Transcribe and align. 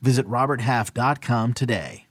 Visit 0.00 0.26
RobertHalf.com 0.28 1.54
today. 1.54 2.06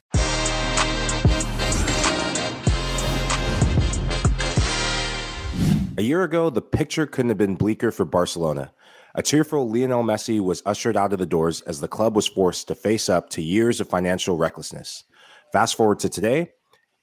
A 5.97 6.01
year 6.01 6.23
ago, 6.23 6.49
the 6.49 6.61
picture 6.61 7.05
couldn't 7.05 7.29
have 7.29 7.37
been 7.37 7.55
bleaker 7.55 7.89
for 7.89 8.03
Barcelona. 8.03 8.73
A 9.13 9.23
tearful 9.23 9.69
Lionel 9.69 10.03
Messi 10.03 10.41
was 10.41 10.61
ushered 10.65 10.97
out 10.97 11.13
of 11.13 11.19
the 11.19 11.25
doors 11.25 11.61
as 11.61 11.79
the 11.79 11.87
club 11.87 12.17
was 12.17 12.27
forced 12.27 12.67
to 12.67 12.75
face 12.75 13.07
up 13.07 13.29
to 13.29 13.41
years 13.41 13.79
of 13.79 13.87
financial 13.87 14.35
recklessness. 14.35 15.05
Fast 15.53 15.75
forward 15.75 15.99
to 15.99 16.09
today, 16.09 16.51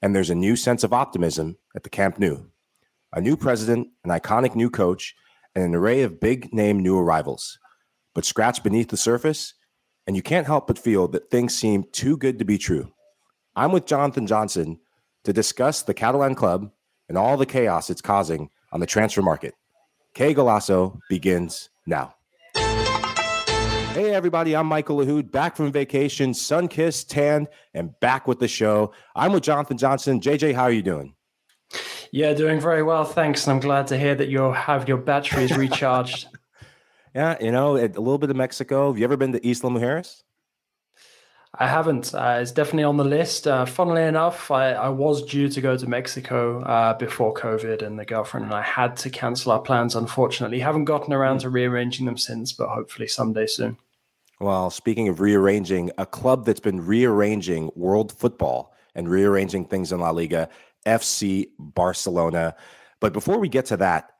and 0.03 0.15
there's 0.15 0.29
a 0.29 0.35
new 0.35 0.55
sense 0.55 0.83
of 0.83 0.93
optimism 0.93 1.57
at 1.75 1.81
the 1.81 1.89
Camp 1.89 2.19
Nou. 2.19 2.43
A 3.13 3.19
new 3.19 3.35
president, 3.35 3.87
an 4.03 4.11
iconic 4.11 4.53
new 4.53 4.69
coach, 4.69 5.15
and 5.55 5.63
an 5.63 5.73
array 5.73 6.03
of 6.03 6.19
big 6.19 6.53
name 6.53 6.79
new 6.79 6.99
arrivals. 6.99 7.57
But 8.13 8.25
scratch 8.25 8.61
beneath 8.61 8.89
the 8.89 8.97
surface, 8.97 9.55
and 10.07 10.15
you 10.15 10.21
can't 10.21 10.47
help 10.47 10.67
but 10.67 10.79
feel 10.79 11.07
that 11.09 11.29
things 11.29 11.55
seem 11.55 11.85
too 11.91 12.17
good 12.17 12.39
to 12.39 12.45
be 12.45 12.57
true. 12.57 12.91
I'm 13.55 13.71
with 13.71 13.85
Jonathan 13.85 14.27
Johnson 14.27 14.79
to 15.23 15.33
discuss 15.33 15.83
the 15.83 15.93
Catalan 15.93 16.35
club 16.35 16.71
and 17.07 17.17
all 17.17 17.37
the 17.37 17.45
chaos 17.45 17.89
it's 17.89 18.01
causing 18.01 18.49
on 18.71 18.79
the 18.79 18.85
transfer 18.85 19.21
market. 19.21 19.53
Qué 20.15 20.35
Golazo 20.35 20.99
begins 21.09 21.69
now. 21.85 22.15
Hey, 23.93 24.11
everybody, 24.11 24.55
I'm 24.55 24.65
Michael 24.65 24.97
Lahoud, 24.97 25.29
back 25.29 25.55
from 25.55 25.71
vacation, 25.71 26.33
sun 26.33 26.67
kissed, 26.67 27.11
tanned, 27.11 27.47
and 27.75 27.97
back 27.99 28.27
with 28.27 28.39
the 28.39 28.47
show. 28.47 28.91
I'm 29.15 29.33
with 29.33 29.43
Jonathan 29.43 29.77
Johnson. 29.77 30.19
JJ, 30.19 30.55
how 30.55 30.63
are 30.63 30.71
you 30.71 30.81
doing? 30.81 31.13
Yeah, 32.11 32.33
doing 32.33 32.59
very 32.59 32.81
well, 32.81 33.05
thanks. 33.05 33.45
And 33.45 33.53
I'm 33.53 33.59
glad 33.59 33.87
to 33.87 33.97
hear 33.97 34.15
that 34.15 34.29
you 34.29 34.51
have 34.51 34.87
your 34.87 34.97
batteries 34.97 35.55
recharged. 35.57 36.27
Yeah, 37.13 37.37
you 37.39 37.51
know, 37.51 37.77
a 37.77 37.87
little 37.87 38.17
bit 38.17 38.29
of 38.29 38.35
Mexico. 38.35 38.87
Have 38.87 38.97
you 38.97 39.03
ever 39.03 39.17
been 39.17 39.33
to 39.33 39.47
Isla 39.47 39.69
Mujeres? 39.69 40.23
I 41.55 41.67
haven't. 41.67 42.15
Uh, 42.15 42.39
it's 42.41 42.51
definitely 42.51 42.85
on 42.85 42.97
the 42.97 43.03
list. 43.03 43.47
Uh, 43.47 43.65
funnily 43.65 44.01
enough, 44.01 44.49
I, 44.49 44.71
I, 44.71 44.89
was 44.89 45.23
due 45.23 45.47
to 45.49 45.61
go 45.61 45.77
to 45.77 45.87
Mexico 45.87 46.61
uh, 46.63 46.95
before 46.95 47.31
COVID, 47.31 47.83
and 47.83 47.99
the 47.99 48.05
girlfriend 48.05 48.47
and 48.47 48.55
I 48.55 48.63
had 48.63 48.97
to 48.97 49.11
cancel 49.11 49.51
our 49.51 49.61
plans. 49.61 49.95
Unfortunately, 49.95 50.59
haven't 50.59 50.85
gotten 50.85 51.13
around 51.13 51.41
to 51.41 51.51
rearranging 51.51 52.07
them 52.07 52.17
since, 52.17 52.53
but 52.53 52.69
hopefully 52.69 53.07
someday 53.07 53.45
soon. 53.45 53.77
Well, 54.39 54.71
speaking 54.71 55.09
of 55.09 55.19
rearranging, 55.19 55.91
a 55.99 56.07
club 56.07 56.45
that's 56.45 56.59
been 56.59 56.83
rearranging 56.83 57.71
world 57.75 58.11
football 58.11 58.73
and 58.95 59.07
rearranging 59.07 59.65
things 59.65 59.91
in 59.91 59.99
La 59.99 60.09
Liga, 60.09 60.49
FC 60.87 61.49
Barcelona. 61.59 62.55
But 62.99 63.13
before 63.13 63.37
we 63.37 63.47
get 63.47 63.67
to 63.67 63.77
that, 63.77 64.12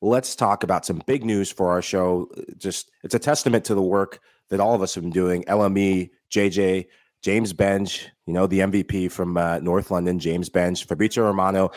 let's 0.00 0.34
talk 0.34 0.62
about 0.62 0.86
some 0.86 1.02
big 1.06 1.24
news 1.24 1.50
for 1.50 1.70
our 1.70 1.82
show. 1.82 2.28
Just 2.56 2.90
it's 3.02 3.14
a 3.14 3.18
testament 3.18 3.64
to 3.66 3.74
the 3.74 3.82
work 3.82 4.20
that 4.48 4.60
all 4.60 4.74
of 4.74 4.82
us 4.82 4.94
have 4.94 5.04
been 5.04 5.12
doing. 5.12 5.44
LME, 5.44 6.10
JJ, 6.30 6.86
James 7.22 7.52
Benge, 7.52 8.06
you 8.26 8.32
know, 8.32 8.46
the 8.46 8.60
MVP 8.60 9.10
from 9.10 9.36
uh, 9.36 9.58
North 9.58 9.90
London, 9.90 10.18
James 10.18 10.48
Benge, 10.48 10.84
Fabrizio 10.84 11.24
Romano, 11.24 11.70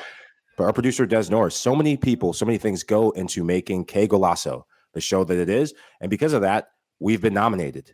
our 0.57 0.73
producer 0.73 1.05
Des 1.05 1.29
Norris. 1.29 1.55
So 1.55 1.75
many 1.75 1.97
people, 1.97 2.33
so 2.33 2.45
many 2.45 2.57
things 2.57 2.83
go 2.83 3.11
into 3.11 3.43
making 3.43 3.85
Qué 3.85 4.07
Golazo, 4.07 4.63
the 4.93 5.01
show 5.01 5.23
that 5.23 5.37
it 5.37 5.49
is. 5.49 5.73
And 5.99 6.09
because 6.09 6.33
of 6.33 6.41
that, 6.41 6.69
we've 6.99 7.21
been 7.21 7.33
nominated. 7.33 7.93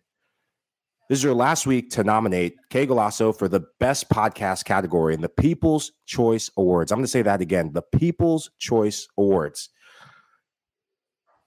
This 1.10 1.18
is 1.18 1.24
your 1.24 1.34
last 1.34 1.66
week 1.66 1.90
to 1.92 2.04
nominate 2.04 2.56
Qué 2.70 2.88
Golazo 2.88 3.36
for 3.36 3.48
the 3.48 3.66
best 3.80 4.10
podcast 4.10 4.66
category 4.66 5.16
in 5.16 5.22
the 5.22 5.30
People's 5.30 5.92
Choice 6.06 6.52
Awards. 6.56 6.92
I'm 6.92 6.98
going 6.98 7.06
to 7.06 7.12
say 7.12 7.24
that 7.24 7.42
again 7.42 7.72
the 7.74 7.82
People's 7.82 8.52
Choice 8.60 9.08
Awards. 9.18 9.70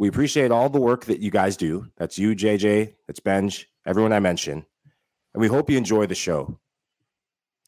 We 0.02 0.08
appreciate 0.08 0.50
all 0.50 0.68
the 0.68 0.80
work 0.80 1.04
that 1.04 1.20
you 1.20 1.30
guys 1.30 1.56
do. 1.56 1.86
That's 1.96 2.18
you, 2.18 2.34
JJ, 2.34 2.94
that's 3.06 3.20
Benge, 3.20 3.66
everyone 3.86 4.12
I 4.12 4.18
mentioned 4.18 4.64
and 5.34 5.40
we 5.40 5.48
hope 5.48 5.70
you 5.70 5.78
enjoy 5.78 6.06
the 6.06 6.14
show. 6.14 6.58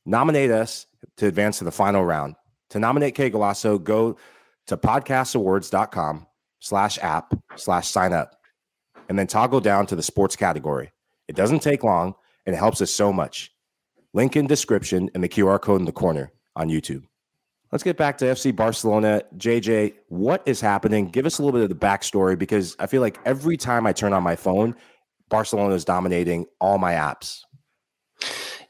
Nominate 0.07 0.51
us 0.51 0.87
to 1.17 1.27
advance 1.27 1.59
to 1.59 1.65
the 1.65 1.71
final 1.71 2.05
round. 2.05 2.37
To 2.71 2.79
nominate 2.79 3.15
Qué 3.15 3.33
Golazo, 3.33 3.83
go 3.83 4.17
to 4.67 4.77
podcastawards.com 4.77 6.27
slash 6.61 6.99
app 6.99 7.35
slash 7.57 7.89
sign 7.89 8.13
up 8.13 8.35
and 9.09 9.19
then 9.19 9.27
toggle 9.27 9.61
down 9.61 9.87
to 9.87 9.97
the 9.97 10.03
sports 10.03 10.37
category. 10.37 10.93
It 11.29 11.37
doesn't 11.37 11.61
take 11.61 11.85
long 11.85 12.15
and 12.47 12.55
it 12.55 12.59
helps 12.59 12.83
us 12.83 12.91
so 12.91 13.13
much. 13.13 13.53
Link 14.13 14.37
in 14.37 14.47
description 14.47 15.11
and 15.15 15.23
the 15.23 15.29
QR 15.29 15.61
code 15.61 15.81
in 15.81 15.87
the 15.87 15.93
corner 15.93 16.33
on 16.57 16.69
YouTube. 16.69 17.05
Let's 17.73 17.83
get 17.83 17.97
back 17.97 18.19
to 18.19 18.27
FC 18.27 18.55
Barcelona. 18.55 19.23
JJ, 19.37 19.95
what 20.09 20.43
is 20.47 20.61
happening? 20.61 21.09
Give 21.09 21.27
us 21.27 21.39
a 21.39 21.43
little 21.43 21.59
bit 21.59 21.63
of 21.63 21.69
the 21.69 21.87
backstory 21.87 22.39
because 22.39 22.77
I 22.79 22.87
feel 22.87 23.01
like 23.01 23.19
every 23.25 23.57
time 23.57 23.87
I 23.87 23.93
turn 23.93 24.13
on 24.13 24.23
my 24.23 24.37
phone, 24.37 24.77
Barcelona 25.29 25.75
is 25.75 25.85
dominating 25.85 26.47
all 26.61 26.79
my 26.79 26.93
apps. 26.93 27.41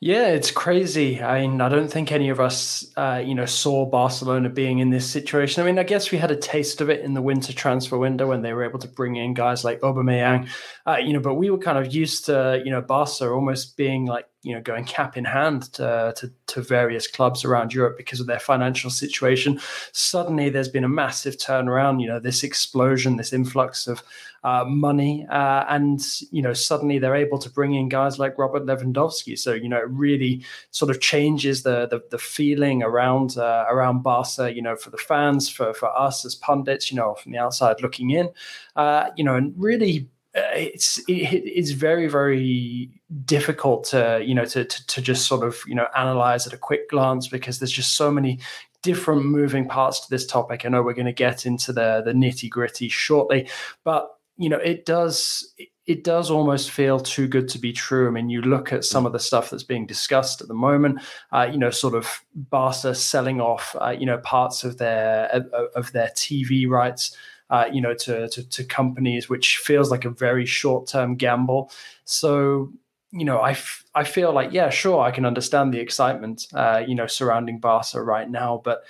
Yeah, 0.00 0.28
it's 0.28 0.50
crazy. 0.50 1.22
I 1.22 1.46
mean, 1.46 1.60
I 1.60 1.68
don't 1.68 1.90
think 1.90 2.12
any 2.12 2.28
of 2.28 2.38
us, 2.38 2.86
uh, 2.96 3.22
you 3.24 3.34
know, 3.34 3.46
saw 3.46 3.86
Barcelona 3.86 4.50
being 4.50 4.78
in 4.78 4.90
this 4.90 5.08
situation. 5.08 5.62
I 5.62 5.66
mean, 5.66 5.78
I 5.78 5.82
guess 5.82 6.10
we 6.10 6.18
had 6.18 6.30
a 6.30 6.36
taste 6.36 6.80
of 6.80 6.90
it 6.90 7.00
in 7.00 7.14
the 7.14 7.22
winter 7.22 7.52
transfer 7.52 7.96
window 7.96 8.28
when 8.28 8.42
they 8.42 8.52
were 8.52 8.64
able 8.64 8.80
to 8.80 8.88
bring 8.88 9.16
in 9.16 9.32
guys 9.32 9.64
like 9.64 9.80
Aubameyang, 9.80 10.50
uh, 10.86 10.96
you 10.96 11.12
know, 11.12 11.20
but 11.20 11.36
we 11.36 11.48
were 11.48 11.58
kind 11.58 11.78
of 11.78 11.94
used 11.94 12.26
to, 12.26 12.60
you 12.64 12.70
know, 12.70 12.82
Barca 12.82 13.30
almost 13.30 13.76
being 13.76 14.04
like 14.04 14.26
you 14.44 14.54
know 14.54 14.60
going 14.60 14.84
cap 14.84 15.16
in 15.16 15.24
hand 15.24 15.72
to, 15.72 16.12
to, 16.16 16.30
to 16.46 16.60
various 16.60 17.06
clubs 17.06 17.44
around 17.44 17.72
Europe 17.72 17.96
because 17.96 18.20
of 18.20 18.26
their 18.26 18.38
financial 18.38 18.90
situation. 18.90 19.58
Suddenly, 19.92 20.50
there's 20.50 20.68
been 20.68 20.84
a 20.84 20.88
massive 20.88 21.36
turnaround. 21.38 22.00
You 22.00 22.08
know, 22.08 22.20
this 22.20 22.44
explosion, 22.44 23.16
this 23.16 23.32
influx 23.32 23.86
of 23.86 24.02
uh, 24.44 24.64
money, 24.66 25.26
uh, 25.30 25.64
and 25.68 26.00
you 26.30 26.42
know, 26.42 26.52
suddenly 26.52 26.98
they're 26.98 27.16
able 27.16 27.38
to 27.38 27.50
bring 27.50 27.74
in 27.74 27.88
guys 27.88 28.18
like 28.18 28.38
Robert 28.38 28.66
Lewandowski. 28.66 29.38
So 29.38 29.54
you 29.54 29.68
know, 29.68 29.78
it 29.78 29.88
really 29.88 30.44
sort 30.70 30.90
of 30.90 31.00
changes 31.00 31.62
the 31.62 31.86
the, 31.86 32.02
the 32.10 32.18
feeling 32.18 32.82
around 32.82 33.38
uh, 33.38 33.64
around 33.68 34.02
Barca. 34.02 34.54
You 34.54 34.62
know, 34.62 34.76
for 34.76 34.90
the 34.90 34.98
fans, 34.98 35.48
for 35.48 35.72
for 35.72 35.88
us 35.98 36.24
as 36.24 36.34
pundits, 36.34 36.90
you 36.90 36.96
know, 36.96 37.14
from 37.14 37.32
the 37.32 37.38
outside 37.38 37.80
looking 37.80 38.10
in, 38.10 38.28
uh, 38.76 39.10
you 39.16 39.24
know, 39.24 39.34
and 39.34 39.54
really 39.56 40.08
uh, 40.36 40.42
it's 40.54 40.98
it, 41.08 41.42
it's 41.44 41.70
very 41.70 42.08
very 42.08 42.90
difficult 43.24 43.84
to 43.84 44.20
you 44.24 44.34
know 44.34 44.44
to, 44.44 44.64
to, 44.64 44.86
to 44.86 45.02
just 45.02 45.26
sort 45.26 45.46
of 45.46 45.60
you 45.66 45.74
know 45.74 45.86
analyze 45.96 46.46
at 46.46 46.52
a 46.52 46.58
quick 46.58 46.90
glance 46.90 47.28
because 47.28 47.58
there's 47.58 47.72
just 47.72 47.96
so 47.96 48.10
many 48.10 48.40
different 48.82 49.24
moving 49.24 49.66
parts 49.66 50.00
to 50.00 50.10
this 50.10 50.26
topic. 50.26 50.64
I 50.64 50.68
know 50.68 50.82
we're 50.82 50.94
going 50.94 51.06
to 51.06 51.12
get 51.12 51.46
into 51.46 51.72
the 51.72 52.02
the 52.04 52.12
nitty 52.12 52.50
gritty 52.50 52.88
shortly, 52.88 53.48
but 53.84 54.10
you 54.36 54.48
know 54.48 54.58
it 54.58 54.84
does 54.84 55.54
it 55.86 56.02
does 56.02 56.30
almost 56.30 56.70
feel 56.70 56.98
too 56.98 57.28
good 57.28 57.46
to 57.50 57.58
be 57.58 57.72
true. 57.72 58.08
I 58.08 58.10
mean, 58.10 58.30
you 58.30 58.40
look 58.40 58.72
at 58.72 58.84
some 58.84 59.04
of 59.04 59.12
the 59.12 59.18
stuff 59.18 59.50
that's 59.50 59.62
being 59.62 59.86
discussed 59.86 60.40
at 60.40 60.48
the 60.48 60.54
moment. 60.54 61.00
Uh, 61.30 61.46
you 61.52 61.58
know, 61.58 61.68
sort 61.70 61.94
of 61.94 62.22
Barca 62.34 62.94
selling 62.94 63.40
off, 63.40 63.76
uh, 63.80 63.90
you 63.90 64.06
know, 64.06 64.18
parts 64.18 64.64
of 64.64 64.78
their 64.78 65.26
of 65.74 65.92
their 65.92 66.08
TV 66.08 66.68
rights 66.68 67.14
uh, 67.50 67.66
you 67.70 67.80
know, 67.80 67.94
to, 67.94 68.28
to, 68.28 68.48
to 68.48 68.64
companies, 68.64 69.28
which 69.28 69.58
feels 69.58 69.90
like 69.90 70.04
a 70.04 70.10
very 70.10 70.46
short 70.46 70.88
term 70.88 71.14
gamble. 71.14 71.70
So, 72.04 72.72
you 73.14 73.24
know, 73.24 73.38
I, 73.38 73.52
f- 73.52 73.84
I 73.94 74.04
feel 74.04 74.32
like, 74.32 74.52
yeah, 74.52 74.70
sure, 74.70 75.00
I 75.00 75.12
can 75.12 75.24
understand 75.24 75.72
the 75.72 75.78
excitement, 75.78 76.46
uh, 76.52 76.82
you 76.86 76.94
know, 76.94 77.06
surrounding 77.06 77.60
Barca 77.60 78.02
right 78.02 78.28
now. 78.28 78.60
But, 78.64 78.82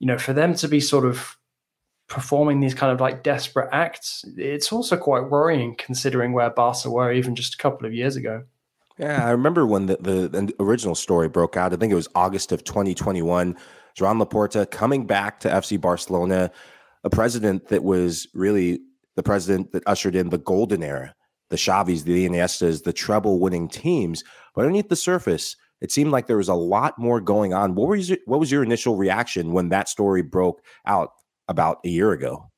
you 0.00 0.06
know, 0.06 0.18
for 0.18 0.32
them 0.32 0.54
to 0.56 0.68
be 0.68 0.80
sort 0.80 1.04
of 1.04 1.36
performing 2.08 2.60
these 2.60 2.74
kind 2.74 2.92
of 2.92 3.00
like 3.00 3.22
desperate 3.22 3.68
acts, 3.72 4.24
it's 4.36 4.72
also 4.72 4.96
quite 4.96 5.30
worrying 5.30 5.76
considering 5.76 6.32
where 6.32 6.50
Barca 6.50 6.90
were 6.90 7.12
even 7.12 7.36
just 7.36 7.54
a 7.54 7.58
couple 7.58 7.86
of 7.86 7.94
years 7.94 8.16
ago. 8.16 8.42
Yeah, 8.98 9.24
I 9.24 9.30
remember 9.30 9.64
when 9.64 9.86
the, 9.86 9.96
the, 10.00 10.28
the 10.28 10.54
original 10.58 10.96
story 10.96 11.28
broke 11.28 11.56
out. 11.56 11.72
I 11.72 11.76
think 11.76 11.92
it 11.92 11.96
was 11.96 12.08
August 12.16 12.50
of 12.50 12.64
2021. 12.64 13.56
Joan 13.94 14.18
Laporta 14.18 14.68
coming 14.68 15.06
back 15.06 15.38
to 15.40 15.48
FC 15.48 15.80
Barcelona 15.80 16.50
a 17.04 17.10
president 17.10 17.68
that 17.68 17.84
was 17.84 18.26
really 18.34 18.80
the 19.16 19.22
president 19.22 19.72
that 19.72 19.82
ushered 19.86 20.14
in 20.14 20.30
the 20.30 20.38
golden 20.38 20.82
era, 20.82 21.14
the 21.50 21.56
Xavis, 21.56 22.04
the 22.04 22.28
Iniestas, 22.28 22.82
the 22.84 22.92
treble 22.92 23.38
winning 23.38 23.68
teams. 23.68 24.22
But 24.54 24.62
underneath 24.62 24.88
the 24.88 24.96
surface, 24.96 25.56
it 25.80 25.92
seemed 25.92 26.10
like 26.10 26.26
there 26.26 26.36
was 26.36 26.48
a 26.48 26.54
lot 26.54 26.98
more 26.98 27.20
going 27.20 27.54
on. 27.54 27.74
What 27.74 27.88
was 27.88 28.10
your, 28.10 28.18
what 28.26 28.40
was 28.40 28.50
your 28.50 28.62
initial 28.62 28.96
reaction 28.96 29.52
when 29.52 29.68
that 29.68 29.88
story 29.88 30.22
broke 30.22 30.60
out 30.86 31.10
about 31.48 31.78
a 31.84 31.88
year 31.88 32.12
ago? 32.12 32.50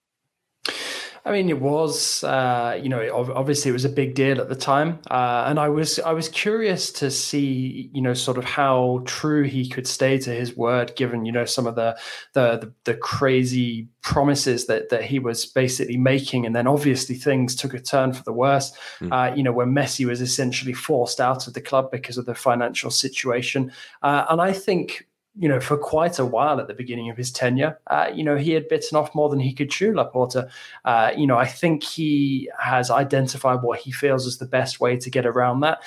I 1.24 1.32
mean, 1.32 1.50
it 1.50 1.60
was, 1.60 2.24
uh, 2.24 2.78
you 2.82 2.88
know, 2.88 3.32
obviously 3.34 3.68
it 3.68 3.72
was 3.72 3.84
a 3.84 3.90
big 3.90 4.14
deal 4.14 4.40
at 4.40 4.48
the 4.48 4.56
time, 4.56 5.00
uh, 5.10 5.44
and 5.46 5.58
I 5.58 5.68
was, 5.68 5.98
I 5.98 6.12
was 6.12 6.28
curious 6.28 6.90
to 6.92 7.10
see, 7.10 7.90
you 7.92 8.00
know, 8.00 8.14
sort 8.14 8.38
of 8.38 8.44
how 8.44 9.02
true 9.04 9.42
he 9.42 9.68
could 9.68 9.86
stay 9.86 10.18
to 10.18 10.30
his 10.30 10.56
word, 10.56 10.96
given, 10.96 11.26
you 11.26 11.32
know, 11.32 11.44
some 11.44 11.66
of 11.66 11.74
the, 11.74 11.98
the, 12.32 12.58
the, 12.58 12.72
the 12.84 12.94
crazy 12.94 13.88
promises 14.02 14.66
that 14.66 14.88
that 14.88 15.04
he 15.04 15.18
was 15.18 15.44
basically 15.44 15.98
making, 15.98 16.46
and 16.46 16.56
then 16.56 16.66
obviously 16.66 17.14
things 17.14 17.54
took 17.54 17.74
a 17.74 17.80
turn 17.80 18.12
for 18.14 18.22
the 18.22 18.32
worse. 18.32 18.72
Mm. 19.00 19.12
Uh, 19.12 19.34
you 19.34 19.42
know, 19.42 19.52
when 19.52 19.74
Messi 19.74 20.06
was 20.06 20.22
essentially 20.22 20.72
forced 20.72 21.20
out 21.20 21.46
of 21.46 21.52
the 21.52 21.60
club 21.60 21.90
because 21.90 22.16
of 22.16 22.24
the 22.24 22.34
financial 22.34 22.90
situation, 22.90 23.70
uh, 24.02 24.24
and 24.30 24.40
I 24.40 24.52
think 24.52 25.06
you 25.36 25.48
know, 25.48 25.60
for 25.60 25.76
quite 25.76 26.18
a 26.18 26.26
while 26.26 26.60
at 26.60 26.66
the 26.66 26.74
beginning 26.74 27.08
of 27.08 27.16
his 27.16 27.30
tenure, 27.30 27.78
uh, 27.86 28.10
you 28.12 28.24
know, 28.24 28.36
he 28.36 28.52
had 28.52 28.68
bitten 28.68 28.98
off 28.98 29.14
more 29.14 29.28
than 29.28 29.38
he 29.38 29.52
could 29.52 29.70
chew, 29.70 29.92
Laporta. 29.92 30.50
Uh, 30.84 31.12
you 31.16 31.26
know, 31.26 31.38
I 31.38 31.46
think 31.46 31.84
he 31.84 32.50
has 32.58 32.90
identified 32.90 33.62
what 33.62 33.78
he 33.78 33.92
feels 33.92 34.26
is 34.26 34.38
the 34.38 34.46
best 34.46 34.80
way 34.80 34.96
to 34.96 35.10
get 35.10 35.26
around 35.26 35.60
that. 35.60 35.82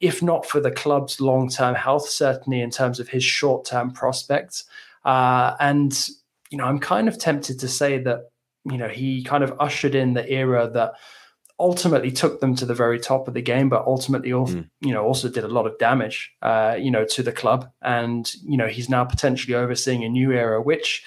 If 0.00 0.22
not 0.22 0.46
for 0.46 0.60
the 0.60 0.70
club's 0.70 1.20
long 1.20 1.48
term 1.48 1.74
health, 1.74 2.08
certainly 2.08 2.60
in 2.60 2.70
terms 2.70 2.98
of 2.98 3.08
his 3.08 3.24
short 3.24 3.64
term 3.64 3.90
prospects. 3.90 4.64
Uh, 5.04 5.54
and, 5.60 6.08
you 6.50 6.58
know, 6.58 6.64
I'm 6.64 6.78
kind 6.78 7.08
of 7.08 7.18
tempted 7.18 7.58
to 7.60 7.68
say 7.68 7.98
that, 7.98 8.30
you 8.64 8.78
know, 8.78 8.88
he 8.88 9.22
kind 9.22 9.44
of 9.44 9.54
ushered 9.60 9.94
in 9.94 10.14
the 10.14 10.30
era 10.30 10.68
that 10.70 10.92
ultimately 11.60 12.10
took 12.10 12.40
them 12.40 12.54
to 12.54 12.64
the 12.64 12.74
very 12.74 12.98
top 12.98 13.26
of 13.28 13.34
the 13.34 13.42
game, 13.42 13.68
but 13.68 13.84
ultimately, 13.86 14.32
also, 14.32 14.56
mm. 14.56 14.70
you 14.80 14.92
know, 14.92 15.04
also 15.04 15.28
did 15.28 15.44
a 15.44 15.48
lot 15.48 15.66
of 15.66 15.76
damage, 15.78 16.30
uh, 16.42 16.76
you 16.78 16.90
know, 16.90 17.04
to 17.04 17.22
the 17.22 17.32
club. 17.32 17.70
And 17.82 18.32
you 18.42 18.56
know, 18.56 18.68
he's 18.68 18.88
now 18.88 19.04
potentially 19.04 19.54
overseeing 19.54 20.04
a 20.04 20.08
new 20.08 20.32
era, 20.32 20.62
which 20.62 21.04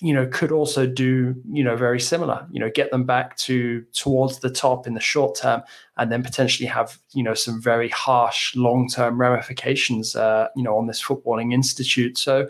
you 0.00 0.12
know 0.12 0.26
could 0.26 0.50
also 0.50 0.86
do 0.86 1.34
you 1.50 1.62
know 1.62 1.76
very 1.76 2.00
similar 2.00 2.46
you 2.50 2.58
know 2.58 2.68
get 2.68 2.90
them 2.90 3.04
back 3.04 3.36
to 3.36 3.82
towards 3.92 4.40
the 4.40 4.50
top 4.50 4.86
in 4.86 4.94
the 4.94 5.00
short 5.00 5.36
term 5.36 5.62
and 5.96 6.10
then 6.10 6.22
potentially 6.22 6.66
have 6.66 6.98
you 7.12 7.22
know 7.22 7.32
some 7.32 7.62
very 7.62 7.88
harsh 7.90 8.56
long 8.56 8.88
term 8.88 9.20
ramifications 9.20 10.16
uh, 10.16 10.48
you 10.56 10.62
know 10.64 10.76
on 10.76 10.88
this 10.88 11.02
footballing 11.02 11.54
institute 11.54 12.18
so 12.18 12.48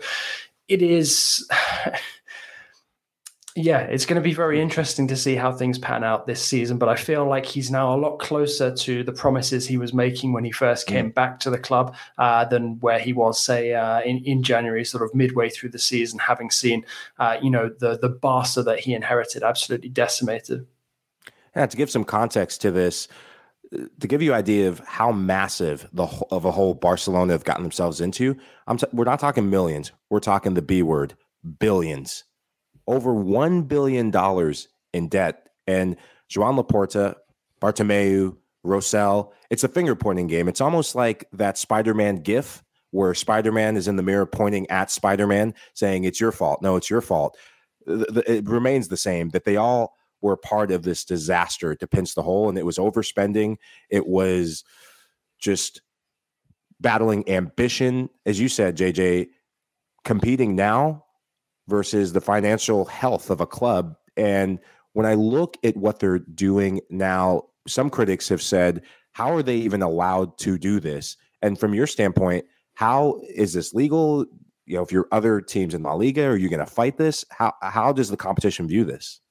it 0.67 0.81
is 0.81 1.47
yeah, 3.57 3.79
it's 3.79 4.05
going 4.05 4.21
to 4.21 4.21
be 4.21 4.33
very 4.33 4.61
interesting 4.61 5.07
to 5.07 5.15
see 5.15 5.35
how 5.35 5.53
things 5.53 5.79
pan 5.79 6.03
out 6.03 6.27
this 6.27 6.43
season. 6.43 6.77
But 6.77 6.89
I 6.89 6.97
feel 6.97 7.25
like 7.25 7.45
he's 7.45 7.71
now 7.71 7.95
a 7.95 7.97
lot 7.97 8.17
closer 8.17 8.75
to 8.75 9.01
the 9.01 9.13
promises 9.13 9.65
he 9.65 9.77
was 9.77 9.93
making 9.93 10.33
when 10.33 10.43
he 10.43 10.51
first 10.51 10.85
mm. 10.85 10.91
came 10.91 11.11
mm. 11.11 11.13
back 11.13 11.39
to 11.41 11.49
the 11.49 11.57
club 11.57 11.95
uh, 12.17 12.43
than 12.43 12.81
where 12.81 12.99
he 12.99 13.13
was, 13.13 13.41
say, 13.41 13.73
uh, 13.73 14.01
in 14.01 14.17
in 14.25 14.43
January, 14.43 14.83
sort 14.83 15.03
of 15.03 15.15
midway 15.15 15.49
through 15.49 15.69
the 15.69 15.79
season, 15.79 16.19
having 16.19 16.51
seen, 16.51 16.85
uh, 17.17 17.37
you 17.41 17.49
know, 17.49 17.69
the 17.69 17.97
the 17.97 18.09
Barca 18.09 18.61
that 18.61 18.81
he 18.81 18.93
inherited 18.93 19.41
absolutely 19.41 19.89
decimated. 19.89 20.67
Yeah, 21.55 21.65
to 21.65 21.77
give 21.77 21.89
some 21.89 22.03
context 22.03 22.59
to 22.61 22.71
this, 22.71 23.07
to 23.71 24.07
give 24.07 24.21
you 24.21 24.33
an 24.33 24.39
idea 24.39 24.67
of 24.67 24.79
how 24.79 25.13
massive 25.13 25.87
the 25.93 26.07
of 26.29 26.43
a 26.43 26.51
whole 26.51 26.73
Barcelona 26.73 27.31
have 27.31 27.45
gotten 27.45 27.63
themselves 27.63 28.01
into, 28.01 28.35
I'm 28.67 28.75
t- 28.75 28.87
we're 28.91 29.05
not 29.05 29.21
talking 29.21 29.49
millions. 29.49 29.93
We're 30.09 30.19
talking 30.19 30.55
the 30.55 30.61
B 30.61 30.83
word, 30.83 31.15
billions 31.59 32.25
over 32.87 33.13
$1 33.13 33.67
billion 33.67 34.13
in 34.93 35.07
debt. 35.07 35.49
And 35.67 35.97
Joan 36.27 36.55
Laporta, 36.55 37.15
Bartomeu, 37.61 38.37
Rosell, 38.63 39.31
it's 39.49 39.63
a 39.63 39.67
finger 39.67 39.95
pointing 39.95 40.27
game. 40.27 40.47
It's 40.47 40.61
almost 40.61 40.95
like 40.95 41.27
that 41.33 41.57
Spider 41.57 41.93
Man 41.93 42.17
gif 42.17 42.63
where 42.91 43.13
Spider 43.13 43.51
Man 43.51 43.75
is 43.75 43.87
in 43.87 43.95
the 43.95 44.03
mirror 44.03 44.25
pointing 44.25 44.69
at 44.69 44.89
Spider 44.89 45.27
Man 45.27 45.53
saying, 45.73 46.03
It's 46.03 46.19
your 46.19 46.31
fault. 46.31 46.61
No, 46.61 46.75
it's 46.75 46.89
your 46.89 47.01
fault. 47.01 47.37
It 47.87 48.47
remains 48.47 48.87
the 48.87 48.97
same 48.97 49.29
that 49.29 49.45
they 49.45 49.57
all 49.57 49.95
were 50.21 50.37
part 50.37 50.71
of 50.71 50.83
this 50.83 51.05
disaster 51.05 51.75
to 51.75 51.87
pinch 51.87 52.15
the 52.15 52.23
hole. 52.23 52.49
And 52.49 52.57
it 52.57 52.65
was 52.65 52.77
overspending. 52.77 53.57
It 53.89 54.07
was 54.07 54.63
just 55.39 55.81
battling 56.79 57.29
ambition. 57.29 58.09
As 58.25 58.39
you 58.39 58.49
said, 58.49 58.77
JJ, 58.77 59.27
competing 60.03 60.55
now 60.55 61.04
versus 61.67 62.13
the 62.13 62.21
financial 62.21 62.85
health 62.85 63.29
of 63.29 63.41
a 63.41 63.47
club. 63.47 63.95
And 64.17 64.59
when 64.93 65.05
I 65.05 65.15
look 65.15 65.57
at 65.63 65.75
what 65.75 65.99
they're 65.99 66.19
doing 66.19 66.81
now, 66.89 67.43
some 67.67 67.89
critics 67.89 68.29
have 68.29 68.41
said, 68.41 68.83
how 69.13 69.33
are 69.33 69.43
they 69.43 69.57
even 69.57 69.81
allowed 69.81 70.37
to 70.39 70.57
do 70.57 70.79
this? 70.79 71.17
And 71.41 71.59
from 71.59 71.73
your 71.73 71.87
standpoint, 71.87 72.45
how 72.75 73.21
is 73.33 73.53
this 73.53 73.73
legal? 73.73 74.25
You 74.65 74.77
know, 74.77 74.83
if 74.83 74.91
you're 74.91 75.07
other 75.11 75.41
teams 75.41 75.73
in 75.73 75.83
La 75.83 75.93
Liga, 75.93 76.25
are 76.25 76.37
you 76.37 76.49
going 76.49 76.59
to 76.59 76.65
fight 76.65 76.97
this? 76.97 77.23
How 77.29 77.53
how 77.61 77.93
does 77.93 78.09
the 78.09 78.17
competition 78.17 78.67
view 78.67 78.83
this? 78.83 79.21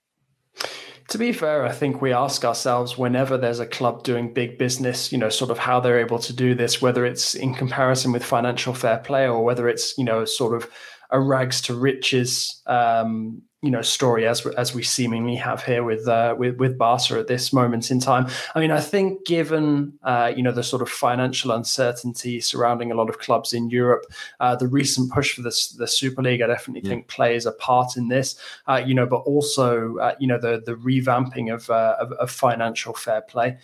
To 1.09 1.19
be 1.19 1.33
fair, 1.33 1.67
I 1.67 1.73
think 1.73 2.01
we 2.01 2.15
ask 2.15 2.45
ourselves 2.45 2.97
whenever 2.97 3.37
there's 3.37 3.61
a 3.61 3.67
club 3.67 4.05
doing 4.05 4.33
big 4.33 4.57
business, 4.57 5.13
you 5.13 5.19
know, 5.19 5.29
sort 5.29 5.51
of 5.51 5.59
how 5.59 5.81
they're 5.81 5.99
able 5.99 6.19
to 6.21 6.33
do 6.33 6.55
this, 6.55 6.81
whether 6.81 7.05
it's 7.05 7.35
in 7.35 7.55
comparison 7.55 8.11
with 8.11 8.25
financial 8.25 8.73
fair 8.73 8.99
play 8.99 9.29
or 9.29 9.45
whether 9.45 9.69
it's, 9.69 9.99
you 9.99 10.05
know, 10.05 10.25
sort 10.25 10.55
of 10.55 10.71
a 11.15 11.21
rags 11.21 11.63
to 11.63 11.75
riches 11.75 12.61
um, 12.67 13.41
you 13.63 13.71
know 13.71 13.81
story 13.81 14.27
as 14.27 14.45
as 14.47 14.75
we 14.75 14.83
seemingly 14.83 15.37
have 15.37 15.65
here 15.65 15.83
with 15.83 16.07
uh, 16.07 16.35
with 16.37 16.57
with 16.59 16.77
Barca 16.77 17.19
at 17.19 17.29
this 17.29 17.51
moment 17.51 17.91
in 17.91 17.99
time. 17.99 18.27
I 18.55 18.61
mean, 18.61 18.71
I 18.71 18.81
think 18.81 19.25
given 19.25 19.95
uh, 20.03 20.33
you 20.37 20.43
know 20.43 20.53
the 20.53 20.63
sort 20.63 20.83
of 20.83 20.91
financial 20.91 21.51
uncertainty 21.51 22.41
surrounding 22.41 22.93
a 22.93 22.95
lot 22.95 23.09
of 23.09 23.21
clubs 23.21 23.55
in 23.55 23.71
Europe, 23.71 24.05
uh, 24.41 24.55
the 24.55 24.69
recent 24.69 25.11
push 25.13 25.35
for 25.35 25.41
the 25.41 25.57
the 25.79 25.87
Super 25.87 26.21
League, 26.21 26.43
I 26.43 26.47
definitely 26.47 26.83
yeah. 26.87 26.95
think 26.95 27.09
plays 27.09 27.47
a 27.47 27.53
part 27.53 27.97
in 27.97 28.09
this. 28.09 28.37
Uh, 28.67 28.83
you 28.85 28.93
know, 28.93 29.07
but 29.07 29.21
also 29.21 29.97
uh, 29.97 30.15
you 30.19 30.27
know 30.27 30.39
the 30.39 30.63
the 30.67 30.75
revamping 30.75 31.53
of, 31.53 31.71
uh, 31.71 31.97
of, 31.99 32.13
of 32.13 32.31
financial 32.31 32.93
fair 32.93 33.23
play. 33.23 33.57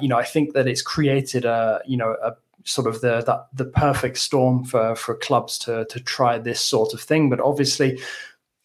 you 0.00 0.08
know, 0.08 0.18
I 0.18 0.24
think 0.24 0.52
that 0.52 0.68
it's 0.68 0.82
created 0.82 1.44
a 1.44 1.80
you 1.84 1.96
know 1.96 2.14
a 2.22 2.34
sort 2.64 2.86
of 2.86 3.00
the, 3.00 3.22
the 3.22 3.64
the 3.64 3.70
perfect 3.70 4.18
storm 4.18 4.64
for 4.64 4.94
for 4.96 5.16
clubs 5.16 5.58
to 5.60 5.84
to 5.86 6.00
try 6.00 6.38
this 6.38 6.60
sort 6.60 6.94
of 6.94 7.00
thing. 7.00 7.30
But 7.30 7.40
obviously, 7.40 8.00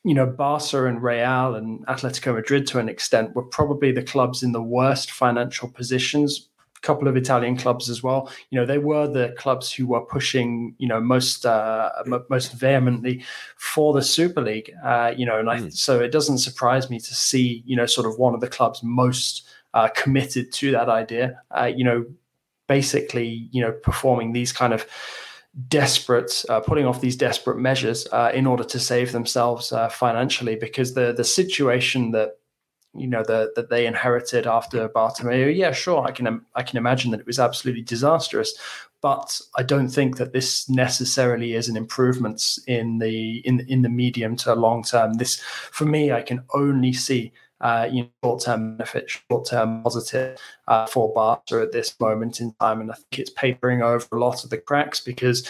you 0.03 0.13
know, 0.13 0.25
Barca 0.25 0.85
and 0.85 1.01
Real 1.03 1.55
and 1.55 1.85
Atletico 1.87 2.33
Madrid 2.35 2.67
to 2.67 2.79
an 2.79 2.89
extent 2.89 3.35
were 3.35 3.43
probably 3.43 3.91
the 3.91 4.03
clubs 4.03 4.43
in 4.43 4.51
the 4.51 4.61
worst 4.61 5.11
financial 5.11 5.69
positions. 5.69 6.49
A 6.77 6.79
couple 6.81 7.07
of 7.07 7.17
Italian 7.17 7.57
clubs 7.57 7.89
as 7.89 8.03
well. 8.03 8.31
You 8.51 8.59
know, 8.59 8.65
they 8.65 8.77
were 8.77 9.07
the 9.07 9.33
clubs 9.37 9.73
who 9.73 9.87
were 9.87 10.01
pushing, 10.01 10.75
you 10.77 10.87
know, 10.87 11.01
most 11.01 11.45
uh, 11.45 11.89
most 12.29 12.53
vehemently 12.53 13.23
for 13.57 13.93
the 13.93 14.03
Super 14.03 14.41
League. 14.41 14.71
Uh, 14.83 15.11
you 15.17 15.25
know, 15.25 15.39
and 15.39 15.49
I, 15.49 15.57
mm. 15.57 15.73
so 15.73 15.99
it 15.99 16.11
doesn't 16.11 16.37
surprise 16.37 16.89
me 16.89 16.99
to 16.99 17.15
see, 17.15 17.63
you 17.65 17.75
know, 17.75 17.87
sort 17.87 18.05
of 18.05 18.19
one 18.19 18.35
of 18.35 18.41
the 18.41 18.47
clubs 18.47 18.83
most 18.83 19.47
uh, 19.73 19.89
committed 19.89 20.51
to 20.53 20.71
that 20.71 20.87
idea. 20.87 21.41
Uh, 21.49 21.65
you 21.65 21.83
know, 21.83 22.05
basically, 22.67 23.49
you 23.51 23.61
know, 23.61 23.71
performing 23.71 24.33
these 24.33 24.51
kind 24.51 24.73
of 24.73 24.85
desperate, 25.67 26.45
uh, 26.49 26.59
putting 26.59 26.85
off 26.85 27.01
these 27.01 27.15
desperate 27.15 27.57
measures 27.57 28.07
uh, 28.11 28.31
in 28.33 28.45
order 28.45 28.63
to 28.63 28.79
save 28.79 29.11
themselves 29.11 29.71
uh, 29.71 29.89
financially, 29.89 30.55
because 30.55 30.93
the 30.93 31.13
the 31.13 31.23
situation 31.23 32.11
that 32.11 32.37
you 32.93 33.07
know 33.07 33.23
the, 33.23 33.51
that 33.55 33.69
they 33.69 33.85
inherited 33.85 34.45
after 34.45 34.89
Bartomeu, 34.89 35.55
yeah, 35.55 35.71
sure, 35.71 36.05
I 36.05 36.11
can 36.11 36.45
I 36.55 36.63
can 36.63 36.77
imagine 36.77 37.11
that 37.11 37.19
it 37.21 37.27
was 37.27 37.39
absolutely 37.39 37.83
disastrous, 37.83 38.53
but 39.01 39.39
I 39.57 39.63
don't 39.63 39.89
think 39.89 40.17
that 40.17 40.33
this 40.33 40.69
necessarily 40.69 41.53
is 41.53 41.69
an 41.69 41.77
improvement 41.77 42.59
in 42.67 42.99
the 42.99 43.37
in 43.39 43.61
in 43.61 43.81
the 43.81 43.89
medium 43.89 44.35
to 44.37 44.53
long 44.53 44.83
term. 44.83 45.13
This, 45.13 45.39
for 45.71 45.85
me, 45.85 46.11
I 46.11 46.21
can 46.21 46.43
only 46.53 46.93
see 46.93 47.31
uh, 47.61 47.87
you 47.91 48.03
know, 48.03 48.09
short-term 48.23 48.77
benefit, 48.77 49.09
short-term 49.09 49.83
positive 49.83 50.39
uh, 50.67 50.85
for 50.85 51.13
Barca 51.13 51.61
at 51.61 51.71
this 51.71 51.99
moment 51.99 52.39
in 52.39 52.53
time, 52.59 52.81
and 52.81 52.91
I 52.91 52.95
think 52.95 53.19
it's 53.19 53.31
papering 53.31 53.81
over 53.81 54.07
a 54.11 54.19
lot 54.19 54.43
of 54.43 54.49
the 54.49 54.57
cracks 54.57 54.99
because, 54.99 55.49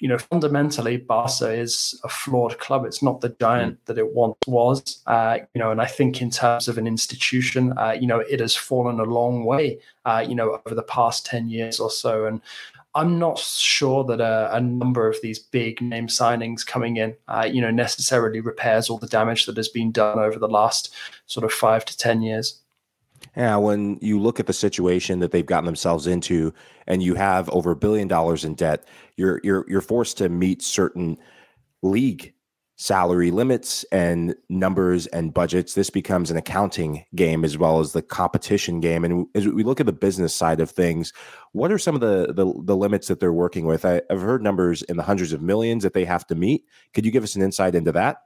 you 0.00 0.08
know, 0.08 0.18
fundamentally 0.18 0.96
Barca 0.96 1.52
is 1.52 2.00
a 2.02 2.08
flawed 2.08 2.58
club. 2.58 2.84
It's 2.84 3.02
not 3.02 3.20
the 3.20 3.36
giant 3.40 3.74
mm. 3.74 3.84
that 3.86 3.98
it 3.98 4.12
once 4.12 4.36
was, 4.46 5.02
uh, 5.06 5.38
you 5.54 5.60
know, 5.60 5.70
and 5.70 5.80
I 5.80 5.86
think 5.86 6.20
in 6.20 6.30
terms 6.30 6.66
of 6.66 6.78
an 6.78 6.86
institution, 6.86 7.72
uh, 7.78 7.92
you 7.92 8.06
know, 8.06 8.18
it 8.18 8.40
has 8.40 8.56
fallen 8.56 8.98
a 8.98 9.04
long 9.04 9.44
way, 9.44 9.78
uh, 10.04 10.24
you 10.28 10.34
know, 10.34 10.60
over 10.66 10.74
the 10.74 10.82
past 10.82 11.26
ten 11.26 11.48
years 11.48 11.78
or 11.78 11.90
so, 11.90 12.26
and 12.26 12.40
I'm 12.94 13.18
not 13.18 13.38
sure 13.38 14.04
that 14.04 14.20
a, 14.20 14.54
a, 14.54 14.60
number 14.60 15.08
of 15.08 15.20
these 15.20 15.38
big 15.38 15.80
name 15.80 16.06
signings 16.06 16.64
coming 16.64 16.96
in, 16.96 17.16
uh, 17.26 17.48
you 17.50 17.60
know, 17.60 17.72
necessarily 17.72 18.40
repairs 18.40 18.88
all 18.88 18.98
the 18.98 19.08
damage 19.08 19.46
that 19.46 19.56
has 19.56 19.68
been 19.68 19.90
done 19.90 20.18
over 20.18 20.38
the 20.38 20.48
last 20.48 20.94
sort 21.26 21.44
of 21.44 21.52
five 21.52 21.84
to 21.86 21.96
ten 21.96 22.22
years. 22.22 22.60
Yeah, 23.36 23.56
when 23.56 23.98
you 24.00 24.20
look 24.20 24.38
at 24.38 24.46
the 24.46 24.52
situation 24.52 25.18
that 25.20 25.32
they've 25.32 25.46
gotten 25.46 25.64
themselves 25.64 26.06
into, 26.06 26.52
and 26.86 27.02
you 27.02 27.14
have 27.14 27.48
over 27.50 27.72
a 27.72 27.76
billion 27.76 28.06
dollars 28.06 28.44
in 28.44 28.54
debt, 28.54 28.86
you're 29.16 29.40
you're 29.42 29.64
you're 29.68 29.80
forced 29.80 30.18
to 30.18 30.28
meet 30.28 30.62
certain 30.62 31.18
league 31.82 32.33
salary 32.76 33.30
limits 33.30 33.84
and 33.92 34.34
numbers 34.48 35.06
and 35.08 35.32
budgets. 35.32 35.74
This 35.74 35.90
becomes 35.90 36.30
an 36.30 36.36
accounting 36.36 37.04
game 37.14 37.44
as 37.44 37.56
well 37.56 37.80
as 37.80 37.92
the 37.92 38.02
competition 38.02 38.80
game. 38.80 39.04
And 39.04 39.26
as 39.34 39.46
we 39.46 39.62
look 39.62 39.80
at 39.80 39.86
the 39.86 39.92
business 39.92 40.34
side 40.34 40.60
of 40.60 40.70
things, 40.70 41.12
what 41.52 41.70
are 41.70 41.78
some 41.78 41.94
of 41.94 42.00
the 42.00 42.32
the, 42.32 42.52
the 42.64 42.76
limits 42.76 43.08
that 43.08 43.20
they're 43.20 43.32
working 43.32 43.66
with? 43.66 43.84
I, 43.84 44.02
I've 44.10 44.20
heard 44.20 44.42
numbers 44.42 44.82
in 44.82 44.96
the 44.96 45.02
hundreds 45.02 45.32
of 45.32 45.42
millions 45.42 45.84
that 45.84 45.94
they 45.94 46.04
have 46.04 46.26
to 46.28 46.34
meet. 46.34 46.64
Could 46.92 47.04
you 47.04 47.12
give 47.12 47.24
us 47.24 47.36
an 47.36 47.42
insight 47.42 47.74
into 47.74 47.92
that? 47.92 48.18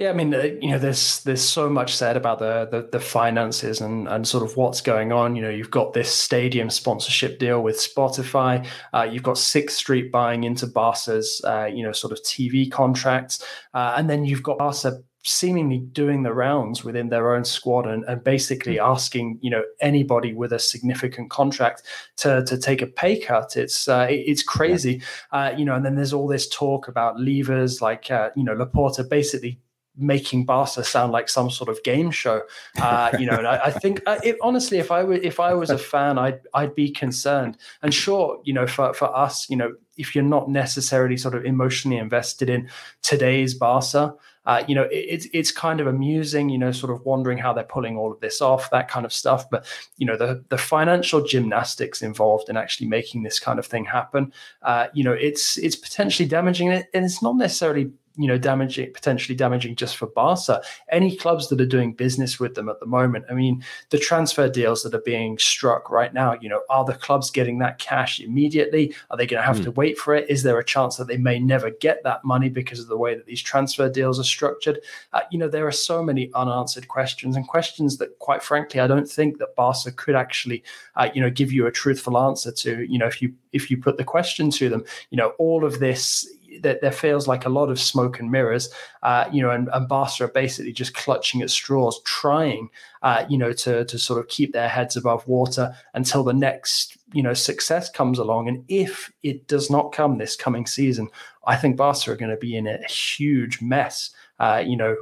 Yeah, 0.00 0.08
I 0.08 0.12
mean, 0.14 0.32
uh, 0.32 0.38
you 0.62 0.70
know, 0.70 0.78
there's 0.78 1.22
there's 1.24 1.46
so 1.46 1.68
much 1.68 1.94
said 1.94 2.16
about 2.16 2.38
the, 2.38 2.66
the, 2.70 2.88
the 2.90 3.00
finances 3.00 3.82
and 3.82 4.08
and 4.08 4.26
sort 4.26 4.42
of 4.42 4.56
what's 4.56 4.80
going 4.80 5.12
on. 5.12 5.36
You 5.36 5.42
know, 5.42 5.50
you've 5.50 5.70
got 5.70 5.92
this 5.92 6.10
stadium 6.10 6.70
sponsorship 6.70 7.38
deal 7.38 7.62
with 7.62 7.76
Spotify. 7.76 8.66
Uh, 8.94 9.02
you've 9.02 9.22
got 9.22 9.36
Sixth 9.36 9.76
Street 9.76 10.10
buying 10.10 10.44
into 10.44 10.66
Barca's, 10.66 11.42
uh, 11.44 11.66
you 11.66 11.82
know, 11.82 11.92
sort 11.92 12.14
of 12.14 12.22
TV 12.22 12.70
contracts, 12.72 13.44
uh, 13.74 13.92
and 13.94 14.08
then 14.08 14.24
you've 14.24 14.42
got 14.42 14.56
Barca 14.56 15.02
seemingly 15.22 15.80
doing 15.80 16.22
the 16.22 16.32
rounds 16.32 16.82
within 16.82 17.10
their 17.10 17.34
own 17.34 17.44
squad 17.44 17.86
and, 17.86 18.02
and 18.04 18.24
basically 18.24 18.76
mm. 18.76 18.82
asking 18.82 19.38
you 19.42 19.50
know 19.50 19.62
anybody 19.82 20.32
with 20.32 20.50
a 20.50 20.58
significant 20.58 21.28
contract 21.28 21.82
to 22.16 22.42
to 22.46 22.56
take 22.56 22.80
a 22.80 22.86
pay 22.86 23.20
cut 23.20 23.54
it's 23.54 23.86
uh, 23.86 24.06
it's 24.08 24.42
crazy 24.42 25.02
yeah. 25.30 25.38
uh, 25.38 25.50
you 25.58 25.66
know 25.66 25.74
and 25.74 25.84
then 25.84 25.94
there's 25.94 26.14
all 26.14 26.26
this 26.26 26.48
talk 26.48 26.88
about 26.88 27.20
levers 27.20 27.82
like 27.82 28.10
uh, 28.10 28.30
you 28.34 28.42
know 28.42 28.56
Laporta 28.56 29.06
basically 29.06 29.60
making 29.96 30.44
Barca 30.44 30.84
sound 30.84 31.12
like 31.12 31.28
some 31.28 31.50
sort 31.50 31.68
of 31.68 31.82
game 31.82 32.10
show. 32.10 32.42
Uh, 32.80 33.10
you 33.18 33.26
know, 33.26 33.36
and 33.36 33.46
I, 33.46 33.66
I 33.66 33.70
think 33.70 34.00
uh, 34.06 34.18
it, 34.22 34.36
honestly, 34.42 34.78
if 34.78 34.90
I 34.90 35.02
were 35.02 35.14
if 35.14 35.40
I 35.40 35.54
was 35.54 35.70
a 35.70 35.78
fan, 35.92 36.18
I'd 36.18 36.40
I'd 36.54 36.74
be 36.74 36.90
concerned. 36.90 37.56
And 37.82 37.92
sure, 37.92 38.40
you 38.44 38.52
know, 38.52 38.66
for 38.66 38.94
for 38.94 39.14
us, 39.16 39.48
you 39.50 39.56
know, 39.56 39.74
if 39.96 40.14
you're 40.14 40.24
not 40.24 40.48
necessarily 40.48 41.16
sort 41.16 41.34
of 41.34 41.44
emotionally 41.44 41.98
invested 41.98 42.48
in 42.48 42.68
today's 43.02 43.54
Barca, 43.54 44.14
uh, 44.46 44.64
you 44.66 44.74
know, 44.74 44.84
it, 44.84 45.06
it's 45.08 45.28
it's 45.32 45.52
kind 45.52 45.80
of 45.80 45.86
amusing, 45.86 46.48
you 46.48 46.58
know, 46.58 46.72
sort 46.72 46.92
of 46.92 47.04
wondering 47.04 47.38
how 47.38 47.52
they're 47.52 47.64
pulling 47.64 47.96
all 47.96 48.10
of 48.10 48.20
this 48.20 48.40
off, 48.40 48.70
that 48.70 48.88
kind 48.88 49.04
of 49.04 49.12
stuff. 49.12 49.48
But 49.50 49.66
you 49.98 50.06
know, 50.06 50.16
the 50.16 50.42
the 50.48 50.58
financial 50.58 51.22
gymnastics 51.22 52.00
involved 52.02 52.48
in 52.48 52.56
actually 52.56 52.88
making 52.88 53.22
this 53.22 53.38
kind 53.38 53.58
of 53.58 53.66
thing 53.66 53.84
happen, 53.84 54.32
uh, 54.62 54.86
you 54.94 55.04
know, 55.04 55.12
it's 55.12 55.58
it's 55.58 55.76
potentially 55.76 56.28
damaging 56.28 56.68
it, 56.68 56.86
and 56.94 57.04
it's 57.04 57.22
not 57.22 57.36
necessarily 57.36 57.92
you 58.16 58.26
know 58.26 58.38
damaging 58.38 58.92
potentially 58.92 59.36
damaging 59.36 59.76
just 59.76 59.96
for 59.96 60.06
Barca. 60.06 60.62
Any 60.90 61.16
clubs 61.16 61.48
that 61.48 61.60
are 61.60 61.66
doing 61.66 61.92
business 61.92 62.38
with 62.38 62.54
them 62.54 62.68
at 62.68 62.80
the 62.80 62.86
moment. 62.86 63.24
I 63.30 63.34
mean, 63.34 63.64
the 63.90 63.98
transfer 63.98 64.48
deals 64.48 64.82
that 64.82 64.94
are 64.94 65.02
being 65.02 65.38
struck 65.38 65.90
right 65.90 66.12
now. 66.12 66.36
You 66.40 66.48
know, 66.48 66.62
are 66.68 66.84
the 66.84 66.94
clubs 66.94 67.30
getting 67.30 67.58
that 67.58 67.78
cash 67.78 68.20
immediately? 68.20 68.94
Are 69.10 69.16
they 69.16 69.26
going 69.26 69.40
to 69.40 69.46
have 69.46 69.58
mm. 69.58 69.64
to 69.64 69.70
wait 69.70 69.98
for 69.98 70.14
it? 70.14 70.28
Is 70.28 70.42
there 70.42 70.58
a 70.58 70.64
chance 70.64 70.96
that 70.96 71.06
they 71.06 71.16
may 71.16 71.38
never 71.38 71.70
get 71.70 72.02
that 72.04 72.24
money 72.24 72.48
because 72.48 72.80
of 72.80 72.88
the 72.88 72.96
way 72.96 73.14
that 73.14 73.26
these 73.26 73.42
transfer 73.42 73.88
deals 73.88 74.18
are 74.18 74.24
structured? 74.24 74.80
Uh, 75.12 75.20
you 75.30 75.38
know, 75.38 75.48
there 75.48 75.66
are 75.66 75.72
so 75.72 76.02
many 76.02 76.30
unanswered 76.34 76.88
questions 76.88 77.36
and 77.36 77.46
questions 77.46 77.98
that, 77.98 78.18
quite 78.18 78.42
frankly, 78.42 78.80
I 78.80 78.86
don't 78.86 79.08
think 79.08 79.38
that 79.38 79.54
Barca 79.56 79.92
could 79.92 80.14
actually, 80.14 80.62
uh, 80.96 81.08
you 81.14 81.20
know, 81.20 81.30
give 81.30 81.52
you 81.52 81.66
a 81.66 81.72
truthful 81.72 82.18
answer 82.18 82.52
to. 82.52 82.82
You 82.90 82.98
know, 82.98 83.06
if 83.06 83.22
you 83.22 83.32
if 83.52 83.70
you 83.70 83.76
put 83.76 83.96
the 83.96 84.04
question 84.04 84.50
to 84.50 84.68
them, 84.68 84.84
you 85.10 85.16
know, 85.16 85.30
all 85.38 85.64
of 85.64 85.78
this 85.78 86.28
that 86.62 86.80
there 86.80 86.92
feels 86.92 87.26
like 87.26 87.46
a 87.46 87.50
lot 87.50 87.70
of 87.70 87.80
smoke 87.80 88.20
and 88.20 88.30
mirrors, 88.30 88.72
uh, 89.02 89.28
you 89.32 89.42
know, 89.42 89.50
and, 89.50 89.68
and 89.72 89.88
Barca 89.88 90.24
are 90.24 90.28
basically 90.28 90.72
just 90.72 90.94
clutching 90.94 91.42
at 91.42 91.50
straws, 91.50 92.00
trying, 92.04 92.70
uh, 93.02 93.24
you 93.28 93.38
know, 93.38 93.52
to 93.52 93.84
to 93.84 93.98
sort 93.98 94.20
of 94.20 94.28
keep 94.28 94.52
their 94.52 94.68
heads 94.68 94.96
above 94.96 95.26
water 95.26 95.74
until 95.94 96.24
the 96.24 96.32
next, 96.32 96.96
you 97.12 97.22
know, 97.22 97.34
success 97.34 97.90
comes 97.90 98.18
along. 98.18 98.48
And 98.48 98.64
if 98.68 99.12
it 99.22 99.46
does 99.46 99.70
not 99.70 99.92
come 99.92 100.18
this 100.18 100.36
coming 100.36 100.66
season, 100.66 101.08
I 101.46 101.56
think 101.56 101.76
Barca 101.76 102.12
are 102.12 102.16
going 102.16 102.30
to 102.30 102.36
be 102.36 102.56
in 102.56 102.66
a 102.66 102.78
huge 102.86 103.60
mess. 103.60 104.10
Uh, 104.38 104.62
you 104.64 104.76
know, 104.76 104.96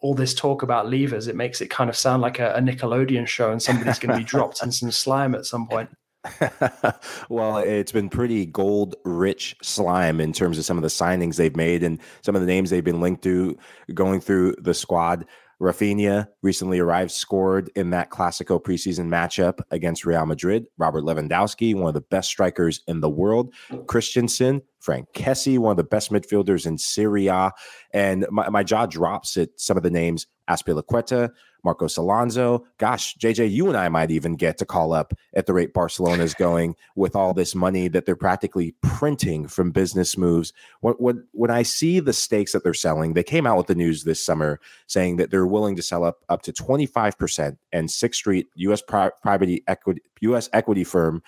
all 0.00 0.14
this 0.14 0.34
talk 0.34 0.62
about 0.62 0.90
levers, 0.90 1.26
it 1.26 1.36
makes 1.36 1.60
it 1.60 1.70
kind 1.70 1.88
of 1.88 1.96
sound 1.96 2.20
like 2.20 2.38
a, 2.38 2.52
a 2.54 2.60
Nickelodeon 2.60 3.26
show, 3.26 3.50
and 3.50 3.62
somebody's 3.62 3.98
going 3.98 4.12
to 4.12 4.18
be 4.18 4.24
dropped 4.24 4.62
in 4.62 4.70
some 4.70 4.90
slime 4.90 5.34
at 5.34 5.46
some 5.46 5.66
point. 5.66 5.88
well, 7.28 7.58
it's 7.58 7.92
been 7.92 8.08
pretty 8.08 8.46
gold 8.46 8.94
rich 9.04 9.56
slime 9.62 10.20
in 10.20 10.32
terms 10.32 10.58
of 10.58 10.64
some 10.64 10.76
of 10.76 10.82
the 10.82 10.88
signings 10.88 11.36
they've 11.36 11.56
made 11.56 11.82
and 11.82 11.98
some 12.22 12.34
of 12.34 12.40
the 12.42 12.46
names 12.46 12.70
they've 12.70 12.84
been 12.84 13.00
linked 13.00 13.22
to 13.22 13.56
going 13.94 14.20
through 14.20 14.54
the 14.58 14.74
squad. 14.74 15.26
Raphinha 15.60 16.26
recently 16.40 16.78
arrived, 16.78 17.10
scored 17.10 17.70
in 17.76 17.90
that 17.90 18.10
Classico 18.10 18.62
preseason 18.62 19.08
matchup 19.08 19.60
against 19.70 20.06
Real 20.06 20.24
Madrid. 20.24 20.66
Robert 20.78 21.04
Lewandowski, 21.04 21.74
one 21.74 21.88
of 21.88 21.94
the 21.94 22.00
best 22.00 22.28
strikers 22.28 22.80
in 22.88 23.00
the 23.00 23.10
world. 23.10 23.52
Christensen, 23.86 24.62
Frank 24.80 25.12
Kessie, 25.12 25.58
one 25.58 25.72
of 25.72 25.76
the 25.76 25.84
best 25.84 26.10
midfielders 26.10 26.64
in 26.64 26.78
Serie 26.78 27.26
A. 27.26 27.52
And 27.92 28.26
my, 28.30 28.48
my 28.48 28.62
jaw 28.62 28.86
drops 28.86 29.36
at 29.36 29.50
some 29.56 29.76
of 29.76 29.82
the 29.82 29.90
names 29.90 30.26
Azpilicueta, 30.48 31.30
Marcos 31.64 31.96
Alonso. 31.96 32.64
Gosh, 32.78 33.16
JJ, 33.16 33.50
you 33.50 33.68
and 33.68 33.76
I 33.76 33.88
might 33.88 34.10
even 34.10 34.36
get 34.36 34.58
to 34.58 34.64
call 34.64 34.92
up 34.92 35.14
at 35.34 35.46
the 35.46 35.52
rate 35.52 35.72
Barcelona 35.72 36.22
is 36.22 36.34
going 36.34 36.76
with 36.96 37.16
all 37.16 37.34
this 37.34 37.54
money 37.54 37.88
that 37.88 38.06
they're 38.06 38.16
practically 38.16 38.74
printing 38.82 39.48
from 39.48 39.70
business 39.70 40.16
moves. 40.16 40.52
When, 40.80 40.94
when, 40.94 41.26
when 41.32 41.50
I 41.50 41.62
see 41.62 42.00
the 42.00 42.12
stakes 42.12 42.52
that 42.52 42.64
they're 42.64 42.74
selling, 42.74 43.14
they 43.14 43.22
came 43.22 43.46
out 43.46 43.56
with 43.56 43.66
the 43.66 43.74
news 43.74 44.04
this 44.04 44.24
summer 44.24 44.60
saying 44.86 45.16
that 45.16 45.30
they're 45.30 45.46
willing 45.46 45.76
to 45.76 45.82
sell 45.82 46.04
up 46.04 46.18
up 46.28 46.42
to 46.42 46.52
25%, 46.52 47.56
and 47.72 47.90
Sixth 47.90 48.18
Street, 48.18 48.48
U.S. 48.54 48.82
Pri- 48.82 49.10
private 49.22 49.62
equity, 49.66 50.02
U.S. 50.20 50.48
equity 50.52 50.84
firm, 50.84 51.22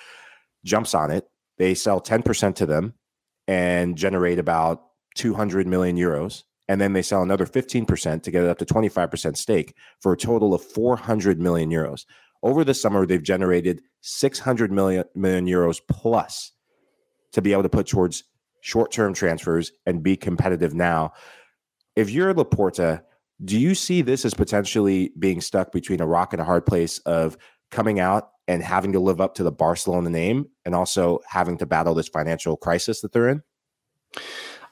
jumps 0.64 0.94
on 0.94 1.10
it. 1.10 1.28
They 1.58 1.74
sell 1.74 2.00
10% 2.00 2.54
to 2.56 2.66
them 2.66 2.94
and 3.46 3.96
generate 3.96 4.38
about 4.38 4.82
200 5.16 5.66
million 5.66 5.96
euros 5.96 6.44
and 6.72 6.80
then 6.80 6.94
they 6.94 7.02
sell 7.02 7.22
another 7.22 7.44
15% 7.44 8.22
to 8.22 8.30
get 8.30 8.44
it 8.44 8.48
up 8.48 8.56
to 8.56 8.64
25% 8.64 9.36
stake 9.36 9.76
for 10.00 10.14
a 10.14 10.16
total 10.16 10.54
of 10.54 10.62
400 10.62 11.38
million 11.38 11.68
euros. 11.68 12.06
Over 12.42 12.64
the 12.64 12.72
summer, 12.72 13.04
they've 13.04 13.22
generated 13.22 13.82
600 14.00 14.72
million, 14.72 15.04
million 15.14 15.46
euros 15.46 15.82
plus 15.86 16.52
to 17.32 17.42
be 17.42 17.52
able 17.52 17.64
to 17.64 17.68
put 17.68 17.88
towards 17.88 18.24
short-term 18.62 19.12
transfers 19.12 19.70
and 19.84 20.02
be 20.02 20.16
competitive 20.16 20.72
now. 20.72 21.12
If 21.94 22.08
you're 22.08 22.32
Laporta, 22.32 23.02
do 23.44 23.60
you 23.60 23.74
see 23.74 24.00
this 24.00 24.24
as 24.24 24.32
potentially 24.32 25.12
being 25.18 25.42
stuck 25.42 25.72
between 25.72 26.00
a 26.00 26.06
rock 26.06 26.32
and 26.32 26.40
a 26.40 26.46
hard 26.46 26.64
place 26.64 27.00
of 27.00 27.36
coming 27.70 28.00
out 28.00 28.30
and 28.48 28.62
having 28.62 28.92
to 28.92 28.98
live 28.98 29.20
up 29.20 29.34
to 29.34 29.42
the 29.42 29.52
Barcelona 29.52 30.08
name 30.08 30.46
and 30.64 30.74
also 30.74 31.20
having 31.28 31.58
to 31.58 31.66
battle 31.66 31.92
this 31.92 32.08
financial 32.08 32.56
crisis 32.56 33.02
that 33.02 33.12
they're 33.12 33.28
in? 33.28 33.42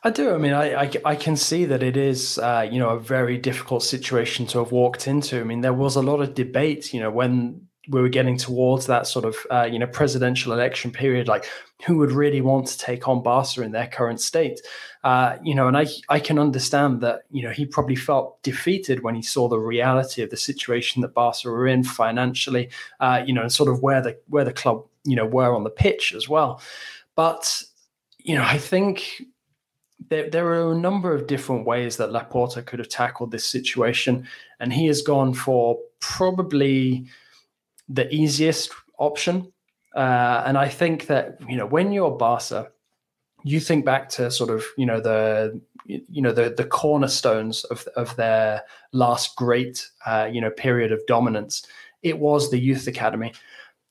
I 0.02 0.10
do. 0.10 0.34
I 0.34 0.38
mean, 0.38 0.54
I, 0.54 0.82
I, 0.82 0.90
I 1.04 1.14
can 1.14 1.36
see 1.36 1.66
that 1.66 1.82
it 1.82 1.96
is, 1.96 2.38
uh, 2.38 2.66
you 2.70 2.78
know, 2.78 2.90
a 2.90 2.98
very 2.98 3.36
difficult 3.36 3.82
situation 3.82 4.46
to 4.46 4.58
have 4.60 4.72
walked 4.72 5.06
into. 5.06 5.38
I 5.38 5.44
mean, 5.44 5.60
there 5.60 5.74
was 5.74 5.96
a 5.96 6.02
lot 6.02 6.20
of 6.20 6.34
debate, 6.34 6.94
you 6.94 7.00
know, 7.00 7.10
when 7.10 7.66
we 7.88 8.00
were 8.00 8.08
getting 8.08 8.38
towards 8.38 8.86
that 8.86 9.06
sort 9.06 9.26
of, 9.26 9.36
uh, 9.50 9.68
you 9.70 9.78
know, 9.78 9.86
presidential 9.86 10.52
election 10.52 10.90
period, 10.90 11.28
like 11.28 11.46
who 11.86 11.98
would 11.98 12.12
really 12.12 12.40
want 12.40 12.66
to 12.68 12.78
take 12.78 13.08
on 13.08 13.22
Barca 13.22 13.62
in 13.62 13.72
their 13.72 13.88
current 13.88 14.20
state, 14.20 14.60
uh, 15.04 15.36
you 15.42 15.54
know, 15.54 15.66
and 15.66 15.76
I 15.76 15.86
I 16.08 16.18
can 16.20 16.38
understand 16.38 17.00
that, 17.02 17.22
you 17.30 17.42
know, 17.42 17.50
he 17.50 17.66
probably 17.66 17.96
felt 17.96 18.42
defeated 18.42 19.02
when 19.02 19.14
he 19.14 19.22
saw 19.22 19.48
the 19.48 19.58
reality 19.58 20.22
of 20.22 20.30
the 20.30 20.36
situation 20.36 21.02
that 21.02 21.14
Barca 21.14 21.50
were 21.50 21.66
in 21.66 21.84
financially, 21.84 22.70
uh, 23.00 23.22
you 23.26 23.34
know, 23.34 23.42
and 23.42 23.52
sort 23.52 23.68
of 23.68 23.82
where 23.82 24.00
the 24.00 24.18
where 24.28 24.44
the 24.44 24.52
club, 24.52 24.86
you 25.04 25.16
know, 25.16 25.26
were 25.26 25.54
on 25.54 25.64
the 25.64 25.70
pitch 25.70 26.14
as 26.14 26.28
well. 26.28 26.62
But 27.16 27.62
you 28.18 28.34
know, 28.34 28.44
I 28.44 28.58
think 28.58 29.22
there, 30.08 30.30
there 30.30 30.46
are 30.48 30.72
a 30.72 30.78
number 30.78 31.14
of 31.14 31.26
different 31.26 31.66
ways 31.66 31.96
that 31.96 32.10
Laporta 32.10 32.64
could 32.64 32.78
have 32.78 32.88
tackled 32.88 33.30
this 33.30 33.46
situation, 33.46 34.26
and 34.58 34.72
he 34.72 34.86
has 34.86 35.02
gone 35.02 35.34
for 35.34 35.78
probably 36.00 37.06
the 37.88 38.12
easiest 38.12 38.70
option. 38.98 39.52
Uh, 39.94 40.42
and 40.46 40.56
I 40.56 40.68
think 40.68 41.06
that 41.06 41.38
you 41.48 41.56
know 41.56 41.66
when 41.66 41.92
you're 41.92 42.10
Barca, 42.10 42.68
you 43.42 43.60
think 43.60 43.84
back 43.84 44.08
to 44.10 44.30
sort 44.30 44.50
of 44.50 44.64
you 44.76 44.86
know 44.86 45.00
the 45.00 45.60
you 45.86 46.22
know 46.22 46.32
the 46.32 46.54
the 46.56 46.64
cornerstones 46.64 47.64
of 47.64 47.86
of 47.96 48.14
their 48.16 48.62
last 48.92 49.36
great 49.36 49.86
uh, 50.06 50.28
you 50.30 50.40
know 50.40 50.50
period 50.50 50.92
of 50.92 51.00
dominance. 51.06 51.66
It 52.02 52.18
was 52.18 52.50
the 52.50 52.58
youth 52.58 52.86
academy. 52.86 53.32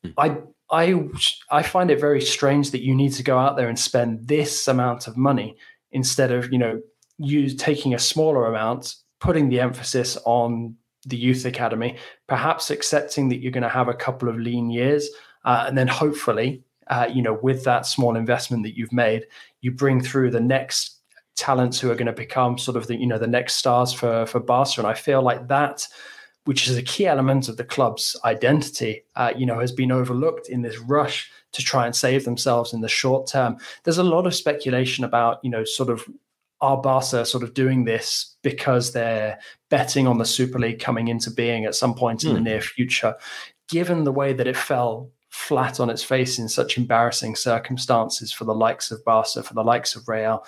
Mm. 0.06 0.14
I 0.18 0.38
I 0.72 1.58
I 1.60 1.64
find 1.64 1.92
it 1.92 2.00
very 2.00 2.22
strange 2.22 2.72
that 2.72 2.84
you 2.84 2.96
need 2.96 3.14
to 3.14 3.24
go 3.24 3.38
out 3.38 3.58
there 3.58 3.68
and 3.68 3.78
spend 3.78 4.28
this 4.28 4.68
amount 4.68 5.08
of 5.08 5.18
money 5.18 5.58
instead 5.92 6.32
of 6.32 6.52
you 6.52 6.58
know 6.58 6.82
you 7.18 7.50
taking 7.50 7.94
a 7.94 8.00
smaller 8.00 8.46
amount 8.46 8.96
putting 9.20 9.50
the 9.50 9.60
emphasis 9.60 10.18
on 10.26 10.76
the 11.06 11.18
youth 11.18 11.46
academy 11.46 11.98
perhaps 12.28 12.70
accepting 12.70 13.30
that 13.30 13.38
you're 13.38 13.52
going 13.52 13.64
to 13.64 13.70
have 13.70 13.88
a 13.88 13.94
couple 13.94 14.30
of 14.30 14.38
lean 14.38 14.70
years 14.70 15.10
uh, 15.46 15.66
and 15.68 15.78
then 15.78 15.88
hopefully 15.88 16.62
uh, 16.88 17.08
you 17.12 17.22
know 17.22 17.40
with 17.42 17.64
that 17.64 17.86
small 17.86 18.16
investment 18.16 18.64
that 18.64 18.78
you've 18.78 18.94
made 18.94 19.26
you 19.62 19.72
bring 19.72 20.02
through 20.02 20.30
the 20.30 20.40
next 20.40 21.00
talents 21.40 21.80
who 21.80 21.90
are 21.90 21.96
going 21.96 22.06
to 22.06 22.14
become 22.14 22.58
sort 22.58 22.76
of 22.76 22.86
the 22.88 22.98
you 22.98 23.08
know 23.08 23.18
the 23.18 23.26
next 23.26 23.56
stars 23.56 23.94
for 23.94 24.26
for 24.26 24.40
Barca. 24.40 24.82
And 24.82 24.88
I 24.88 24.94
feel 24.94 25.22
like 25.22 25.48
that 25.48 25.88
which 26.46 26.68
is 26.68 26.78
a 26.78 26.82
key 26.82 27.06
element 27.06 27.48
of 27.48 27.58
the 27.58 27.64
club's 27.64 28.16
identity 28.26 29.04
uh, 29.16 29.32
you 29.36 29.46
know 29.46 29.60
has 29.60 29.72
been 29.72 29.92
overlooked 29.92 30.50
in 30.50 30.62
this 30.62 30.78
rush 30.80 31.32
to 31.54 31.64
try 31.64 31.86
and 31.86 31.96
save 31.96 32.26
themselves 32.26 32.74
in 32.74 32.82
the 32.82 32.88
short 32.88 33.28
term. 33.28 33.58
There's 33.84 33.98
a 33.98 34.04
lot 34.04 34.28
of 34.28 34.36
speculation 34.36 35.04
about, 35.04 35.40
you 35.44 35.50
know, 35.50 35.64
sort 35.64 35.90
of 35.90 36.08
are 36.62 36.82
Barca 36.82 37.26
sort 37.26 37.44
of 37.44 37.54
doing 37.54 37.86
this 37.86 38.36
because 38.44 38.92
they're 38.92 39.40
betting 39.70 40.08
on 40.08 40.18
the 40.18 40.26
Super 40.26 40.60
League 40.60 40.80
coming 40.80 41.08
into 41.08 41.32
being 41.32 41.66
at 41.66 41.76
some 41.76 41.94
point 41.94 42.24
in 42.24 42.32
mm. 42.32 42.34
the 42.34 42.40
hmm. 42.40 42.46
near 42.46 42.62
future? 42.62 43.16
Given 43.70 44.04
the 44.04 44.12
way 44.12 44.34
that 44.34 44.48
it 44.48 44.58
fell 44.58 45.10
flat 45.30 45.80
on 45.80 45.90
its 45.90 46.04
face 46.04 46.40
in 46.40 46.50
such 46.50 46.78
embarrassing 46.78 47.36
circumstances 47.36 48.32
for 48.32 48.44
the 48.44 48.54
likes 48.54 48.92
of 48.92 49.04
Barca, 49.06 49.44
for 49.44 49.54
the 49.54 49.64
likes 49.64 49.96
of 49.96 50.08
Real, 50.08 50.44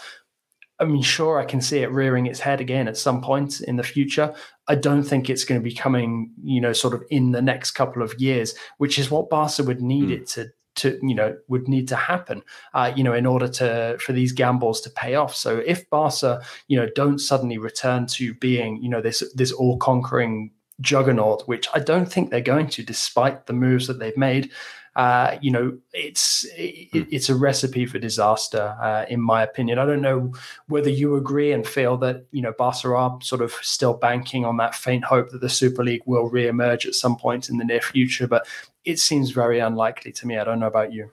I 0.80 0.86
mean, 0.86 1.04
sure, 1.04 1.40
I 1.40 1.46
can 1.46 1.62
see 1.62 1.80
it 1.80 1.92
rearing 1.92 2.26
its 2.26 2.40
head 2.40 2.60
again 2.60 2.88
at 2.88 2.98
some 2.98 3.22
point 3.22 3.62
in 3.62 3.76
the 3.76 3.84
future. 3.84 4.34
I 4.68 4.74
don't 4.74 5.04
think 5.04 5.30
it's 5.30 5.46
going 5.46 5.62
to 5.62 5.64
be 5.64 5.76
coming, 5.76 6.32
you 6.44 6.60
know, 6.60 6.74
sort 6.74 6.96
of 6.96 7.04
in 7.12 7.32
the 7.32 7.42
next 7.42 7.72
couple 7.72 8.02
of 8.02 8.20
years, 8.20 8.56
which 8.80 8.98
is 8.98 9.12
what 9.12 9.30
Barca 9.30 9.64
would 9.64 9.82
need 9.82 10.06
mm. 10.06 10.14
it 10.14 10.28
to 10.30 10.52
to 10.76 10.98
you 11.02 11.16
know 11.16 11.36
would 11.48 11.68
need 11.68 11.88
to 11.88 11.96
happen 11.96 12.42
uh, 12.74 12.92
you 12.96 13.04
know 13.04 13.14
in 13.14 13.26
order 13.26 13.48
to 13.48 13.98
for 14.00 14.14
these 14.14 14.32
gambles 14.32 14.82
to 14.82 14.90
pay 14.92 15.16
off 15.16 15.36
so 15.36 15.58
if 15.66 15.90
barca 15.90 16.42
you 16.68 16.78
know 16.78 16.88
don't 16.96 17.20
suddenly 17.20 17.58
return 17.58 18.06
to 18.06 18.34
being 18.36 18.82
you 18.82 18.90
know 18.90 19.02
this 19.02 19.24
this 19.36 19.52
all 19.52 19.78
conquering 19.78 20.52
juggernaut 20.80 21.48
which 21.48 21.68
i 21.74 21.80
don't 21.80 22.12
think 22.12 22.30
they're 22.30 22.42
going 22.42 22.68
to 22.68 22.84
despite 22.84 23.46
the 23.46 23.54
moves 23.54 23.88
that 23.88 24.00
they've 24.00 24.18
made 24.18 24.50
uh, 24.96 25.38
you 25.42 25.52
know, 25.52 25.78
it's 25.94 26.46
it, 26.58 26.90
hmm. 26.92 27.04
it's 27.10 27.30
a 27.30 27.36
recipe 27.36 27.86
for 27.86 27.98
disaster, 27.98 28.76
uh, 28.82 29.06
in 29.10 29.22
my 29.22 29.42
opinion. 29.42 29.80
I 29.80 29.86
don't 29.86 30.02
know 30.02 30.34
whether 30.68 30.90
you 30.90 31.16
agree 31.16 31.54
and 31.54 31.66
feel 31.66 31.96
that 31.98 32.26
you 32.32 32.42
know 32.42 32.54
Barca 32.58 32.94
are 32.94 33.18
sort 33.22 33.42
of 33.42 33.54
still 33.62 33.94
banking 33.94 34.44
on 34.44 34.58
that 34.58 34.76
faint 34.76 35.06
hope 35.06 35.30
that 35.30 35.40
the 35.40 35.50
Super 35.50 35.84
League 35.84 36.02
will 36.06 36.30
re-emerge 36.30 36.86
at 36.86 36.96
some 36.96 37.16
point 37.16 37.50
in 37.50 37.58
the 37.58 37.64
near 37.64 37.80
future, 37.80 38.28
but 38.28 38.46
it 38.86 39.00
seems 39.00 39.32
very 39.32 39.60
unlikely 39.60 40.12
to 40.14 40.28
me. 40.28 40.38
I 40.38 40.44
don't 40.44 40.60
know 40.60 40.68
about 40.68 40.94
you. 40.94 41.12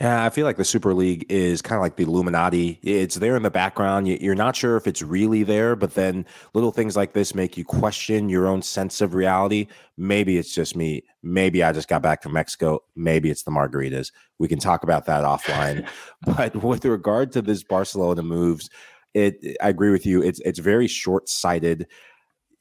Yeah, 0.00 0.26
I 0.26 0.28
feel 0.28 0.44
like 0.44 0.58
the 0.58 0.64
Super 0.64 0.92
League 0.92 1.24
is 1.30 1.62
kind 1.62 1.78
of 1.78 1.82
like 1.82 1.96
the 1.96 2.02
Illuminati. 2.04 2.78
It's 2.82 3.14
there 3.14 3.34
in 3.34 3.42
the 3.42 3.50
background. 3.50 4.06
You're 4.06 4.34
not 4.34 4.54
sure 4.54 4.76
if 4.76 4.86
it's 4.86 5.00
really 5.00 5.42
there, 5.42 5.74
but 5.74 5.94
then 5.94 6.26
little 6.52 6.70
things 6.70 6.96
like 6.96 7.14
this 7.14 7.34
make 7.34 7.56
you 7.56 7.64
question 7.64 8.28
your 8.28 8.46
own 8.46 8.60
sense 8.60 9.00
of 9.00 9.14
reality. 9.14 9.68
Maybe 9.96 10.36
it's 10.36 10.54
just 10.54 10.76
me. 10.76 11.04
Maybe 11.22 11.62
I 11.62 11.72
just 11.72 11.88
got 11.88 12.02
back 12.02 12.22
from 12.22 12.34
Mexico. 12.34 12.80
Maybe 12.94 13.30
it's 13.30 13.44
the 13.44 13.50
margaritas. 13.50 14.12
We 14.38 14.48
can 14.48 14.58
talk 14.58 14.82
about 14.82 15.06
that 15.06 15.24
offline. 15.24 15.88
but 16.26 16.54
with 16.62 16.84
regard 16.84 17.32
to 17.32 17.40
this 17.40 17.62
Barcelona 17.62 18.22
moves, 18.22 18.68
it 19.14 19.56
I 19.62 19.70
agree 19.70 19.90
with 19.90 20.04
you. 20.04 20.22
It's 20.22 20.40
it's 20.40 20.58
very 20.58 20.88
short 20.88 21.30
sighted. 21.30 21.86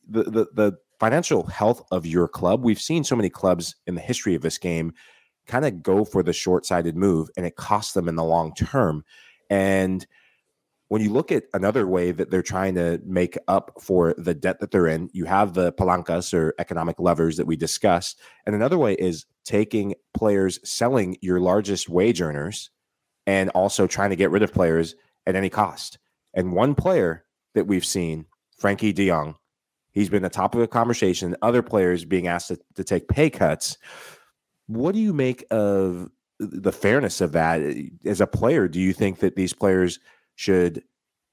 The, 0.07 0.23
the 0.23 0.47
the 0.53 0.77
financial 0.99 1.43
health 1.43 1.81
of 1.91 2.05
your 2.05 2.27
club. 2.27 2.63
We've 2.63 2.79
seen 2.79 3.03
so 3.03 3.15
many 3.15 3.29
clubs 3.29 3.75
in 3.87 3.95
the 3.95 4.01
history 4.01 4.35
of 4.35 4.41
this 4.41 4.57
game 4.57 4.93
kind 5.47 5.65
of 5.65 5.83
go 5.83 6.05
for 6.05 6.23
the 6.23 6.33
short 6.33 6.65
sighted 6.65 6.95
move 6.95 7.29
and 7.37 7.45
it 7.45 7.55
costs 7.55 7.93
them 7.93 8.07
in 8.07 8.15
the 8.15 8.23
long 8.23 8.53
term. 8.53 9.03
And 9.49 10.05
when 10.87 11.01
you 11.01 11.11
look 11.11 11.31
at 11.31 11.45
another 11.53 11.87
way 11.87 12.11
that 12.11 12.29
they're 12.29 12.43
trying 12.43 12.75
to 12.75 13.01
make 13.05 13.37
up 13.47 13.71
for 13.81 14.13
the 14.17 14.35
debt 14.35 14.59
that 14.59 14.71
they're 14.71 14.87
in, 14.87 15.09
you 15.13 15.25
have 15.25 15.53
the 15.53 15.71
palancas 15.73 16.33
or 16.33 16.53
economic 16.59 16.99
levers 16.99 17.37
that 17.37 17.47
we 17.47 17.55
discussed. 17.55 18.19
And 18.45 18.55
another 18.55 18.77
way 18.77 18.93
is 18.93 19.25
taking 19.45 19.95
players, 20.13 20.59
selling 20.63 21.17
your 21.21 21.39
largest 21.39 21.89
wage 21.89 22.21
earners, 22.21 22.69
and 23.25 23.49
also 23.51 23.87
trying 23.87 24.11
to 24.11 24.15
get 24.15 24.29
rid 24.29 24.43
of 24.43 24.53
players 24.53 24.95
at 25.25 25.35
any 25.35 25.49
cost. 25.49 25.97
And 26.35 26.53
one 26.53 26.75
player 26.75 27.25
that 27.55 27.65
we've 27.65 27.85
seen, 27.85 28.25
Frenkie 28.61 28.93
de 28.93 29.07
Jong, 29.07 29.35
he's 29.95 30.09
been 30.09 30.21
the 30.21 30.29
top 30.29 30.53
of 30.53 30.61
the 30.61 30.67
conversation. 30.67 31.35
Other 31.41 31.63
players 31.63 32.05
being 32.05 32.27
asked 32.27 32.49
to, 32.49 32.59
to 32.75 32.83
take 32.83 33.07
pay 33.07 33.31
cuts. 33.31 33.77
What 34.67 34.93
do 34.93 34.99
you 34.99 35.13
make 35.13 35.45
of 35.49 36.11
the 36.37 36.71
fairness 36.71 37.21
of 37.21 37.31
that 37.31 37.61
as 38.05 38.21
a 38.21 38.27
player? 38.27 38.67
Do 38.67 38.79
you 38.79 38.93
think 38.93 39.19
that 39.19 39.35
these 39.35 39.53
players 39.53 39.99
should 40.35 40.83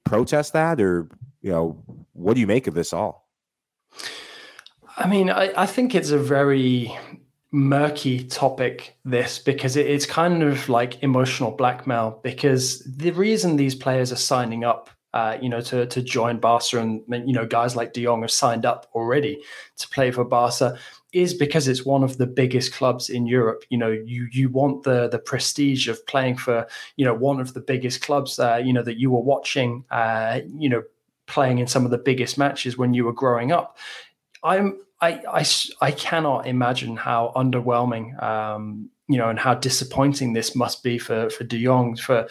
protest 0.05 0.53
that, 0.53 0.81
or 0.81 1.09
you 1.41 1.51
know, 1.51 1.83
what 2.13 2.33
do 2.33 2.39
you 2.39 2.47
make 2.47 2.67
of 2.67 2.73
this 2.73 2.93
all? 2.93 3.29
I 4.97 5.07
mean, 5.07 5.29
I, 5.29 5.51
I 5.55 5.65
think 5.65 5.93
it's 5.93 6.11
a 6.11 6.17
very 6.17 6.95
murky 7.51 8.23
topic 8.23 8.97
this 9.05 9.37
because 9.37 9.75
it, 9.75 9.85
it's 9.85 10.07
kind 10.07 10.41
of 10.41 10.69
like 10.69 11.01
emotional 11.03 11.51
blackmail 11.51 12.19
because 12.23 12.79
the 12.79 13.11
reason 13.11 13.57
these 13.57 13.75
players 13.75 14.11
are 14.11 14.17
signing 14.17 14.63
up 14.63 14.89
uh, 15.13 15.37
you 15.41 15.49
know, 15.49 15.61
to 15.61 15.85
to 15.85 16.01
join 16.01 16.39
Barca, 16.39 16.79
and 16.79 17.03
you 17.09 17.33
know, 17.33 17.45
guys 17.45 17.75
like 17.75 17.93
De 17.93 18.03
Jong 18.03 18.21
have 18.21 18.31
signed 18.31 18.65
up 18.65 18.89
already 18.93 19.41
to 19.77 19.87
play 19.89 20.11
for 20.11 20.23
Barca 20.23 20.77
is 21.13 21.35
because 21.35 21.67
it's 21.67 21.85
one 21.85 22.03
of 22.03 22.17
the 22.17 22.25
biggest 22.25 22.73
clubs 22.73 23.09
in 23.09 23.27
Europe. 23.27 23.63
You 23.69 23.77
know, 23.77 23.91
you 23.91 24.27
you 24.31 24.49
want 24.49 24.83
the 24.83 25.07
the 25.07 25.19
prestige 25.19 25.87
of 25.87 26.05
playing 26.07 26.37
for 26.37 26.67
you 26.97 27.05
know 27.05 27.13
one 27.13 27.39
of 27.39 27.53
the 27.53 27.61
biggest 27.61 28.01
clubs. 28.01 28.39
Uh, 28.39 28.61
you 28.63 28.73
know 28.73 28.83
that 28.83 28.99
you 28.99 29.11
were 29.11 29.21
watching. 29.21 29.85
Uh, 29.91 30.41
you 30.57 30.69
know, 30.69 30.83
playing 31.27 31.59
in 31.59 31.67
some 31.67 31.85
of 31.85 31.91
the 31.91 31.97
biggest 31.97 32.37
matches 32.37 32.77
when 32.77 32.93
you 32.93 33.05
were 33.05 33.13
growing 33.13 33.51
up. 33.51 33.77
I'm 34.43 34.79
I 34.99 35.21
I, 35.31 35.45
I 35.81 35.91
cannot 35.91 36.47
imagine 36.47 36.97
how 36.97 37.31
underwhelming. 37.35 38.21
Um, 38.21 38.89
you 39.07 39.17
know, 39.17 39.29
and 39.29 39.37
how 39.37 39.53
disappointing 39.53 40.33
this 40.33 40.55
must 40.55 40.81
be 40.81 40.97
for 40.97 41.29
for 41.29 41.43
De 41.43 41.63
Jong 41.63 41.95
for 41.97 42.27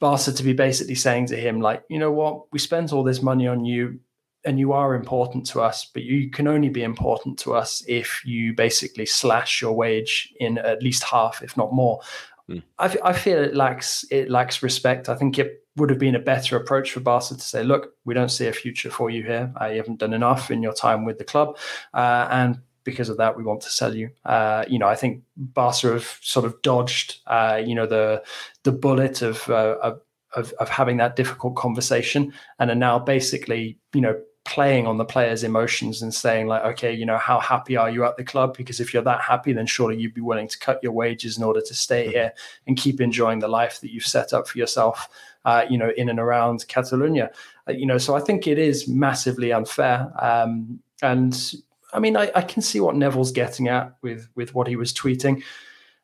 Barca 0.00 0.32
to 0.32 0.42
be 0.42 0.54
basically 0.54 0.94
saying 0.94 1.26
to 1.26 1.36
him, 1.36 1.60
like, 1.60 1.84
you 1.88 1.98
know 1.98 2.10
what, 2.10 2.50
we 2.52 2.58
spent 2.58 2.92
all 2.92 3.04
this 3.04 3.22
money 3.22 3.46
on 3.46 3.64
you 3.64 4.00
and 4.44 4.58
you 4.58 4.72
are 4.72 4.94
important 4.94 5.46
to 5.46 5.60
us, 5.60 5.90
but 5.92 6.02
you 6.02 6.30
can 6.30 6.48
only 6.48 6.70
be 6.70 6.82
important 6.82 7.38
to 7.40 7.54
us 7.54 7.84
if 7.86 8.22
you 8.24 8.54
basically 8.54 9.04
slash 9.04 9.60
your 9.60 9.72
wage 9.72 10.32
in 10.40 10.56
at 10.58 10.82
least 10.82 11.02
half, 11.02 11.42
if 11.42 11.56
not 11.56 11.74
more. 11.74 12.00
Mm. 12.48 12.62
I, 12.78 12.96
I, 13.04 13.12
feel 13.12 13.38
it 13.38 13.54
lacks 13.54 14.04
it 14.10 14.30
lacks 14.30 14.62
respect. 14.62 15.10
I 15.10 15.14
think 15.14 15.38
it 15.38 15.62
would 15.76 15.90
have 15.90 15.98
been 15.98 16.14
a 16.14 16.20
better 16.20 16.56
approach 16.56 16.92
for 16.92 17.00
Barca 17.00 17.34
to 17.34 17.40
say, 17.40 17.62
"Look, 17.62 17.92
we 18.06 18.14
don't 18.14 18.30
see 18.30 18.46
a 18.48 18.52
future 18.52 18.90
for 18.90 19.10
you 19.10 19.22
here. 19.22 19.52
You 19.60 19.76
haven't 19.76 20.00
done 20.00 20.14
enough 20.14 20.50
in 20.50 20.62
your 20.62 20.72
time 20.72 21.04
with 21.04 21.18
the 21.18 21.24
club, 21.24 21.58
uh, 21.94 22.26
and 22.30 22.58
because 22.84 23.08
of 23.08 23.16
that, 23.18 23.36
we 23.36 23.44
want 23.44 23.60
to 23.62 23.70
sell 23.70 23.94
you." 23.94 24.10
Uh, 24.24 24.64
you 24.68 24.78
know, 24.78 24.88
I 24.88 24.96
think 24.96 25.22
Barca 25.36 25.92
have 25.92 26.18
sort 26.22 26.46
of 26.46 26.60
dodged, 26.62 27.20
uh, 27.26 27.60
you 27.64 27.74
know, 27.74 27.86
the 27.86 28.22
the 28.62 28.72
bullet 28.72 29.22
of, 29.22 29.48
uh, 29.48 29.76
of 29.82 30.00
of, 30.34 30.52
of 30.54 30.68
having 30.68 30.96
that 30.98 31.16
difficult 31.16 31.56
conversation 31.56 32.32
and 32.58 32.70
are 32.70 32.76
now 32.76 32.98
basically, 32.98 33.78
you 33.92 34.00
know, 34.00 34.20
playing 34.44 34.86
on 34.86 34.96
the 34.96 35.04
players' 35.04 35.44
emotions 35.44 36.02
and 36.02 36.14
saying 36.14 36.46
like, 36.46 36.64
okay, 36.64 36.92
you 36.92 37.04
know, 37.04 37.18
how 37.18 37.38
happy 37.38 37.76
are 37.76 37.90
you 37.90 38.04
at 38.04 38.16
the 38.16 38.24
club? 38.24 38.56
Because 38.56 38.80
if 38.80 38.92
you're 38.92 39.02
that 39.02 39.20
happy, 39.20 39.52
then 39.52 39.66
surely 39.66 39.96
you'd 39.96 40.14
be 40.14 40.20
willing 40.20 40.48
to 40.48 40.58
cut 40.58 40.80
your 40.82 40.92
wages 40.92 41.36
in 41.36 41.44
order 41.44 41.60
to 41.60 41.74
stay 41.74 42.04
mm-hmm. 42.04 42.12
here 42.12 42.32
and 42.66 42.76
keep 42.76 43.00
enjoying 43.00 43.40
the 43.40 43.48
life 43.48 43.80
that 43.80 43.92
you've 43.92 44.06
set 44.06 44.32
up 44.32 44.48
for 44.48 44.58
yourself, 44.58 45.08
uh, 45.44 45.64
you 45.68 45.76
know, 45.76 45.92
in 45.96 46.08
and 46.08 46.18
around 46.18 46.66
Catalonia. 46.68 47.30
Uh, 47.68 47.72
you 47.72 47.86
know, 47.86 47.98
so 47.98 48.14
I 48.14 48.20
think 48.20 48.46
it 48.46 48.58
is 48.58 48.88
massively 48.88 49.52
unfair. 49.52 50.10
Um, 50.20 50.80
and 51.02 51.54
I 51.92 51.98
mean, 51.98 52.16
I, 52.16 52.30
I, 52.34 52.42
can 52.42 52.62
see 52.62 52.80
what 52.80 52.96
Neville's 52.96 53.32
getting 53.32 53.68
at 53.68 53.96
with 54.02 54.28
with 54.34 54.54
what 54.54 54.66
he 54.68 54.76
was 54.76 54.92
tweeting. 54.92 55.42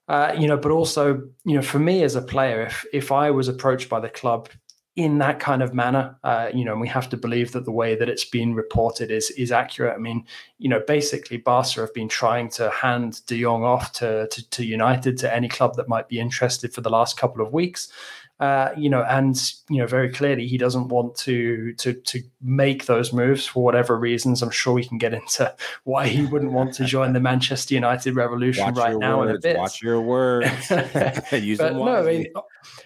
Uh, 0.09 0.35
you 0.39 0.47
know, 0.47 0.57
but 0.57 0.71
also, 0.71 1.29
you 1.45 1.55
know, 1.55 1.63
for 1.63 1.79
me 1.79 2.03
as 2.03 2.15
a 2.15 2.23
player, 2.23 2.63
if 2.63 2.85
if 2.93 3.13
I 3.13 3.31
was 3.31 3.49
approached 3.49 3.89
by 3.89 4.01
the 4.01 4.09
club 4.09 4.49
in 4.97 5.19
that 5.19 5.39
kind 5.39 5.63
of 5.63 5.75
manner. 5.75 6.19
Uh, 6.25 6.51
you 6.53 6.65
know, 6.65 6.73
and 6.73 6.81
we 6.81 6.89
have 6.89 7.09
to 7.11 7.17
believe 7.17 7.53
that 7.53 7.67
the 7.67 7.71
way 7.71 7.95
that 7.95 8.09
it's 8.09 8.25
been 8.25 8.55
reported 8.55 9.11
is 9.11 9.31
is 9.33 9.53
accurate. 9.53 9.95
I 9.95 9.99
mean, 9.99 10.25
you 10.59 10.69
know, 10.69 10.83
basically 10.87 11.37
Barca 11.37 11.81
have 11.81 11.95
been 11.95 12.09
trying 12.09 12.49
to 12.51 12.71
hand 12.71 13.25
De 13.27 13.43
Jong 13.43 13.63
off 13.63 13.93
to, 13.93 14.27
to, 14.29 14.51
to 14.51 14.65
United 14.65 15.19
to 15.19 15.33
any 15.33 15.49
club 15.49 15.77
that 15.77 15.89
might 15.89 16.09
be 16.09 16.19
interested 16.19 16.73
for 16.73 16.81
the 16.81 16.91
last 16.91 17.19
couple 17.19 17.45
of 17.45 17.53
weeks. 17.53 17.93
Uh, 18.39 18.71
you 18.77 18.91
know, 18.91 19.03
and 19.03 19.35
you 19.71 19.79
know, 19.79 19.87
very 19.87 20.11
clearly 20.11 20.47
he 20.47 20.59
doesn't 20.59 20.89
want 20.89 21.17
to 21.17 21.73
to 21.75 21.95
to 21.95 22.23
make 22.43 22.85
those 22.85 23.11
moves 23.11 23.47
for 23.47 23.65
whatever 23.65 23.99
reasons. 23.99 24.43
I'm 24.43 24.51
sure 24.51 24.75
we 24.75 24.85
can 24.85 24.99
get 24.99 25.15
into 25.21 25.55
why 25.85 26.07
he 26.09 26.27
wouldn't 26.27 26.53
want 26.53 26.75
to 26.75 26.85
join 26.85 27.15
the 27.15 27.21
Manchester 27.21 27.75
United 27.75 28.15
revolution 28.15 28.65
Watch 28.65 28.77
right 28.77 28.97
now 28.97 29.21
words. 29.21 29.31
in 29.31 29.37
a 29.37 29.39
bit. 29.41 29.59
Watch 29.59 29.83
your 29.83 30.03
words. 30.03 30.51
but 30.69 31.33
no, 31.33 31.97
I 31.97 32.03
mean, 32.03 32.27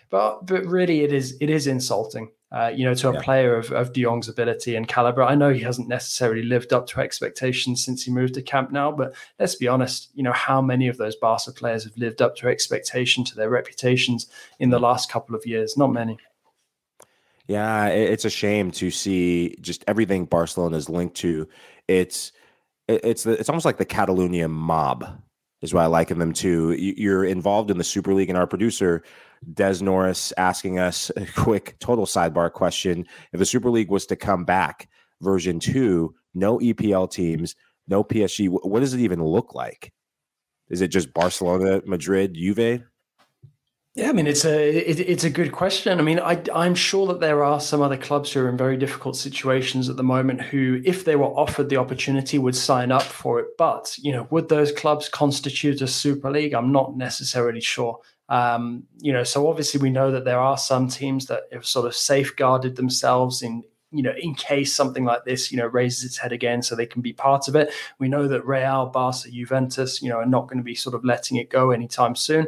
but 0.09 0.47
but 0.47 0.65
really, 0.67 1.01
it 1.01 1.13
is 1.13 1.37
it 1.41 1.51
is 1.51 1.67
insulting. 1.67 2.31
Uh, 2.53 2.73
you 2.75 2.85
know, 2.85 2.95
to 2.95 3.09
a 3.09 3.15
yeah. 3.15 3.23
player 3.23 3.55
of, 3.57 3.71
of 3.71 3.93
De 3.93 4.03
Jong's 4.03 4.29
ability 4.29 4.75
and 4.75 4.89
caliber. 4.89 5.23
I 5.23 5.37
know 5.37 5.53
he 5.53 5.61
hasn't 5.61 5.87
necessarily 5.87 6.43
lived 6.43 6.73
up 6.73 6.89
to 6.89 7.01
expectations 7.01 7.85
since 7.85 8.03
he 8.03 8.11
moved 8.11 8.35
to 8.35 8.43
Camp 8.43 8.73
Nou, 8.73 8.91
but 8.91 9.15
let's 9.39 9.55
be 9.55 9.69
honest, 9.69 10.09
you 10.15 10.25
know, 10.25 10.33
how 10.33 10.61
many 10.61 10.89
of 10.89 10.97
those 10.97 11.15
Barca 11.15 11.53
players 11.53 11.85
have 11.85 11.97
lived 11.97 12.21
up 12.21 12.35
to 12.37 12.49
expectation 12.49 13.23
to 13.27 13.37
their 13.37 13.49
reputations 13.49 14.27
in 14.59 14.71
the 14.71 14.81
last 14.81 15.09
couple 15.09 15.37
of 15.37 15.47
years? 15.47 15.77
Not 15.77 15.93
many. 15.93 16.19
Yeah, 17.47 17.87
it's 17.87 18.25
a 18.25 18.31
shame 18.31 18.71
to 18.73 18.91
see 18.91 19.57
just 19.61 19.85
everything 19.87 20.25
Barcelona 20.25 20.77
is 20.77 20.89
linked 20.89 21.17
to. 21.17 21.49
It's 21.89 22.33
it's 22.89 23.27
it's 23.27 23.49
almost 23.49 23.65
like 23.65 23.79
the 23.79 23.85
Catalonia 23.85 24.49
mob 24.49 25.21
is 25.63 25.75
what 25.75 25.83
I 25.83 25.87
liken 25.87 26.19
them 26.19 26.33
to. 26.35 26.73
You're 26.73 27.25
involved 27.25 27.71
in 27.71 27.79
the 27.79 27.85
Super 27.85 28.15
League, 28.15 28.29
and 28.29 28.39
our 28.39 28.47
producer 28.47 29.03
Des 29.55 29.83
Norris 29.83 30.33
asking 30.37 30.79
us 30.79 31.11
a 31.17 31.27
quick 31.37 31.77
total 31.79 32.07
sidebar 32.07 32.53
question: 32.53 33.07
If 33.33 33.39
the 33.39 33.47
Super 33.47 33.71
League 33.71 33.91
was 33.91 34.07
to 34.07 34.17
come 34.17 34.45
back, 34.45 34.89
version 35.21 35.61
two, 35.61 36.15
no 36.35 36.59
EPL 36.59 37.11
teams, 37.11 37.57
no 37.89 38.05
PSG, 38.05 38.49
what 38.49 38.81
does 38.81 38.95
it 38.95 39.01
even 39.01 39.25
look 39.25 39.55
like? 39.55 39.93
Is 40.69 40.81
it 40.81 40.89
just 40.89 41.13
Barcelona, 41.13 41.83
Madrid, 41.85 42.35
Juve? 42.35 42.83
Yeah, 43.97 44.09
I 44.09 44.13
mean 44.13 44.29
it's 44.29 44.45
a 44.45 44.91
it, 44.91 45.01
it's 45.01 45.25
a 45.25 45.31
good 45.31 45.51
question. 45.51 45.99
I 45.99 46.03
mean, 46.03 46.21
I 46.21 46.41
I'm 46.55 46.77
sure 46.77 47.09
that 47.09 47.19
there 47.19 47.43
are 47.43 47.59
some 47.59 47.83
other 47.83 47.97
clubs 47.97 48.33
who 48.33 48.41
are 48.41 48.49
in 48.49 48.57
very 48.57 48.77
difficult 48.77 49.17
situations 49.17 49.89
at 49.89 49.97
the 49.97 50.05
moment 50.05 50.43
who, 50.43 50.81
if 50.85 51.05
they 51.05 51.17
were 51.17 51.27
offered 51.27 51.69
the 51.69 51.77
opportunity, 51.77 52.39
would 52.39 52.55
sign 52.55 52.93
up 52.93 53.03
for 53.03 53.41
it. 53.41 53.49
But 53.59 53.97
you 53.99 54.13
know, 54.13 54.29
would 54.31 54.49
those 54.49 54.71
clubs 54.71 55.09
constitute 55.09 55.83
a 55.83 55.89
super 55.89 56.31
league? 56.31 56.55
I'm 56.55 56.71
not 56.71 56.97
necessarily 56.97 57.61
sure. 57.61 57.99
Um, 58.31 58.85
you 58.99 59.13
know, 59.13 59.25
so 59.25 59.49
obviously 59.49 59.81
we 59.81 59.91
know 59.91 60.11
that 60.13 60.25
there 60.25 60.39
are 60.39 60.57
some 60.57 60.89
teams 60.89 61.27
that 61.27 61.43
have 61.53 61.67
sort 61.67 61.87
of 61.87 61.95
safeguarded 61.95 62.77
themselves 62.77 63.43
in 63.43 63.65
you 63.93 64.03
know, 64.03 64.15
in 64.17 64.35
case 64.35 64.73
something 64.73 65.05
like 65.05 65.25
this, 65.25 65.51
you 65.51 65.59
know, 65.59 65.67
raises 65.67 66.05
its 66.05 66.17
head 66.17 66.33
again, 66.33 66.63
so 66.63 66.77
they 66.77 66.87
can 66.87 67.03
be 67.03 67.13
part 67.13 67.49
of 67.49 67.57
it. 67.57 67.73
We 67.99 68.09
know 68.09 68.29
that 68.29 68.47
Real, 68.47 68.87
Barca, 68.87 69.29
Juventus, 69.31 70.01
you 70.01 70.09
know, 70.09 70.19
are 70.19 70.27
not 70.27 70.47
going 70.47 70.59
to 70.59 70.65
be 70.65 70.77
sort 70.77 70.95
of 70.95 71.05
letting 71.05 71.39
it 71.39 71.51
go 71.51 71.73
anytime 71.73 72.15
soon. 72.15 72.47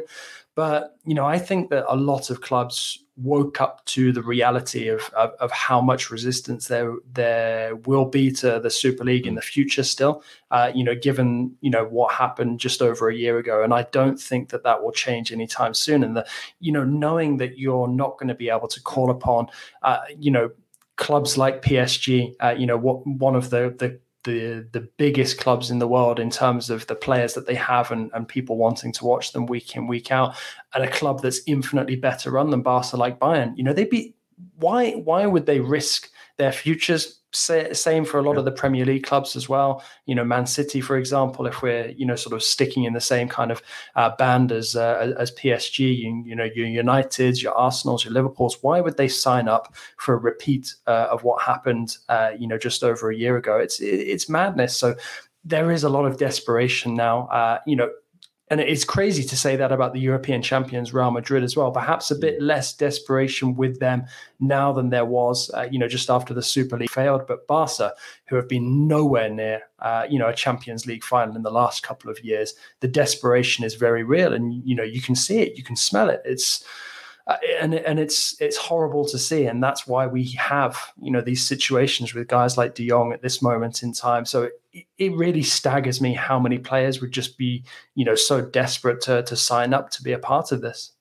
But 0.55 0.97
you 1.05 1.15
know, 1.15 1.25
I 1.25 1.39
think 1.39 1.69
that 1.71 1.85
a 1.87 1.95
lot 1.95 2.29
of 2.29 2.41
clubs 2.41 2.99
woke 3.15 3.61
up 3.61 3.85
to 3.85 4.11
the 4.11 4.23
reality 4.23 4.87
of, 4.87 5.01
of, 5.15 5.31
of 5.39 5.51
how 5.51 5.79
much 5.79 6.09
resistance 6.09 6.67
there 6.67 6.93
there 7.11 7.75
will 7.75 8.05
be 8.05 8.31
to 8.31 8.59
the 8.59 8.69
Super 8.69 9.03
League 9.03 9.27
in 9.27 9.35
the 9.35 9.41
future. 9.41 9.83
Still, 9.83 10.23
uh, 10.51 10.71
you 10.73 10.83
know, 10.83 10.95
given 10.95 11.55
you 11.61 11.69
know 11.69 11.85
what 11.85 12.13
happened 12.13 12.59
just 12.59 12.81
over 12.81 13.09
a 13.09 13.15
year 13.15 13.37
ago, 13.39 13.63
and 13.63 13.73
I 13.73 13.83
don't 13.91 14.19
think 14.19 14.49
that 14.49 14.63
that 14.63 14.83
will 14.83 14.91
change 14.91 15.31
anytime 15.31 15.73
soon. 15.73 16.03
And 16.03 16.15
the 16.17 16.25
you 16.59 16.71
know, 16.71 16.83
knowing 16.83 17.37
that 17.37 17.57
you're 17.57 17.87
not 17.87 18.17
going 18.19 18.29
to 18.29 18.35
be 18.35 18.49
able 18.49 18.67
to 18.67 18.81
call 18.81 19.09
upon, 19.09 19.47
uh, 19.81 19.99
you 20.17 20.31
know, 20.31 20.51
clubs 20.97 21.37
like 21.37 21.63
PSG, 21.63 22.35
uh, 22.39 22.55
you 22.57 22.67
know, 22.67 22.77
what 22.77 23.05
one 23.07 23.35
of 23.35 23.49
the 23.49 23.75
the 23.77 23.99
the 24.23 24.67
the 24.71 24.87
biggest 24.97 25.37
clubs 25.37 25.69
in 25.69 25.79
the 25.79 25.87
world 25.87 26.19
in 26.19 26.29
terms 26.29 26.69
of 26.69 26.87
the 26.87 26.95
players 26.95 27.33
that 27.33 27.45
they 27.45 27.55
have 27.55 27.91
and, 27.91 28.11
and 28.13 28.27
people 28.27 28.57
wanting 28.57 28.91
to 28.93 29.05
watch 29.05 29.31
them 29.31 29.45
week 29.45 29.75
in 29.75 29.87
week 29.87 30.11
out 30.11 30.35
and 30.73 30.83
a 30.83 30.91
club 30.91 31.21
that's 31.21 31.41
infinitely 31.45 31.95
better 31.95 32.31
run 32.31 32.49
than 32.49 32.61
Barca 32.61 32.97
like 32.97 33.19
Bayern. 33.19 33.53
You 33.55 33.63
know 33.63 33.73
they'd 33.73 33.89
be 33.89 34.15
why 34.57 34.91
why 34.91 35.25
would 35.25 35.45
they 35.45 35.59
risk 35.59 36.09
their 36.37 36.51
futures 36.51 37.19
same 37.33 38.05
for 38.05 38.19
a 38.19 38.21
lot 38.21 38.33
yeah. 38.33 38.39
of 38.39 38.45
the 38.45 38.51
Premier 38.51 38.85
League 38.85 39.03
clubs 39.03 39.35
as 39.35 39.49
well. 39.49 39.83
You 40.05 40.15
know, 40.15 40.23
Man 40.23 40.45
City, 40.45 40.81
for 40.81 40.97
example, 40.97 41.47
if 41.47 41.61
we're 41.61 41.89
you 41.89 42.05
know 42.05 42.15
sort 42.15 42.33
of 42.33 42.43
sticking 42.43 42.83
in 42.83 42.93
the 42.93 43.01
same 43.01 43.27
kind 43.27 43.51
of 43.51 43.61
uh, 43.95 44.11
band 44.17 44.51
as 44.51 44.75
uh, 44.75 45.13
as 45.17 45.31
PSG, 45.31 45.79
you, 45.79 46.23
you 46.25 46.35
know, 46.35 46.43
your 46.55 46.67
Uniteds, 46.67 47.41
your 47.41 47.53
Arsenal's, 47.53 48.05
your 48.05 48.13
Liverpool's. 48.13 48.57
Why 48.61 48.81
would 48.81 48.97
they 48.97 49.07
sign 49.07 49.47
up 49.47 49.75
for 49.97 50.13
a 50.13 50.17
repeat 50.17 50.75
uh, 50.87 51.07
of 51.11 51.23
what 51.23 51.41
happened? 51.41 51.97
Uh, 52.09 52.31
you 52.37 52.47
know, 52.47 52.57
just 52.57 52.83
over 52.83 53.09
a 53.09 53.15
year 53.15 53.37
ago. 53.37 53.57
It's 53.57 53.79
it's 53.81 54.29
madness. 54.29 54.77
So 54.77 54.95
there 55.43 55.71
is 55.71 55.83
a 55.83 55.89
lot 55.89 56.05
of 56.05 56.17
desperation 56.17 56.93
now. 56.93 57.27
Uh, 57.27 57.59
you 57.65 57.75
know, 57.75 57.89
and 58.53 58.61
it's 58.61 58.85
crazy 58.85 59.23
to 59.23 59.35
say 59.35 59.55
that 59.55 59.71
about 59.71 59.93
the 59.93 59.99
European 59.99 60.43
champions 60.43 60.93
Real 60.93 61.09
Madrid 61.09 61.43
as 61.43 61.57
well. 61.57 61.71
Perhaps 61.71 62.11
a 62.11 62.15
bit 62.15 62.39
less 62.39 62.71
desperation 62.71 63.55
with 63.55 63.79
them 63.79 64.05
now 64.39 64.71
than 64.71 64.91
there 64.91 65.05
was, 65.05 65.49
uh, 65.55 65.67
you 65.71 65.79
know, 65.79 65.87
just 65.87 66.07
after 66.07 66.35
the 66.35 66.43
Super 66.43 66.77
League 66.77 66.91
failed. 66.91 67.25
But 67.27 67.47
Barca, 67.47 67.95
who 68.27 68.35
have 68.35 68.47
been 68.47 68.87
nowhere 68.87 69.27
near, 69.27 69.63
uh, 69.79 70.05
you 70.07 70.19
know, 70.19 70.27
a 70.27 70.35
Champions 70.35 70.85
League 70.85 71.03
final 71.03 71.35
in 71.35 71.41
the 71.41 71.49
last 71.49 71.81
couple 71.81 72.11
of 72.11 72.23
years, 72.23 72.53
the 72.81 72.87
desperation 72.87 73.65
is 73.65 73.73
very 73.73 74.03
real, 74.03 74.33
and 74.33 74.61
you 74.63 74.75
know, 74.75 74.83
you 74.83 75.01
can 75.01 75.15
see 75.15 75.39
it, 75.39 75.57
you 75.57 75.63
can 75.63 75.75
smell 75.75 76.11
it. 76.11 76.21
It's 76.23 76.63
uh, 77.25 77.37
and 77.61 77.73
and 77.73 77.99
it's 77.99 78.39
it's 78.41 78.57
horrible 78.57 79.05
to 79.05 79.17
see, 79.17 79.45
and 79.45 79.63
that's 79.63 79.87
why 79.87 80.05
we 80.05 80.25
have 80.31 80.77
you 81.01 81.09
know 81.09 81.21
these 81.21 81.45
situations 81.45 82.13
with 82.13 82.27
guys 82.27 82.57
like 82.57 82.75
De 82.75 82.87
Jong 82.87 83.13
at 83.13 83.21
this 83.21 83.41
moment 83.41 83.81
in 83.81 83.93
time. 83.93 84.25
So 84.25 84.49
it, 84.73 84.85
it 84.97 85.13
really 85.13 85.43
staggers 85.43 86.01
me 86.01 86.13
how 86.13 86.37
many 86.37 86.57
players 86.57 86.99
would 86.99 87.13
just 87.13 87.37
be 87.37 87.63
you 87.95 88.03
know 88.03 88.15
so 88.15 88.41
desperate 88.41 88.99
to 89.01 89.23
to 89.23 89.35
sign 89.37 89.73
up 89.73 89.89
to 89.91 90.03
be 90.03 90.11
a 90.11 90.19
part 90.19 90.51
of 90.51 90.61
this. 90.61 90.91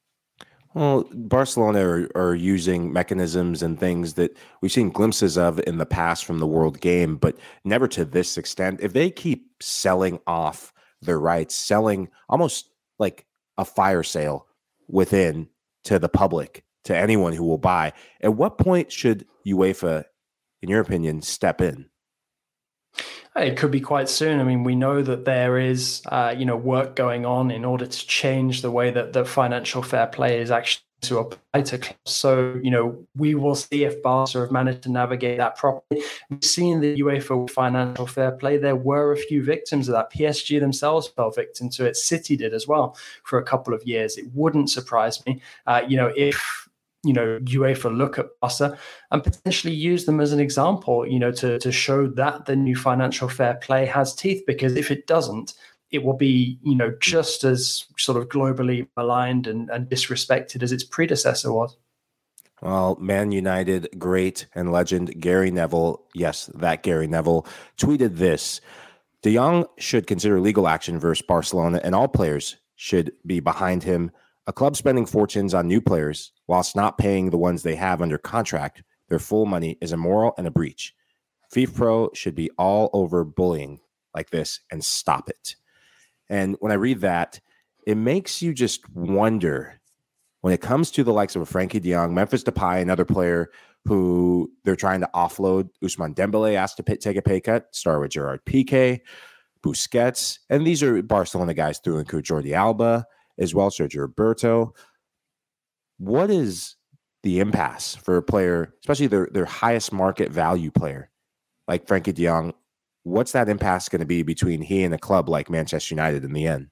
Well, 0.74 1.06
Barcelona 1.12 1.80
are, 1.80 2.08
are, 2.14 2.34
using 2.34 2.94
mechanisms 2.94 3.62
and 3.62 3.78
things 3.78 4.14
that 4.14 4.34
we've 4.62 4.72
seen 4.72 4.88
glimpses 4.88 5.36
of 5.36 5.60
in 5.66 5.76
the 5.76 5.84
past 5.84 6.24
from 6.24 6.38
the 6.38 6.46
World 6.46 6.80
Game, 6.80 7.16
but 7.16 7.36
never 7.62 7.86
to 7.88 8.06
this 8.06 8.38
extent. 8.38 8.80
If 8.80 8.94
they 8.94 9.10
keep 9.10 9.50
selling 9.60 10.18
off 10.26 10.72
their 11.02 11.20
rights, 11.20 11.54
selling 11.54 12.08
almost 12.26 12.70
like 12.98 13.26
a 13.58 13.66
fire 13.66 14.02
sale 14.02 14.46
within 14.88 15.48
to 15.84 15.98
the 15.98 16.08
public, 16.08 16.64
to 16.84 16.96
anyone 16.96 17.32
who 17.32 17.44
will 17.44 17.58
buy. 17.58 17.92
At 18.20 18.34
what 18.34 18.58
point 18.58 18.92
should 18.92 19.26
UEFA, 19.46 20.04
in 20.60 20.68
your 20.68 20.80
opinion, 20.80 21.22
step 21.22 21.60
in? 21.60 21.86
It 23.34 23.56
could 23.56 23.70
be 23.70 23.80
quite 23.80 24.10
soon. 24.10 24.40
I 24.40 24.44
mean, 24.44 24.62
we 24.62 24.74
know 24.74 25.02
that 25.02 25.24
there 25.24 25.58
is, 25.58 26.02
uh, 26.06 26.34
you 26.36 26.44
know, 26.44 26.56
work 26.56 26.94
going 26.94 27.24
on 27.24 27.50
in 27.50 27.64
order 27.64 27.86
to 27.86 28.06
change 28.06 28.60
the 28.60 28.70
way 28.70 28.90
that 28.90 29.14
the 29.14 29.24
financial 29.24 29.82
fair 29.82 30.06
play 30.06 30.40
is 30.40 30.50
actually 30.50 30.82
to 31.02 31.18
apply 31.18 31.62
to 31.62 31.78
clubs. 31.78 31.98
So, 32.04 32.58
you 32.62 32.70
know, 32.70 33.04
we 33.16 33.34
will 33.34 33.54
see 33.54 33.84
if 33.84 34.02
Barca 34.02 34.40
have 34.40 34.52
managed 34.52 34.82
to 34.82 34.90
navigate 34.90 35.38
that 35.38 35.56
properly. 35.56 36.02
We've 36.30 36.44
seen 36.44 36.80
the 36.80 36.96
UEFA 37.00 37.50
financial 37.50 38.06
fair 38.06 38.32
play. 38.32 38.56
There 38.56 38.76
were 38.76 39.12
a 39.12 39.16
few 39.16 39.42
victims 39.42 39.88
of 39.88 39.94
that. 39.94 40.12
PSG 40.12 40.60
themselves 40.60 41.08
fell 41.08 41.30
victim 41.30 41.68
to 41.70 41.86
it. 41.86 41.96
City 41.96 42.36
did 42.36 42.54
as 42.54 42.68
well 42.68 42.96
for 43.24 43.38
a 43.38 43.44
couple 43.44 43.74
of 43.74 43.82
years. 43.84 44.16
It 44.16 44.26
wouldn't 44.32 44.70
surprise 44.70 45.24
me, 45.26 45.40
uh, 45.66 45.82
you 45.86 45.96
know, 45.96 46.12
if 46.16 46.68
you 47.04 47.12
know 47.12 47.40
UEFA 47.40 47.96
look 47.96 48.16
at 48.16 48.26
Barca 48.40 48.78
and 49.10 49.24
potentially 49.24 49.74
use 49.74 50.04
them 50.04 50.20
as 50.20 50.32
an 50.32 50.38
example, 50.38 51.04
you 51.04 51.18
know, 51.18 51.32
to 51.32 51.58
to 51.58 51.72
show 51.72 52.06
that 52.06 52.46
the 52.46 52.54
new 52.54 52.76
financial 52.76 53.28
fair 53.28 53.54
play 53.54 53.86
has 53.86 54.14
teeth. 54.14 54.44
Because 54.46 54.76
if 54.76 54.92
it 54.92 55.08
doesn't, 55.08 55.54
it 55.92 56.02
will 56.02 56.16
be 56.16 56.58
you 56.62 56.74
know 56.74 56.90
hmm. 56.90 56.98
just 57.00 57.44
as 57.44 57.84
sort 57.98 58.18
of 58.18 58.28
globally 58.28 58.86
maligned 58.96 59.46
and, 59.46 59.70
and 59.70 59.88
disrespected 59.88 60.62
as 60.62 60.72
its 60.72 60.84
predecessor 60.84 61.52
was. 61.52 61.76
Well, 62.60 62.96
Man 63.00 63.32
United 63.32 63.88
great 63.98 64.46
and 64.54 64.70
legend 64.70 65.20
Gary 65.20 65.50
Neville, 65.50 66.04
yes, 66.14 66.46
that 66.54 66.84
Gary 66.84 67.08
Neville 67.08 67.46
tweeted 67.76 68.18
this. 68.18 68.60
De 69.22 69.34
Jong 69.34 69.66
should 69.78 70.06
consider 70.06 70.40
legal 70.40 70.68
action 70.68 70.98
versus 70.98 71.24
Barcelona, 71.26 71.80
and 71.82 71.94
all 71.94 72.08
players 72.08 72.56
should 72.76 73.12
be 73.26 73.40
behind 73.40 73.82
him. 73.82 74.12
A 74.46 74.52
club 74.52 74.76
spending 74.76 75.06
fortunes 75.06 75.54
on 75.54 75.68
new 75.68 75.80
players 75.80 76.32
whilst 76.46 76.76
not 76.76 76.98
paying 76.98 77.30
the 77.30 77.38
ones 77.38 77.62
they 77.62 77.76
have 77.76 78.02
under 78.02 78.18
contract 78.18 78.82
their 79.08 79.18
full 79.18 79.44
money 79.44 79.76
is 79.80 79.92
immoral 79.92 80.32
and 80.38 80.46
a 80.46 80.50
breach. 80.50 80.94
FIFPro 81.54 82.16
should 82.16 82.34
be 82.34 82.50
all 82.56 82.88
over 82.94 83.24
bullying 83.24 83.78
like 84.14 84.30
this 84.30 84.60
and 84.70 84.82
stop 84.82 85.28
it. 85.28 85.56
And 86.32 86.56
when 86.60 86.72
I 86.72 86.76
read 86.76 87.02
that, 87.02 87.38
it 87.86 87.96
makes 87.96 88.40
you 88.40 88.54
just 88.54 88.88
wonder 88.94 89.78
when 90.40 90.54
it 90.54 90.62
comes 90.62 90.90
to 90.92 91.04
the 91.04 91.12
likes 91.12 91.36
of 91.36 91.42
a 91.42 91.44
Frenkie 91.44 91.82
de 91.82 91.92
Jong, 91.92 92.14
Memphis 92.14 92.42
Depay, 92.42 92.80
another 92.80 93.04
player 93.04 93.50
who 93.84 94.50
they're 94.64 94.74
trying 94.74 95.00
to 95.00 95.10
offload. 95.14 95.68
Ousmane 95.84 96.14
Dembélé 96.14 96.54
asked 96.54 96.78
to 96.78 96.82
pay, 96.82 96.96
take 96.96 97.18
a 97.18 97.22
pay 97.22 97.38
cut, 97.38 97.66
start 97.72 98.00
with 98.00 98.12
Gerard 98.12 98.40
Piqué, 98.46 99.00
Busquets, 99.62 100.38
and 100.48 100.66
these 100.66 100.82
are 100.82 101.02
Barcelona 101.02 101.52
guys 101.52 101.80
through 101.80 101.98
and 101.98 102.08
through 102.08 102.22
Jordi 102.22 102.52
Alba 102.52 103.04
as 103.38 103.54
well, 103.54 103.68
Sergio 103.68 104.00
Roberto. 104.00 104.72
What 105.98 106.30
is 106.30 106.76
the 107.24 107.40
impasse 107.40 107.94
for 107.94 108.16
a 108.16 108.22
player, 108.22 108.72
especially 108.80 109.08
their, 109.08 109.28
their 109.30 109.44
highest 109.44 109.92
market 109.92 110.32
value 110.32 110.70
player 110.70 111.10
like 111.68 111.86
Frenkie 111.86 112.14
de 112.14 112.24
Jong, 112.24 112.54
what's 113.04 113.32
that 113.32 113.48
impasse 113.48 113.88
going 113.88 114.00
to 114.00 114.06
be 114.06 114.22
between 114.22 114.62
he 114.62 114.84
and 114.84 114.94
a 114.94 114.98
club 114.98 115.28
like 115.28 115.50
Manchester 115.50 115.94
United 115.94 116.24
in 116.24 116.32
the 116.32 116.46
end? 116.46 116.68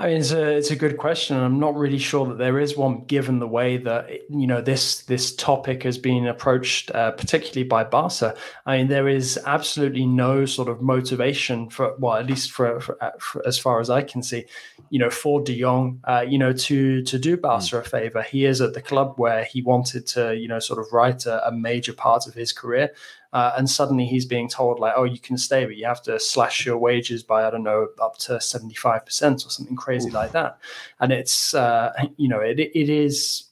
I 0.00 0.06
mean, 0.06 0.18
it's 0.18 0.30
a 0.30 0.56
it's 0.56 0.70
a 0.70 0.76
good 0.76 0.96
question. 0.96 1.36
I'm 1.36 1.58
not 1.58 1.74
really 1.74 1.98
sure 1.98 2.24
that 2.28 2.38
there 2.38 2.60
is 2.60 2.76
one, 2.76 3.04
given 3.06 3.40
the 3.40 3.48
way 3.48 3.78
that 3.78 4.08
you 4.30 4.46
know 4.46 4.60
this 4.60 5.02
this 5.02 5.34
topic 5.34 5.82
has 5.82 5.98
been 5.98 6.28
approached, 6.28 6.92
uh, 6.92 7.10
particularly 7.10 7.64
by 7.64 7.82
Barca. 7.82 8.36
I 8.64 8.76
mean, 8.76 8.86
there 8.86 9.08
is 9.08 9.40
absolutely 9.44 10.06
no 10.06 10.46
sort 10.46 10.68
of 10.68 10.80
motivation 10.80 11.68
for, 11.68 11.96
well, 11.98 12.14
at 12.14 12.26
least 12.26 12.52
for, 12.52 12.78
for, 12.78 13.02
uh, 13.02 13.10
for 13.18 13.44
as 13.44 13.58
far 13.58 13.80
as 13.80 13.90
I 13.90 14.02
can 14.02 14.22
see, 14.22 14.44
you 14.90 15.00
know, 15.00 15.10
for 15.10 15.42
De 15.42 15.58
Jong, 15.60 15.98
uh, 16.04 16.24
you 16.26 16.38
know, 16.38 16.52
to 16.52 17.02
to 17.02 17.18
do 17.18 17.36
Barca 17.36 17.64
mm. 17.64 17.78
a 17.80 17.82
favor. 17.82 18.22
He 18.22 18.44
is 18.44 18.60
at 18.60 18.74
the 18.74 18.82
club 18.82 19.14
where 19.16 19.42
he 19.46 19.62
wanted 19.62 20.06
to, 20.08 20.36
you 20.36 20.46
know, 20.46 20.60
sort 20.60 20.78
of 20.78 20.92
write 20.92 21.26
a, 21.26 21.44
a 21.48 21.50
major 21.50 21.92
part 21.92 22.28
of 22.28 22.34
his 22.34 22.52
career. 22.52 22.92
Uh, 23.32 23.52
and 23.56 23.68
suddenly 23.68 24.06
he's 24.06 24.24
being 24.24 24.48
told 24.48 24.78
like, 24.78 24.94
oh, 24.96 25.04
you 25.04 25.18
can 25.18 25.36
stay, 25.36 25.64
but 25.66 25.76
you 25.76 25.84
have 25.84 26.02
to 26.02 26.18
slash 26.18 26.64
your 26.64 26.78
wages 26.78 27.22
by 27.22 27.46
I 27.46 27.50
don't 27.50 27.62
know 27.62 27.88
up 28.00 28.16
to 28.18 28.40
seventy 28.40 28.74
five 28.74 29.04
percent 29.04 29.44
or 29.44 29.50
something 29.50 29.76
crazy 29.76 30.10
like 30.10 30.32
that. 30.32 30.58
And 31.00 31.12
it's 31.12 31.54
uh, 31.54 31.92
you 32.16 32.28
know 32.28 32.40
it 32.40 32.58
it 32.58 32.88
is. 32.88 33.44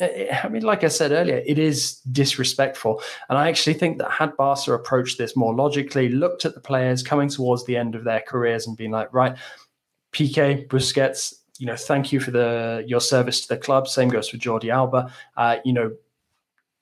I 0.00 0.48
mean, 0.48 0.62
like 0.62 0.84
I 0.84 0.88
said 0.88 1.10
earlier, 1.10 1.42
it 1.44 1.58
is 1.58 1.96
disrespectful. 2.12 3.02
And 3.28 3.36
I 3.36 3.48
actually 3.48 3.74
think 3.74 3.98
that 3.98 4.12
had 4.12 4.36
Barca 4.36 4.72
approached 4.72 5.18
this 5.18 5.34
more 5.34 5.52
logically, 5.52 6.08
looked 6.08 6.44
at 6.44 6.54
the 6.54 6.60
players 6.60 7.02
coming 7.02 7.28
towards 7.28 7.66
the 7.66 7.76
end 7.76 7.96
of 7.96 8.04
their 8.04 8.20
careers 8.20 8.68
and 8.68 8.76
been 8.76 8.92
like, 8.92 9.12
right, 9.12 9.36
Piqué, 10.12 10.68
Busquets, 10.68 11.34
you 11.58 11.66
know, 11.66 11.76
thank 11.76 12.12
you 12.12 12.20
for 12.20 12.30
the 12.30 12.84
your 12.86 13.00
service 13.00 13.40
to 13.42 13.48
the 13.48 13.56
club. 13.56 13.88
Same 13.88 14.08
goes 14.08 14.28
for 14.28 14.36
Jordi 14.36 14.70
Alba. 14.72 15.12
Uh, 15.36 15.56
you 15.64 15.72
know, 15.72 15.92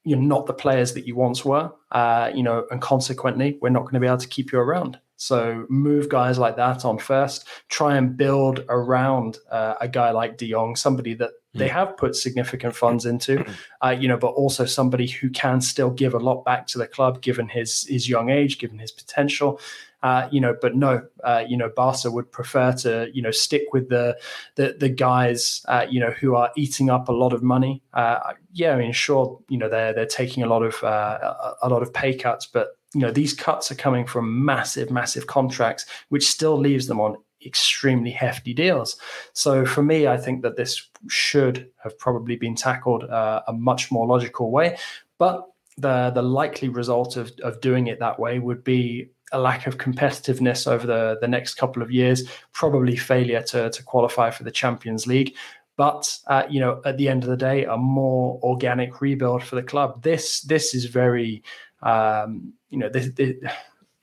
you're 0.07 0.19
not 0.19 0.47
the 0.47 0.55
players 0.55 0.95
that 0.95 1.07
you 1.07 1.17
once 1.17 1.45
were, 1.45 1.71
uh, 1.91 2.31
you 2.33 2.43
know, 2.43 2.65
and 2.71 2.81
consequently, 2.81 3.59
we're 3.61 3.71
not 3.71 3.83
going 3.83 3.95
to 3.95 4.01
be 4.01 4.07
able 4.07 4.17
to 4.17 4.29
keep 4.29 4.53
you 4.53 4.59
around. 4.59 4.99
So 5.17 5.67
move 5.69 6.09
guys 6.09 6.39
like 6.39 6.57
that 6.57 6.85
on 6.85 6.99
first. 6.99 7.47
Try 7.69 7.97
and 7.97 8.17
build 8.17 8.65
around 8.69 9.39
uh, 9.51 9.75
a 9.81 9.89
guy 9.89 10.11
like 10.13 10.37
De 10.37 10.51
Jong, 10.51 10.77
somebody 10.77 11.15
that 11.15 11.31
they 11.55 11.69
have 11.69 11.97
put 11.97 12.15
significant 12.15 12.77
funds 12.77 13.07
into, 13.07 13.43
uh, 13.83 13.97
you 13.99 14.09
know, 14.09 14.19
but 14.19 14.29
also 14.29 14.67
somebody 14.67 15.07
who 15.07 15.31
can 15.31 15.61
still 15.61 15.91
give 15.91 16.13
a 16.15 16.19
lot 16.19 16.45
back 16.45 16.67
to 16.69 16.79
the 16.79 16.87
club, 16.87 17.23
given 17.23 17.49
his 17.49 17.87
his 17.89 18.09
young 18.09 18.29
age, 18.31 18.59
given 18.59 18.79
his 18.79 18.93
potential. 18.93 19.59
Uh, 20.03 20.29
you 20.31 20.41
know, 20.41 20.55
but 20.61 20.77
no, 20.77 21.03
uh, 21.25 21.43
you 21.49 21.57
know, 21.57 21.71
Barca 21.75 22.11
would 22.11 22.31
prefer 22.31 22.73
to, 22.73 23.09
you 23.13 23.23
know, 23.23 23.31
stick 23.31 23.63
with 23.73 23.89
the 23.89 24.17
the, 24.55 24.77
the 24.79 24.89
guys, 24.89 25.65
uh, 25.69 25.87
you 25.89 25.99
know, 25.99 26.11
who 26.11 26.37
are 26.37 26.51
eating 26.57 26.91
up 26.91 27.09
a 27.09 27.13
lot 27.13 27.33
of 27.33 27.43
money. 27.43 27.83
Uh, 27.95 28.35
yeah, 28.53 28.75
I 28.75 28.79
mean, 28.79 28.93
sure, 28.93 29.41
you 29.49 29.59
know, 29.59 29.69
they're 29.69 29.93
they're 29.93 30.07
taking 30.07 30.43
a 30.43 30.47
lot 30.47 30.63
of 30.63 30.83
uh, 30.85 31.35
a 31.63 31.69
lot 31.69 31.83
of 31.83 31.93
pay 31.93 32.15
cuts, 32.15 32.47
but 32.47 32.77
you 32.95 33.01
know, 33.01 33.11
these 33.11 33.35
cuts 33.35 33.71
are 33.71 33.75
coming 33.75 34.07
from 34.07 34.45
massive, 34.45 34.91
massive 34.91 35.27
contracts, 35.27 35.87
which 36.09 36.29
still 36.29 36.57
leaves 36.57 36.87
them 36.87 37.01
on 37.01 37.17
extremely 37.45 38.11
hefty 38.11 38.55
deals. 38.55 38.99
So 39.33 39.67
for 39.67 39.83
me, 39.83 40.07
I 40.07 40.17
think 40.17 40.43
that 40.43 40.57
this 40.57 40.89
should 41.09 41.69
have 41.83 41.99
probably 41.99 42.37
been 42.37 42.55
tackled 42.55 43.05
uh, 43.05 43.43
a 43.47 43.53
much 43.53 43.91
more 43.91 44.07
logical 44.07 44.51
way, 44.51 44.77
but 45.19 45.47
the 45.79 46.11
the 46.15 46.23
likely 46.23 46.69
result 46.69 47.17
of, 47.17 47.33
of 47.43 47.61
doing 47.61 47.87
it 47.89 47.99
that 48.01 48.19
way 48.19 48.39
would 48.39 48.65
be 48.65 49.11
a 49.37 49.39
lack 49.39 49.67
of 49.67 49.79
competitiveness 49.79 50.67
over 50.67 50.87
the, 50.87 51.19
the 51.21 51.29
next 51.29 51.55
couple 51.55 51.83
of 51.83 51.91
years, 51.91 52.29
probably 52.53 52.97
failure 52.97 53.43
to, 53.43 53.71
to 53.71 53.83
qualify 53.83 54.31
for 54.31 54.45
the 54.45 54.51
Champions 54.51 55.07
League. 55.07 55.37
But 55.77 56.19
uh, 56.27 56.45
you 56.49 56.59
know, 56.59 56.81
at 56.87 56.97
the 56.97 57.09
end 57.09 57.23
of 57.23 57.29
the 57.29 57.37
day, 57.37 57.65
a 57.65 57.77
more 57.77 58.41
organic 58.43 59.03
rebuild 59.03 59.45
for 59.45 59.57
the 59.57 59.63
club. 59.63 60.03
This 60.03 60.41
this 60.41 60.75
is 60.75 60.87
very, 60.87 61.43
um, 61.83 62.55
you 62.71 62.79
know, 62.79 62.89
this, 62.89 63.11
it, 63.19 63.37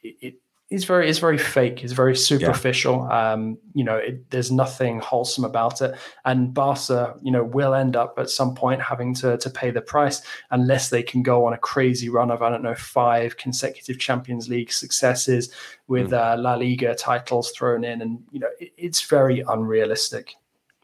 it, 0.03 0.35
it's 0.73 0.85
very 0.85 1.07
it's 1.07 1.19
very 1.19 1.37
fake. 1.37 1.83
It's 1.83 1.93
very 1.93 2.15
superficial. 2.15 3.07
Yeah. 3.07 3.33
Um, 3.33 3.59
you 3.75 3.83
know, 3.83 3.97
it, 3.97 4.31
there's 4.31 4.51
nothing 4.51 4.99
wholesome 4.99 5.45
about 5.45 5.81
it. 5.83 5.95
And 6.25 6.51
Barca, 6.51 7.15
you 7.21 7.31
know, 7.31 7.43
will 7.43 7.75
end 7.75 7.95
up 7.95 8.15
at 8.17 8.31
some 8.31 8.55
point 8.55 8.81
having 8.81 9.13
to 9.15 9.37
to 9.37 9.49
pay 9.51 9.69
the 9.69 9.81
price 9.81 10.23
unless 10.49 10.89
they 10.89 11.03
can 11.03 11.21
go 11.21 11.45
on 11.45 11.53
a 11.53 11.59
crazy 11.59 12.09
run 12.09 12.31
of 12.31 12.41
I 12.41 12.49
don't 12.49 12.63
know 12.63 12.73
five 12.73 13.37
consecutive 13.37 13.99
Champions 13.99 14.49
League 14.49 14.71
successes 14.71 15.53
with 15.87 16.09
mm. 16.09 16.17
uh, 16.17 16.41
La 16.41 16.55
Liga 16.55 16.95
titles 16.95 17.51
thrown 17.51 17.83
in, 17.83 18.01
and 18.01 18.23
you 18.31 18.39
know, 18.39 18.49
it, 18.59 18.73
it's 18.75 19.01
very 19.03 19.43
unrealistic. 19.47 20.33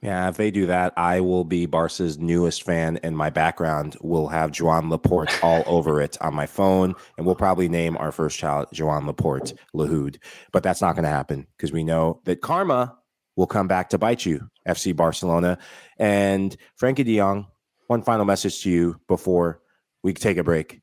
Yeah, 0.02 0.30
if 0.30 0.38
they 0.38 0.50
do 0.50 0.68
that, 0.68 0.94
I 0.96 1.20
will 1.20 1.44
be 1.44 1.66
Barca's 1.66 2.18
newest 2.18 2.64
fan, 2.64 3.00
and 3.04 3.18
my 3.18 3.30
background 3.30 3.98
will 4.02 4.30
have 4.30 4.52
Joan 4.52 4.90
Laporta 4.90 5.44
all 5.44 5.64
over 5.68 6.02
it 6.02 6.18
on 6.22 6.34
my 6.34 6.46
phone, 6.46 6.96
and 7.18 7.26
we'll 7.26 7.36
probably 7.36 7.68
name 7.68 7.98
our 7.98 8.14
first 8.14 8.40
child 8.40 8.68
Joan 8.72 9.04
Laporta 9.04 9.58
Lahoud. 9.76 10.18
But 10.54 10.64
that's 10.64 10.82
not 10.82 10.96
going 10.96 11.04
to 11.04 11.10
happen 11.10 11.48
because 11.58 11.74
we 11.74 11.84
know 11.84 12.22
that 12.24 12.42
karma 12.42 12.98
will 13.36 13.48
come 13.48 13.68
back 13.68 13.90
to 13.90 13.98
bite 13.98 14.26
you, 14.26 14.50
FC 14.68 14.96
Barcelona. 14.96 15.58
And 15.98 16.56
Frenkie 16.80 17.06
de 17.06 17.18
Jong, 17.18 17.48
one 17.88 18.02
final 18.02 18.26
message 18.26 18.62
to 18.64 18.70
you 18.70 19.02
before 19.08 19.62
we 20.02 20.14
take 20.14 20.38
a 20.38 20.44
break. 20.44 20.82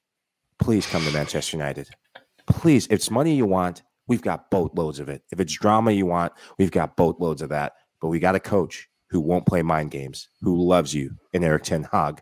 Please 0.59 0.87
come 0.87 1.05
to 1.05 1.12
Manchester 1.12 1.57
United. 1.57 1.88
Please, 2.46 2.87
if 2.87 2.92
it's 2.92 3.11
money 3.11 3.35
you 3.35 3.46
want, 3.46 3.83
we've 4.09 4.22
got 4.22 4.50
boatloads 4.50 5.00
of 5.00 5.09
it. 5.09 5.22
If 5.33 5.40
it's 5.40 5.52
drama 5.52 5.92
you 5.92 6.07
want, 6.07 6.33
we've 6.59 6.70
got 6.70 6.96
boatloads 6.96 7.42
of 7.42 7.48
that. 7.48 7.74
But 8.00 8.09
we 8.09 8.20
got 8.20 8.35
a 8.35 8.40
coach 8.40 8.88
who 9.11 9.21
won't 9.21 9.47
play 9.47 9.62
mind 9.62 9.90
games, 9.90 10.29
who 10.42 10.61
loves 10.61 10.95
you, 10.95 11.16
and 11.33 11.45
Erik 11.45 11.64
ten 11.64 11.85
Hag. 11.85 12.21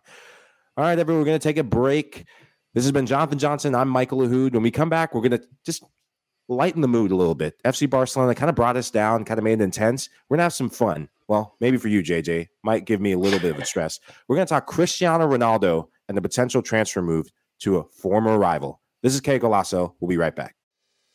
All 0.77 0.85
right, 0.85 0.99
everyone, 0.99 1.21
we're 1.21 1.27
going 1.27 1.39
to 1.39 1.49
take 1.49 1.59
a 1.59 1.65
break. 1.65 2.27
This 2.75 2.85
has 2.85 2.93
been 2.93 3.07
Jonathan 3.07 3.39
Johnson. 3.39 3.75
I'm 3.75 3.89
Michael 3.89 4.19
Lahoud. 4.19 4.53
When 4.53 4.63
we 4.63 4.71
come 4.71 4.89
back, 4.89 5.15
we're 5.15 5.21
going 5.21 5.41
to 5.41 5.43
just 5.65 5.85
lighten 6.49 6.81
the 6.81 6.89
mood 6.89 7.13
a 7.13 7.17
little 7.17 7.35
bit. 7.35 7.55
FC 7.65 7.89
Barcelona 7.89 8.35
kind 8.35 8.51
of 8.51 8.57
brought 8.57 8.77
us 8.77 8.91
down, 8.91 9.25
kind 9.25 9.39
of 9.39 9.45
made 9.45 9.61
it 9.61 9.65
intense. 9.65 10.09
We're 10.29 10.37
going 10.37 10.41
to 10.41 10.45
have 10.45 10.53
some 10.53 10.71
fun. 10.71 11.09
Well, 11.29 11.55
maybe 11.61 11.77
for 11.77 11.89
you, 11.89 12.03
JJ, 12.03 12.49
might 12.63 12.85
give 12.85 13.01
me 13.01 13.13
a 13.13 13.19
little 13.19 13.39
bit 13.39 13.53
of 13.53 13.59
a 13.59 13.65
stress. 13.65 14.01
We're 14.29 14.37
going 14.37 14.47
to 14.47 14.53
talk 14.53 14.67
Cristiano 14.67 15.27
Ronaldo 15.27 15.89
and 16.09 16.17
the 16.17 16.23
potential 16.23 16.61
transfer 16.61 17.01
move 17.01 17.31
to 17.61 17.79
a 17.79 17.85
former 17.85 18.39
rival. 18.39 18.81
This 19.03 19.15
is 19.15 19.21
Qué 19.21 19.41
Golazo. 19.41 19.95
We'll 20.01 20.09
be 20.09 20.17
right 20.17 20.35
back. 20.35 20.57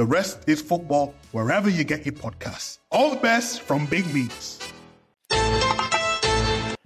The 0.00 0.06
Rest 0.06 0.48
is 0.48 0.62
Football 0.62 1.12
wherever 1.32 1.68
you 1.68 1.84
get 1.84 2.06
your 2.06 2.14
podcasts. 2.14 2.78
All 2.90 3.10
the 3.10 3.20
best 3.20 3.60
from 3.60 3.84
Big 3.84 4.10
Meats. 4.14 4.58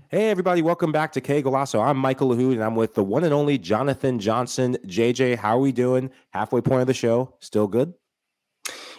Hey, 0.09 0.31
everybody, 0.31 0.63
welcome 0.63 0.91
back 0.91 1.13
to 1.13 1.21
Qué 1.21 1.41
Golazo. 1.41 1.81
I'm 1.81 1.97
Michael 1.97 2.31
Lahoud, 2.31 2.55
and 2.55 2.65
I'm 2.65 2.75
with 2.75 2.95
the 2.95 3.05
one 3.05 3.23
and 3.23 3.33
only 3.33 3.57
Jonathan 3.57 4.19
Johnson. 4.19 4.77
JJ, 4.85 5.37
how 5.37 5.59
are 5.59 5.61
we 5.61 5.71
doing? 5.71 6.11
Halfway 6.31 6.61
point 6.61 6.81
of 6.81 6.89
the 6.89 6.95
show. 6.95 7.33
Still 7.39 7.69
good? 7.69 7.95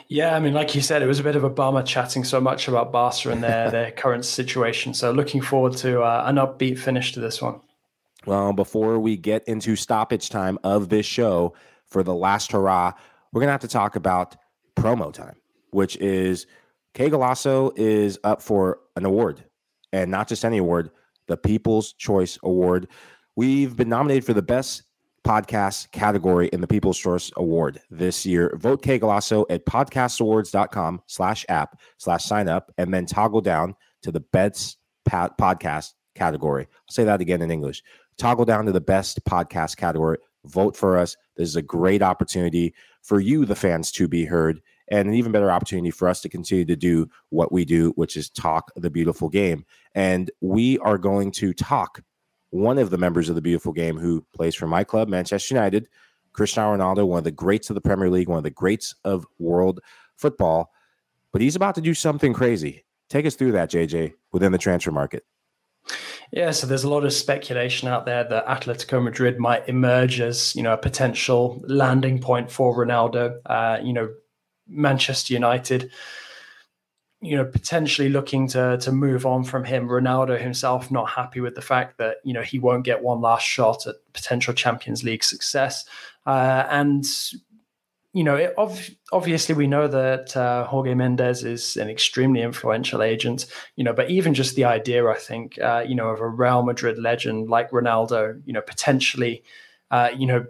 Yeah, 0.08 0.34
I 0.34 0.39
mean, 0.39 0.54
like 0.54 0.73
you 0.75 0.82
said, 0.82 1.01
it 1.01 1.08
was 1.08 1.19
a 1.19 1.23
bit 1.23 1.36
of 1.36 1.43
a 1.43 1.49
bummer 1.49 1.84
chatting 1.84 2.23
so 2.23 2.39
much 2.39 2.69
about 2.69 2.93
Barca 2.93 3.32
and 3.32 3.43
their, 3.43 3.69
their 3.69 3.91
current 3.97 4.23
situation. 4.23 4.93
So, 4.93 5.12
looking 5.12 5.41
forward 5.41 5.75
to 5.80 6.04
uh, 6.04 6.23
an 6.25 6.38
upbeat 6.38 6.80
finish 6.80 7.12
to 7.15 7.19
this 7.19 7.41
one. 7.41 7.60
Well, 8.25 8.54
before 8.54 8.97
we 8.97 9.17
get 9.17 9.43
into 9.43 9.75
stoppage 9.75 10.30
time 10.30 10.58
of 10.63 10.88
this 10.88 11.06
show 11.06 11.54
for 11.86 12.01
the 12.01 12.15
last 12.15 12.54
hurrah, 12.54 12.93
we're 13.35 13.41
going 13.41 13.49
to 13.49 13.51
have 13.51 13.61
to 13.61 13.67
talk 13.67 13.97
about 13.97 14.37
promo 14.77 15.11
time, 15.11 15.35
which 15.71 15.97
is 15.97 16.47
Qué 16.93 17.11
Golazo 17.11 17.77
is 17.77 18.17
up 18.23 18.41
for 18.41 18.79
an 18.95 19.03
award, 19.03 19.43
and 19.91 20.09
not 20.09 20.29
just 20.29 20.45
any 20.45 20.57
award, 20.57 20.89
the 21.27 21.35
People's 21.35 21.91
Choice 21.91 22.39
Award. 22.43 22.87
We've 23.35 23.75
been 23.75 23.89
nominated 23.89 24.23
for 24.23 24.33
the 24.33 24.41
best 24.41 24.83
podcast 25.25 25.91
category 25.91 26.47
in 26.53 26.61
the 26.61 26.67
People's 26.67 26.97
Choice 26.97 27.29
Award 27.35 27.81
this 27.91 28.25
year. 28.25 28.55
Vote 28.55 28.81
Qué 28.81 29.01
Golazo 29.01 29.45
at 29.49 29.65
podcastawards.com 29.65 31.01
slash 31.07 31.45
app 31.49 31.77
slash 31.97 32.23
sign 32.23 32.47
up 32.47 32.71
and 32.77 32.93
then 32.93 33.05
toggle 33.05 33.41
down 33.41 33.75
to 34.03 34.13
the 34.13 34.21
best 34.21 34.77
podcast 35.09 35.91
category. 36.15 36.67
I'll 36.71 36.93
say 36.93 37.03
that 37.03 37.19
again 37.19 37.41
in 37.41 37.51
English. 37.51 37.83
Toggle 38.17 38.45
down 38.45 38.65
to 38.67 38.71
the 38.71 38.79
best 38.79 39.25
podcast 39.25 39.75
category. 39.75 40.19
Vote 40.45 40.75
for 40.75 40.97
us. 40.97 41.15
This 41.36 41.49
is 41.49 41.55
a 41.55 41.62
great 41.62 42.01
opportunity 42.01 42.73
for 43.01 43.19
you, 43.19 43.45
the 43.45 43.55
fans, 43.55 43.91
to 43.93 44.08
be 44.08 44.25
heard, 44.25 44.62
and 44.88 45.08
an 45.08 45.13
even 45.13 45.31
better 45.31 45.51
opportunity 45.51 45.91
for 45.91 46.08
us 46.08 46.21
to 46.21 46.29
continue 46.29 46.65
to 46.65 46.75
do 46.75 47.10
what 47.29 47.51
we 47.51 47.65
do, 47.65 47.91
which 47.91 48.15
is 48.15 48.29
talk 48.29 48.71
the 48.75 48.89
beautiful 48.89 49.29
game. 49.29 49.65
And 49.93 50.31
we 50.41 50.77
are 50.79 50.97
going 50.97 51.31
to 51.31 51.53
talk 51.53 52.01
one 52.51 52.77
of 52.77 52.89
the 52.89 52.97
members 52.97 53.29
of 53.29 53.36
the 53.36 53.41
beautiful 53.41 53.73
game 53.73 53.97
who 53.97 54.25
plays 54.34 54.55
for 54.55 54.67
my 54.67 54.84
club, 54.84 55.10
Manchester 55.10 55.55
United, 55.55 55.89
Cristiano 56.34 56.75
Ronaldo, 56.75 57.08
one 57.08 57.17
of 57.17 57.23
the 57.23 57.31
greats 57.31 57.69
of 57.69 57.75
the 57.75 57.81
Premier 57.81 58.10
League, 58.10 58.29
one 58.29 58.38
of 58.38 58.43
the 58.43 58.49
greats 58.49 58.95
of 59.03 59.25
world 59.39 59.79
football. 60.17 60.71
But 61.31 61.41
he's 61.41 61.55
about 61.55 61.75
to 61.75 61.81
do 61.81 61.93
something 61.93 62.34
crazy. 62.34 62.86
Take 63.10 63.25
us 63.25 63.36
through 63.36 63.53
that, 63.53 63.71
JJ, 63.71 64.13
within 64.31 64.51
the 64.51 64.58
transfer 64.58 64.91
market. 64.91 65.23
Yeah, 66.31 66.51
so 66.51 66.67
there's 66.67 66.83
a 66.83 66.89
lot 66.89 67.05
of 67.05 67.13
speculation 67.13 67.88
out 67.88 68.05
there 68.05 68.23
that 68.23 68.45
Atletico 68.47 69.03
Madrid 69.03 69.39
might 69.39 69.67
emerge 69.69 70.19
as 70.19 70.55
you 70.55 70.63
know 70.63 70.73
a 70.73 70.77
potential 70.77 71.63
landing 71.67 72.19
point 72.19 72.51
for 72.51 72.75
Ronaldo. 72.75 73.39
Uh, 73.45 73.79
you 73.83 73.93
know, 73.93 74.09
Manchester 74.67 75.33
United, 75.33 75.91
you 77.21 77.38
know, 77.38 77.45
potentially 77.45 78.09
looking 78.09 78.47
to 78.49 78.77
to 78.77 78.91
move 78.91 79.25
on 79.25 79.43
from 79.43 79.63
him. 79.63 79.88
Ronaldo 79.88 80.39
himself 80.39 80.91
not 80.91 81.09
happy 81.09 81.39
with 81.41 81.55
the 81.55 81.61
fact 81.61 81.97
that 81.99 82.17
you 82.23 82.33
know 82.33 82.41
he 82.41 82.59
won't 82.59 82.85
get 82.85 83.03
one 83.03 83.21
last 83.21 83.45
shot 83.45 83.85
at 83.88 83.95
potential 84.13 84.53
Champions 84.53 85.03
League 85.03 85.23
success, 85.23 85.85
uh, 86.25 86.65
and 86.69 87.05
you 88.15 88.23
know, 88.23 88.36
it, 88.38 88.54
ov- 88.58 88.91
obviously 89.12 89.54
we 89.54 89.67
know 89.67 89.89
that 89.89 90.38
uh, 90.38 90.65
Jorge 90.67 90.93
Mendes 90.93 91.43
is 91.43 91.75
an 91.75 91.89
extremely 91.89 92.41
influential 92.41 93.04
agent, 93.04 93.45
you 93.75 93.84
know, 93.84 93.91
but 93.91 94.10
even 94.10 94.34
just 94.34 94.56
the 94.56 94.63
idea, 94.63 95.06
I 95.06 95.17
think, 95.17 95.60
uh, 95.60 95.84
you 95.86 95.95
know, 95.95 96.08
of 96.08 96.21
a 96.21 96.28
Real 96.30 96.63
Madrid 96.63 96.97
legend 96.97 97.49
like 97.49 97.71
Ronaldo, 97.71 98.41
you 98.45 98.54
know, 98.54 98.62
potentially, 98.62 99.43
uh, 99.91 100.12
you 100.15 100.28
know, 100.28 100.45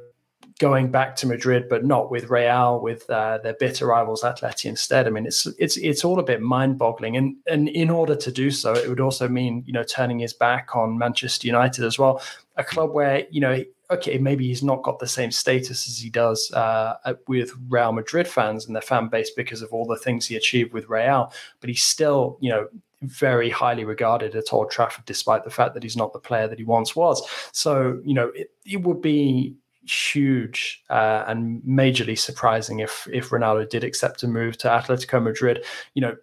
going 0.59 0.91
back 0.91 1.15
to 1.15 1.25
Madrid, 1.25 1.67
but 1.67 1.83
not 1.83 2.11
with 2.11 2.29
Real, 2.29 2.79
with 2.79 3.09
uh, 3.09 3.39
their 3.39 3.55
bitter 3.59 3.87
rivals 3.87 4.21
Atleti 4.21 4.65
instead. 4.65 5.07
I 5.07 5.09
mean, 5.09 5.25
it's 5.25 5.47
it's 5.57 5.75
it's 5.77 6.05
all 6.05 6.19
a 6.19 6.23
bit 6.23 6.41
mind-boggling, 6.41 7.17
and 7.17 7.35
and 7.47 7.67
in 7.67 7.89
order 7.89 8.15
to 8.15 8.31
do 8.31 8.51
so, 8.51 8.73
it 8.73 8.87
would 8.87 9.01
also 9.01 9.27
mean 9.27 9.63
you 9.65 9.73
know 9.73 9.83
turning 9.83 10.19
his 10.19 10.33
back 10.33 10.75
on 10.75 10.99
Manchester 10.99 11.47
United 11.47 11.83
as 11.83 11.97
well, 11.97 12.21
a 12.55 12.63
club 12.63 12.93
where 12.93 13.25
you 13.31 13.41
know 13.41 13.63
okay, 13.91 14.17
maybe 14.17 14.47
he's 14.47 14.63
not 14.63 14.83
got 14.83 14.99
the 14.99 15.07
same 15.07 15.31
status 15.31 15.87
as 15.87 15.99
he 15.99 16.09
does 16.09 16.51
uh, 16.51 16.95
with 17.27 17.51
Real 17.69 17.91
Madrid 17.91 18.27
fans 18.27 18.65
and 18.65 18.75
their 18.75 18.81
fan 18.81 19.07
base 19.07 19.31
because 19.31 19.61
of 19.61 19.71
all 19.71 19.85
the 19.85 19.97
things 19.97 20.25
he 20.25 20.35
achieved 20.35 20.73
with 20.73 20.89
Real, 20.89 21.31
but 21.59 21.69
he's 21.69 21.83
still, 21.83 22.37
you 22.41 22.49
know, 22.49 22.67
very 23.01 23.49
highly 23.49 23.85
regarded 23.85 24.35
at 24.35 24.53
Old 24.53 24.71
Trafford, 24.71 25.05
despite 25.05 25.43
the 25.43 25.49
fact 25.49 25.73
that 25.73 25.83
he's 25.83 25.97
not 25.97 26.13
the 26.13 26.19
player 26.19 26.47
that 26.47 26.59
he 26.59 26.65
once 26.65 26.95
was. 26.95 27.21
So, 27.51 28.01
you 28.03 28.13
know, 28.13 28.31
it, 28.35 28.51
it 28.65 28.81
would 28.83 29.01
be 29.01 29.55
huge 29.87 30.83
uh, 30.89 31.23
and 31.27 31.61
majorly 31.61 32.17
surprising 32.17 32.79
if 32.79 33.07
if 33.11 33.29
Ronaldo 33.29 33.69
did 33.69 33.83
accept 33.83 34.23
a 34.23 34.27
move 34.27 34.57
to 34.59 34.67
Atletico 34.67 35.21
Madrid. 35.21 35.63
You 35.93 36.01
know, 36.01 36.15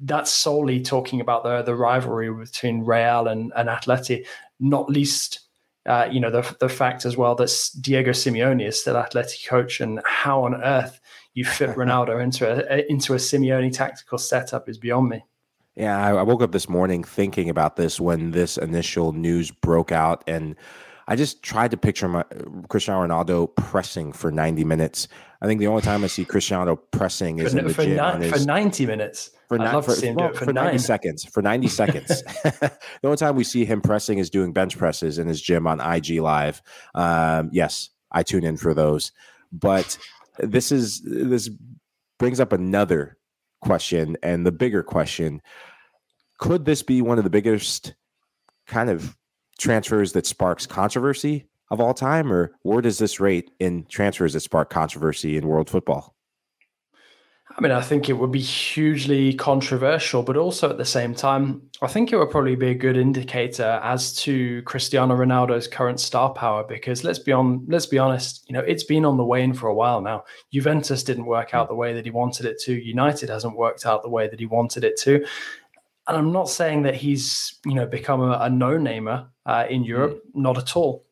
that's 0.00 0.32
solely 0.32 0.82
talking 0.82 1.20
about 1.20 1.44
the 1.44 1.62
the 1.62 1.74
rivalry 1.74 2.32
between 2.32 2.84
Real 2.84 3.28
and, 3.28 3.52
and 3.56 3.68
Atleti, 3.68 4.26
not 4.60 4.90
least. 4.90 5.40
Uh, 5.86 6.08
you 6.10 6.18
know 6.18 6.30
the 6.30 6.56
the 6.58 6.68
fact 6.68 7.04
as 7.04 7.16
well 7.16 7.34
that 7.36 7.70
Diego 7.80 8.10
Simeone 8.10 8.66
is 8.66 8.80
still 8.80 8.96
Atleti 8.96 9.46
coach, 9.46 9.80
and 9.80 10.00
how 10.04 10.44
on 10.44 10.62
earth 10.62 11.00
you 11.34 11.44
fit 11.44 11.70
Ronaldo 11.76 12.22
into 12.22 12.46
a 12.46 12.84
into 12.90 13.14
a 13.14 13.18
Simeone 13.18 13.72
tactical 13.72 14.18
setup 14.18 14.68
is 14.68 14.78
beyond 14.78 15.08
me. 15.08 15.24
Yeah, 15.76 15.98
I, 15.98 16.14
I 16.14 16.22
woke 16.22 16.42
up 16.42 16.52
this 16.52 16.68
morning 16.68 17.04
thinking 17.04 17.50
about 17.50 17.76
this 17.76 18.00
when 18.00 18.30
this 18.30 18.56
initial 18.56 19.12
news 19.12 19.50
broke 19.50 19.92
out, 19.92 20.24
and 20.26 20.56
I 21.08 21.14
just 21.14 21.42
tried 21.42 21.70
to 21.70 21.76
picture 21.76 22.08
my 22.08 22.24
Cristiano 22.68 23.06
Ronaldo 23.06 23.54
pressing 23.54 24.12
for 24.12 24.32
90 24.32 24.64
minutes. 24.64 25.06
I 25.40 25.46
think 25.46 25.60
the 25.60 25.68
only 25.68 25.82
time 25.82 26.02
I 26.02 26.08
see 26.08 26.24
Cristiano 26.24 26.76
pressing 26.76 27.38
is 27.38 27.52
for, 27.52 27.58
in 27.58 27.66
the 27.68 27.74
for, 27.74 27.84
gym 27.84 28.20
ni- 28.20 28.28
for 28.28 28.38
90 28.40 28.86
minutes. 28.86 29.30
For, 29.48 29.58
for, 29.58 29.82
to 29.82 29.90
see 29.92 30.08
him 30.08 30.16
well, 30.16 30.32
for, 30.32 30.46
for 30.46 30.52
nine. 30.52 30.64
90 30.66 30.78
seconds. 30.78 31.24
For 31.24 31.42
90 31.42 31.68
seconds. 31.68 32.22
the 32.42 32.78
only 33.04 33.16
time 33.16 33.36
we 33.36 33.44
see 33.44 33.64
him 33.64 33.80
pressing 33.80 34.18
is 34.18 34.30
doing 34.30 34.52
bench 34.52 34.76
presses 34.76 35.18
in 35.18 35.28
his 35.28 35.40
gym 35.40 35.66
on 35.66 35.80
IG 35.80 36.20
Live. 36.20 36.60
Um, 36.94 37.50
yes, 37.52 37.90
I 38.10 38.24
tune 38.24 38.44
in 38.44 38.56
for 38.56 38.74
those. 38.74 39.12
But 39.52 39.96
this 40.38 40.72
is 40.72 41.02
this 41.02 41.48
brings 42.18 42.40
up 42.40 42.52
another 42.52 43.16
question 43.60 44.16
and 44.22 44.44
the 44.44 44.52
bigger 44.52 44.82
question. 44.82 45.40
Could 46.38 46.64
this 46.64 46.82
be 46.82 47.00
one 47.00 47.18
of 47.18 47.24
the 47.24 47.30
biggest 47.30 47.94
kind 48.66 48.90
of 48.90 49.16
transfers 49.58 50.12
that 50.12 50.26
sparks 50.26 50.66
controversy 50.66 51.46
of 51.70 51.80
all 51.80 51.94
time, 51.94 52.32
or 52.32 52.52
where 52.62 52.80
does 52.80 52.98
this 52.98 53.18
rate 53.18 53.50
in 53.58 53.84
transfers 53.86 54.32
that 54.34 54.40
spark 54.40 54.70
controversy 54.70 55.36
in 55.36 55.46
world 55.46 55.68
football? 55.68 56.14
I 57.58 57.62
mean, 57.62 57.72
I 57.72 57.80
think 57.80 58.10
it 58.10 58.12
would 58.12 58.32
be 58.32 58.40
hugely 58.40 59.32
controversial, 59.32 60.22
but 60.22 60.36
also 60.36 60.68
at 60.68 60.76
the 60.76 60.84
same 60.84 61.14
time, 61.14 61.62
I 61.80 61.86
think 61.86 62.12
it 62.12 62.18
would 62.18 62.30
probably 62.30 62.54
be 62.54 62.68
a 62.68 62.74
good 62.74 62.98
indicator 62.98 63.80
as 63.82 64.14
to 64.16 64.60
Cristiano 64.62 65.16
Ronaldo's 65.16 65.66
current 65.66 65.98
star 65.98 66.34
power. 66.34 66.64
Because 66.64 67.02
let's 67.02 67.18
be 67.18 67.32
on, 67.32 67.64
let's 67.66 67.86
be 67.86 67.98
honest, 67.98 68.44
you 68.46 68.52
know, 68.52 68.60
it's 68.60 68.84
been 68.84 69.06
on 69.06 69.16
the 69.16 69.24
wane 69.24 69.54
for 69.54 69.68
a 69.68 69.74
while 69.74 70.02
now. 70.02 70.24
Juventus 70.52 71.02
didn't 71.02 71.24
work 71.24 71.54
out 71.54 71.68
the 71.68 71.74
way 71.74 71.94
that 71.94 72.04
he 72.04 72.10
wanted 72.10 72.44
it 72.44 72.60
to. 72.64 72.74
United 72.74 73.30
hasn't 73.30 73.56
worked 73.56 73.86
out 73.86 74.02
the 74.02 74.10
way 74.10 74.28
that 74.28 74.38
he 74.38 74.46
wanted 74.46 74.84
it 74.84 74.98
to. 74.98 75.24
And 76.08 76.16
I'm 76.16 76.32
not 76.32 76.50
saying 76.50 76.82
that 76.82 76.96
he's, 76.96 77.58
you 77.64 77.74
know, 77.74 77.86
become 77.86 78.20
a, 78.20 78.38
a 78.42 78.50
no-namer 78.50 79.28
uh, 79.46 79.64
in 79.70 79.84
Europe, 79.84 80.16
mm. 80.16 80.40
not 80.42 80.58
at 80.58 80.76
all. 80.76 81.06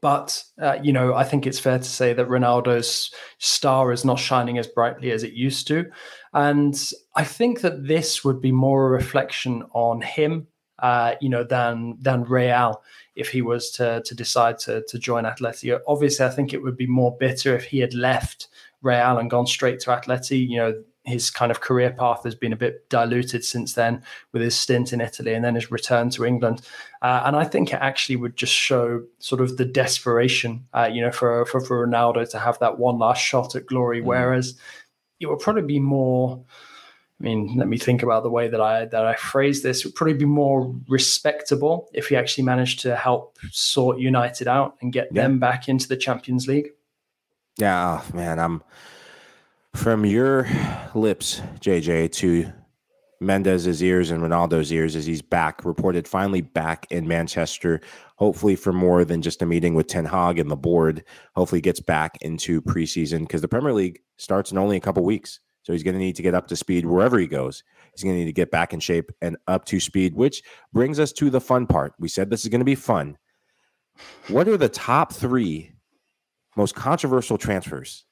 But 0.00 0.42
uh, 0.60 0.78
you 0.82 0.94
know, 0.94 1.14
I 1.14 1.24
think 1.24 1.46
it's 1.46 1.58
fair 1.58 1.78
to 1.78 1.84
say 1.84 2.14
that 2.14 2.28
Ronaldo's 2.28 3.10
star 3.38 3.92
is 3.92 4.04
not 4.04 4.18
shining 4.18 4.56
as 4.56 4.66
brightly 4.66 5.10
as 5.10 5.22
it 5.22 5.34
used 5.34 5.66
to, 5.68 5.84
and 6.32 6.74
I 7.14 7.24
think 7.24 7.60
that 7.60 7.86
this 7.86 8.24
would 8.24 8.40
be 8.40 8.50
more 8.50 8.86
a 8.86 8.90
reflection 8.90 9.62
on 9.74 10.00
him, 10.00 10.46
uh, 10.78 11.16
you 11.20 11.28
know, 11.28 11.44
than 11.44 11.98
than 12.00 12.24
Real 12.24 12.82
if 13.14 13.28
he 13.28 13.42
was 13.42 13.70
to 13.72 14.00
to 14.06 14.14
decide 14.14 14.58
to 14.60 14.82
to 14.88 14.98
join 14.98 15.24
Atleti. 15.24 15.78
Obviously, 15.86 16.24
I 16.24 16.30
think 16.30 16.54
it 16.54 16.62
would 16.62 16.78
be 16.78 16.86
more 16.86 17.14
bitter 17.18 17.54
if 17.54 17.64
he 17.64 17.80
had 17.80 17.92
left 17.92 18.48
Real 18.80 19.18
and 19.18 19.28
gone 19.30 19.46
straight 19.46 19.80
to 19.80 19.90
Atleti. 19.90 20.48
You 20.48 20.56
know, 20.56 20.84
his 21.04 21.30
kind 21.30 21.50
of 21.50 21.60
career 21.60 21.90
path 21.90 22.24
has 22.24 22.34
been 22.34 22.52
a 22.52 22.56
bit 22.56 22.88
diluted 22.88 23.44
since 23.44 23.74
then 23.74 24.02
with 24.32 24.40
his 24.40 24.56
stint 24.56 24.92
in 24.92 25.00
Italy 25.00 25.34
and 25.34 25.44
then 25.44 25.54
his 25.54 25.70
return 25.70 26.10
to 26.10 26.24
England. 26.24 26.62
Uh, 27.02 27.22
and 27.26 27.36
I 27.36 27.44
think 27.44 27.72
it 27.72 27.78
actually 27.80 28.16
would 28.16 28.36
just 28.36 28.52
show 28.52 29.02
sort 29.18 29.42
of 29.42 29.58
the 29.58 29.66
desperation, 29.66 30.66
uh, 30.72 30.88
you 30.90 31.02
know, 31.02 31.12
for, 31.12 31.44
for, 31.46 31.60
for 31.60 31.86
Ronaldo 31.86 32.28
to 32.30 32.38
have 32.38 32.58
that 32.60 32.78
one 32.78 32.98
last 32.98 33.22
shot 33.22 33.54
at 33.54 33.66
glory. 33.66 34.00
Mm. 34.00 34.04
Whereas 34.04 34.58
it 35.20 35.26
would 35.26 35.40
probably 35.40 35.62
be 35.62 35.78
more. 35.80 36.42
I 37.20 37.22
mean, 37.22 37.54
let 37.56 37.68
me 37.68 37.78
think 37.78 38.02
about 38.02 38.24
the 38.24 38.30
way 38.30 38.48
that 38.48 38.60
I 38.60 38.86
that 38.86 39.06
I 39.06 39.14
phrase 39.14 39.62
this. 39.62 39.80
It 39.80 39.86
would 39.86 39.94
probably 39.94 40.14
be 40.14 40.24
more 40.24 40.74
respectable 40.88 41.88
if 41.94 42.08
he 42.08 42.16
actually 42.16 42.44
managed 42.44 42.80
to 42.80 42.96
help 42.96 43.38
sort 43.52 43.98
United 43.98 44.48
out 44.48 44.76
and 44.80 44.92
get 44.92 45.08
yeah. 45.12 45.22
them 45.22 45.38
back 45.38 45.68
into 45.68 45.86
the 45.86 45.96
Champions 45.96 46.48
League. 46.48 46.70
Yeah, 47.56 48.02
oh, 48.02 48.16
man, 48.16 48.40
I'm 48.40 48.62
from 49.74 50.06
your 50.06 50.48
lips, 50.94 51.40
JJ, 51.60 52.12
to 52.12 52.52
Mendes's 53.20 53.82
ears 53.82 54.10
and 54.10 54.22
Ronaldo's 54.22 54.72
ears 54.72 54.96
as 54.96 55.06
he's 55.06 55.22
back, 55.22 55.64
reported 55.64 56.06
finally 56.06 56.40
back 56.40 56.86
in 56.90 57.08
Manchester, 57.08 57.80
hopefully 58.16 58.56
for 58.56 58.72
more 58.72 59.04
than 59.04 59.22
just 59.22 59.42
a 59.42 59.46
meeting 59.46 59.74
with 59.74 59.86
Ten 59.86 60.04
Hag 60.04 60.38
and 60.38 60.50
the 60.50 60.56
board. 60.56 61.04
Hopefully 61.34 61.60
gets 61.60 61.80
back 61.80 62.16
into 62.20 62.60
preseason 62.62 63.20
because 63.20 63.40
the 63.40 63.48
Premier 63.48 63.72
League 63.72 64.00
starts 64.16 64.52
in 64.52 64.58
only 64.58 64.76
a 64.76 64.80
couple 64.80 65.04
weeks. 65.04 65.40
So 65.62 65.72
he's 65.72 65.82
going 65.82 65.94
to 65.94 66.00
need 66.00 66.16
to 66.16 66.22
get 66.22 66.34
up 66.34 66.46
to 66.48 66.56
speed 66.56 66.84
wherever 66.84 67.18
he 67.18 67.26
goes. 67.26 67.64
He's 67.94 68.04
going 68.04 68.14
to 68.14 68.18
need 68.18 68.26
to 68.26 68.32
get 68.32 68.50
back 68.50 68.74
in 68.74 68.80
shape 68.80 69.10
and 69.22 69.36
up 69.46 69.64
to 69.66 69.80
speed, 69.80 70.14
which 70.14 70.42
brings 70.72 71.00
us 71.00 71.12
to 71.14 71.30
the 71.30 71.40
fun 71.40 71.66
part. 71.66 71.94
We 71.98 72.08
said 72.08 72.28
this 72.28 72.44
is 72.44 72.50
going 72.50 72.60
to 72.60 72.66
be 72.66 72.74
fun. 72.74 73.16
What 74.28 74.46
are 74.48 74.58
the 74.58 74.68
top 74.68 75.12
three 75.12 75.72
most 76.56 76.74
controversial 76.74 77.38
transfers 77.38 78.04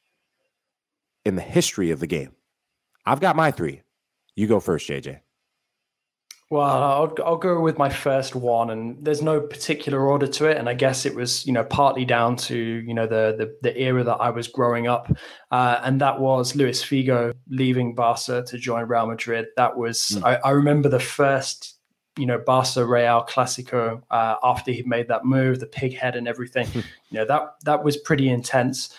in 1.24 1.36
the 1.36 1.42
history 1.42 1.90
of 1.90 2.00
the 2.00 2.06
game. 2.06 2.32
I've 3.04 3.20
got 3.20 3.36
my 3.36 3.50
three. 3.50 3.82
You 4.36 4.46
go 4.46 4.60
first, 4.60 4.88
JJ. 4.88 5.20
Well, 6.52 6.82
I'll, 6.82 7.14
I'll 7.24 7.36
go 7.38 7.62
with 7.62 7.78
my 7.78 7.88
first 7.88 8.34
one, 8.34 8.68
and 8.68 9.02
there's 9.02 9.22
no 9.22 9.40
particular 9.40 10.06
order 10.06 10.26
to 10.26 10.48
it. 10.48 10.58
And 10.58 10.68
I 10.68 10.74
guess 10.74 11.06
it 11.06 11.14
was, 11.14 11.46
you 11.46 11.52
know, 11.54 11.64
partly 11.64 12.04
down 12.04 12.36
to 12.36 12.54
you 12.54 12.92
know 12.92 13.06
the 13.06 13.34
the, 13.38 13.56
the 13.62 13.80
era 13.80 14.04
that 14.04 14.16
I 14.16 14.28
was 14.28 14.48
growing 14.48 14.86
up, 14.86 15.10
uh, 15.50 15.80
and 15.82 15.98
that 16.02 16.20
was 16.20 16.54
Luis 16.54 16.84
Figo 16.84 17.32
leaving 17.48 17.94
Barca 17.94 18.44
to 18.46 18.58
join 18.58 18.86
Real 18.86 19.06
Madrid. 19.06 19.46
That 19.56 19.78
was 19.78 19.98
mm. 20.10 20.24
I, 20.24 20.34
I, 20.44 20.50
remember 20.50 20.90
the 20.90 21.00
first, 21.00 21.78
you 22.18 22.26
know, 22.26 22.36
Barca 22.36 22.84
Real 22.84 23.24
Clasico 23.26 24.02
uh, 24.10 24.36
after 24.42 24.72
he 24.72 24.82
made 24.82 25.08
that 25.08 25.24
move, 25.24 25.58
the 25.58 25.66
pig 25.66 25.96
head 25.96 26.16
and 26.16 26.28
everything. 26.28 26.68
you 26.74 26.84
know 27.12 27.24
that 27.24 27.54
that 27.64 27.82
was 27.82 27.96
pretty 27.96 28.28
intense. 28.28 28.94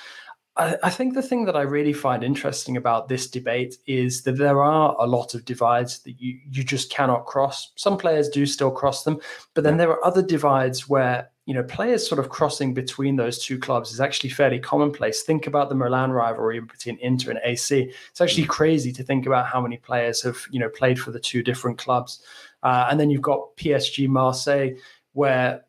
I, 0.56 0.78
I 0.84 0.90
think 0.90 1.14
the 1.14 1.22
thing 1.22 1.46
that 1.46 1.56
I 1.56 1.62
really 1.62 1.94
find 1.94 2.24
interesting 2.24 2.78
about 2.78 3.08
this 3.08 3.30
debate 3.30 3.78
is 3.88 4.22
that 4.24 4.38
there 4.38 4.62
are 4.62 4.96
a 5.00 5.08
lot 5.08 5.34
of 5.34 5.46
divides 5.46 6.00
that 6.00 6.22
you, 6.22 6.40
you 6.50 6.64
just 6.64 6.92
cannot 6.92 7.26
cross. 7.26 7.72
Some 7.76 7.98
players 7.98 8.30
do 8.30 8.46
still 8.46 8.72
cross 8.72 9.04
them, 9.04 9.20
but 9.54 9.64
then 9.64 9.78
there 9.78 9.90
are 9.90 10.06
other 10.06 10.22
divides 10.22 10.88
where 10.88 11.30
you 11.46 11.54
know 11.54 11.64
players 11.64 12.08
sort 12.08 12.20
of 12.20 12.30
crossing 12.30 12.74
between 12.74 13.18
those 13.18 13.38
two 13.38 13.60
clubs 13.60 13.92
is 13.92 14.00
actually 14.00 14.30
fairly 14.30 14.60
commonplace. 14.60 15.24
Think 15.24 15.48
about 15.48 15.70
the 15.70 15.76
Milan 15.76 16.12
rivalry 16.12 16.60
between 16.60 16.98
Inter 17.00 17.32
and 17.32 17.40
AC. 17.44 17.92
It's 18.10 18.22
actually 18.22 18.46
crazy 18.46 18.94
to 18.94 19.04
think 19.04 19.26
about 19.26 19.48
how 19.48 19.60
many 19.60 19.78
players 19.78 20.22
have 20.22 20.38
you 20.52 20.60
know 20.60 20.70
played 20.70 21.00
for 21.00 21.12
the 21.12 21.20
two 21.20 21.42
different 21.42 21.78
clubs, 21.80 22.22
uh, 22.62 22.88
and 22.90 23.00
then 23.00 23.10
you've 23.10 23.22
got 23.22 23.56
PSG 23.58 24.08
Marseille 24.08 24.76
where 25.14 25.66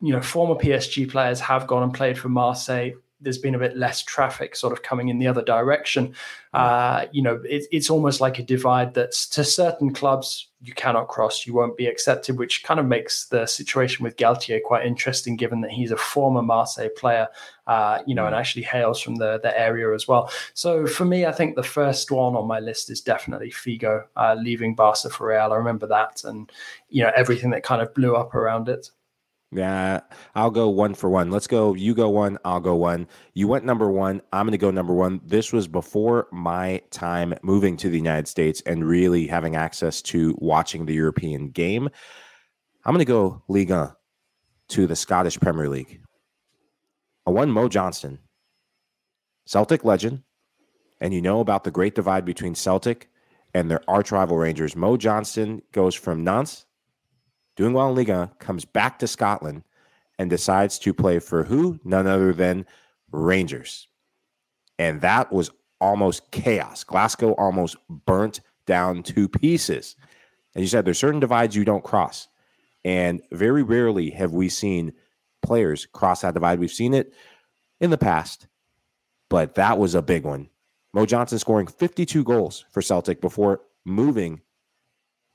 you 0.00 0.12
know 0.12 0.20
former 0.20 0.54
PSG 0.54 1.10
players 1.10 1.40
have 1.40 1.66
gone 1.66 1.82
and 1.82 1.94
played 1.94 2.18
for 2.18 2.28
Marseille 2.28 2.92
there's 3.20 3.38
been 3.38 3.54
a 3.54 3.58
bit 3.58 3.76
less 3.76 4.02
traffic 4.02 4.54
sort 4.54 4.72
of 4.72 4.82
coming 4.82 5.08
in 5.08 5.18
the 5.18 5.26
other 5.26 5.42
direction. 5.42 6.14
Uh, 6.52 7.06
you 7.12 7.22
know, 7.22 7.40
it, 7.44 7.66
it's 7.70 7.90
almost 7.90 8.20
like 8.20 8.38
a 8.38 8.42
divide 8.42 8.94
that's 8.94 9.26
to 9.28 9.44
certain 9.44 9.92
clubs 9.92 10.48
you 10.60 10.72
cannot 10.72 11.08
cross, 11.08 11.46
you 11.46 11.54
won't 11.54 11.76
be 11.76 11.86
accepted, 11.86 12.38
which 12.38 12.62
kind 12.64 12.80
of 12.80 12.86
makes 12.86 13.26
the 13.26 13.46
situation 13.46 14.02
with 14.02 14.16
Galtier 14.16 14.62
quite 14.62 14.86
interesting, 14.86 15.36
given 15.36 15.60
that 15.60 15.70
he's 15.70 15.90
a 15.90 15.96
former 15.96 16.42
Marseille 16.42 16.88
player, 16.96 17.28
uh, 17.66 18.00
you 18.06 18.14
know, 18.14 18.26
and 18.26 18.34
actually 18.34 18.62
hails 18.62 19.00
from 19.00 19.16
the, 19.16 19.38
the 19.42 19.58
area 19.58 19.94
as 19.94 20.08
well. 20.08 20.30
So 20.54 20.86
for 20.86 21.04
me, 21.04 21.26
I 21.26 21.32
think 21.32 21.56
the 21.56 21.62
first 21.62 22.10
one 22.10 22.34
on 22.34 22.48
my 22.48 22.58
list 22.58 22.90
is 22.90 23.00
definitely 23.00 23.50
Figo 23.50 24.04
uh, 24.16 24.34
leaving 24.38 24.74
Barca 24.74 25.10
for 25.10 25.28
Real. 25.28 25.52
I 25.52 25.56
remember 25.56 25.86
that 25.88 26.24
and, 26.24 26.50
you 26.88 27.02
know, 27.02 27.12
everything 27.14 27.50
that 27.50 27.62
kind 27.62 27.82
of 27.82 27.94
blew 27.94 28.16
up 28.16 28.34
around 28.34 28.68
it. 28.68 28.90
Yeah, 29.52 30.00
I'll 30.34 30.50
go 30.50 30.68
one 30.68 30.94
for 30.94 31.08
one. 31.08 31.30
Let's 31.30 31.46
go. 31.46 31.74
You 31.74 31.94
go 31.94 32.10
one, 32.10 32.36
I'll 32.44 32.60
go 32.60 32.74
one. 32.74 33.06
You 33.32 33.46
went 33.46 33.64
number 33.64 33.90
one. 33.90 34.20
I'm 34.32 34.44
going 34.44 34.52
to 34.52 34.58
go 34.58 34.72
number 34.72 34.92
one. 34.92 35.20
This 35.24 35.52
was 35.52 35.68
before 35.68 36.26
my 36.32 36.82
time 36.90 37.32
moving 37.42 37.76
to 37.78 37.88
the 37.88 37.96
United 37.96 38.26
States 38.26 38.60
and 38.66 38.86
really 38.86 39.26
having 39.28 39.54
access 39.54 40.02
to 40.02 40.36
watching 40.38 40.86
the 40.86 40.94
European 40.94 41.50
game. 41.50 41.88
I'm 42.84 42.92
going 42.92 42.98
to 42.98 43.04
go 43.04 43.42
Liga 43.48 43.96
to 44.70 44.86
the 44.86 44.96
Scottish 44.96 45.38
Premier 45.38 45.68
League. 45.68 46.00
I 47.24 47.30
won 47.30 47.50
Mo 47.50 47.68
Johnston, 47.68 48.18
Celtic 49.46 49.84
legend, 49.84 50.22
and 51.00 51.14
you 51.14 51.22
know 51.22 51.40
about 51.40 51.64
the 51.64 51.70
great 51.70 51.94
divide 51.94 52.24
between 52.24 52.54
Celtic 52.54 53.08
and 53.54 53.70
their 53.70 53.80
arch 53.88 54.10
rival 54.10 54.36
Rangers. 54.36 54.76
Mo 54.76 54.96
Johnston 54.96 55.62
goes 55.72 55.94
from 55.94 56.24
Nantes 56.24 56.65
doing 57.56 57.72
well 57.72 57.88
in 57.88 57.96
Liga, 57.96 58.30
comes 58.38 58.64
back 58.64 58.98
to 59.00 59.06
Scotland 59.06 59.64
and 60.18 60.30
decides 60.30 60.78
to 60.80 60.94
play 60.94 61.18
for 61.18 61.44
who? 61.44 61.80
None 61.84 62.06
other 62.06 62.32
than 62.32 62.66
Rangers. 63.10 63.88
And 64.78 65.00
that 65.00 65.32
was 65.32 65.50
almost 65.80 66.30
chaos. 66.30 66.84
Glasgow 66.84 67.32
almost 67.32 67.76
burnt 67.88 68.40
down 68.66 69.02
to 69.04 69.28
pieces. 69.28 69.96
And 70.54 70.62
you 70.62 70.68
said 70.68 70.84
there's 70.84 70.98
certain 70.98 71.20
divides 71.20 71.56
you 71.56 71.64
don't 71.64 71.84
cross. 71.84 72.28
And 72.84 73.20
very 73.32 73.62
rarely 73.62 74.10
have 74.10 74.32
we 74.32 74.48
seen 74.48 74.92
players 75.42 75.86
cross 75.86 76.22
that 76.22 76.34
divide. 76.34 76.58
We've 76.58 76.70
seen 76.70 76.94
it 76.94 77.14
in 77.80 77.90
the 77.90 77.98
past, 77.98 78.46
but 79.28 79.54
that 79.56 79.78
was 79.78 79.94
a 79.94 80.02
big 80.02 80.24
one. 80.24 80.48
Mo 80.92 81.04
Johnston 81.04 81.38
scoring 81.38 81.66
52 81.66 82.24
goals 82.24 82.64
for 82.70 82.80
Celtic 82.80 83.20
before 83.20 83.60
moving 83.84 84.40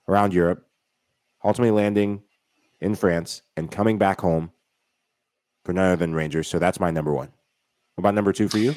around 0.08 0.34
Europe, 0.34 0.66
ultimately 1.44 1.72
landing 1.72 2.24
in 2.80 2.96
France 2.96 3.42
and 3.56 3.72
coming 3.72 3.98
back 3.98 4.22
home 4.22 4.52
for 5.64 5.74
none 5.74 5.86
other 5.86 5.96
than 5.96 6.16
Rangers. 6.16 6.48
So 6.48 6.60
that's 6.60 6.80
my 6.80 6.92
number 6.92 7.14
one. 7.14 7.30
What 7.96 8.02
about 8.02 8.16
number 8.16 8.34
two 8.34 8.50
for 8.50 8.58
you? 8.58 8.76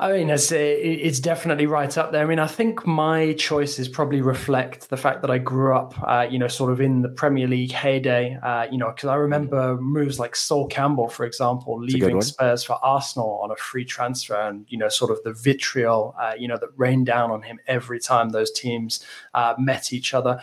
I 0.00 0.12
mean, 0.12 0.30
it's, 0.30 0.52
it's 0.52 1.18
definitely 1.18 1.66
right 1.66 1.98
up 1.98 2.12
there. 2.12 2.22
I 2.22 2.24
mean, 2.24 2.38
I 2.38 2.46
think 2.46 2.86
my 2.86 3.32
choices 3.32 3.88
probably 3.88 4.20
reflect 4.20 4.90
the 4.90 4.96
fact 4.96 5.22
that 5.22 5.30
I 5.30 5.38
grew 5.38 5.74
up, 5.74 5.92
uh, 6.00 6.24
you 6.30 6.38
know, 6.38 6.46
sort 6.46 6.70
of 6.70 6.80
in 6.80 7.02
the 7.02 7.08
Premier 7.08 7.48
League 7.48 7.72
heyday, 7.72 8.38
uh, 8.40 8.68
you 8.70 8.78
know, 8.78 8.92
because 8.92 9.08
I 9.08 9.16
remember 9.16 9.76
moves 9.76 10.20
like 10.20 10.36
Sol 10.36 10.68
Campbell, 10.68 11.08
for 11.08 11.26
example, 11.26 11.80
leaving 11.80 12.22
Spurs 12.22 12.62
for 12.62 12.74
Arsenal 12.74 13.40
on 13.42 13.50
a 13.50 13.56
free 13.56 13.84
transfer 13.84 14.40
and, 14.40 14.66
you 14.68 14.78
know, 14.78 14.88
sort 14.88 15.10
of 15.10 15.20
the 15.24 15.32
vitriol, 15.32 16.14
uh, 16.16 16.34
you 16.38 16.46
know, 16.46 16.58
that 16.58 16.68
rained 16.76 17.06
down 17.06 17.32
on 17.32 17.42
him 17.42 17.58
every 17.66 17.98
time 17.98 18.28
those 18.28 18.52
teams 18.52 19.04
uh, 19.34 19.54
met 19.58 19.92
each 19.92 20.14
other. 20.14 20.40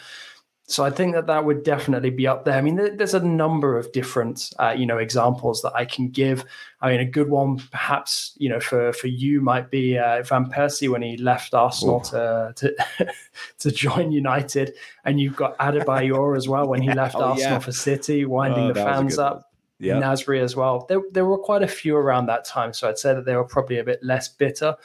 So 0.68 0.84
I 0.84 0.90
think 0.90 1.14
that 1.14 1.28
that 1.28 1.46
would 1.46 1.64
definitely 1.64 2.10
be 2.10 2.26
up 2.26 2.44
there. 2.44 2.56
I 2.56 2.62
mean, 2.62 2.76
there's 2.76 3.14
a 3.14 3.20
number 3.20 3.78
of 3.78 3.92
different, 3.92 4.52
uh, 4.58 4.74
you 4.76 4.88
know, 4.88 4.98
examples 4.98 5.62
that 5.62 5.76
I 5.76 5.86
can 5.86 6.10
give. 6.10 6.44
I 6.82 6.90
mean, 6.90 7.02
a 7.02 7.06
good 7.06 7.30
one, 7.30 7.60
perhaps, 7.70 8.34
you 8.38 8.50
know, 8.50 8.60
for 8.60 8.92
for 8.94 9.06
you 9.06 9.42
might 9.42 9.70
be 9.70 10.00
uh, 10.00 10.24
Van 10.24 10.48
Persie 10.48 10.90
when 10.90 11.04
he 11.04 11.18
left 11.18 11.54
Arsenal 11.54 12.02
to 12.02 12.52
to, 12.56 12.76
to 13.60 13.72
join 13.72 14.12
United, 14.12 14.74
and 15.04 15.20
you've 15.20 15.36
got 15.36 15.56
Adebayor 15.60 16.36
as 16.36 16.48
well 16.48 16.68
when 16.68 16.82
he 16.82 16.92
left 16.94 17.16
oh, 17.16 17.26
Arsenal 17.26 17.54
yeah. 17.54 17.60
for 17.60 17.72
City, 17.72 18.26
winding 18.26 18.72
oh, 18.72 18.74
the 18.74 18.84
fans 18.84 19.20
up. 19.20 19.52
Yeah. 19.78 19.96
Nasri 19.96 20.42
as 20.42 20.56
well. 20.56 20.86
There, 20.88 21.02
there 21.12 21.26
were 21.26 21.38
quite 21.38 21.62
a 21.62 21.68
few 21.68 21.98
around 21.98 22.28
that 22.28 22.46
time, 22.46 22.72
so 22.72 22.88
I'd 22.88 22.98
say 22.98 23.14
that 23.14 23.26
they 23.26 23.36
were 23.36 23.44
probably 23.44 23.78
a 23.78 23.84
bit 23.84 24.02
less 24.02 24.30
bitter. 24.30 24.78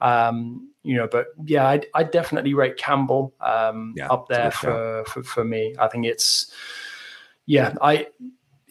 Um, 0.00 0.70
you 0.86 0.94
know, 0.94 1.08
but 1.10 1.26
yeah, 1.44 1.66
I 1.66 1.80
I 1.94 2.04
definitely 2.04 2.54
rate 2.54 2.76
Campbell 2.76 3.34
um, 3.40 3.94
yeah, 3.96 4.06
up 4.08 4.28
there 4.28 4.52
for, 4.52 5.04
for 5.08 5.24
for 5.24 5.44
me. 5.44 5.74
I 5.80 5.88
think 5.88 6.06
it's 6.06 6.52
yeah, 7.44 7.74
I 7.82 8.06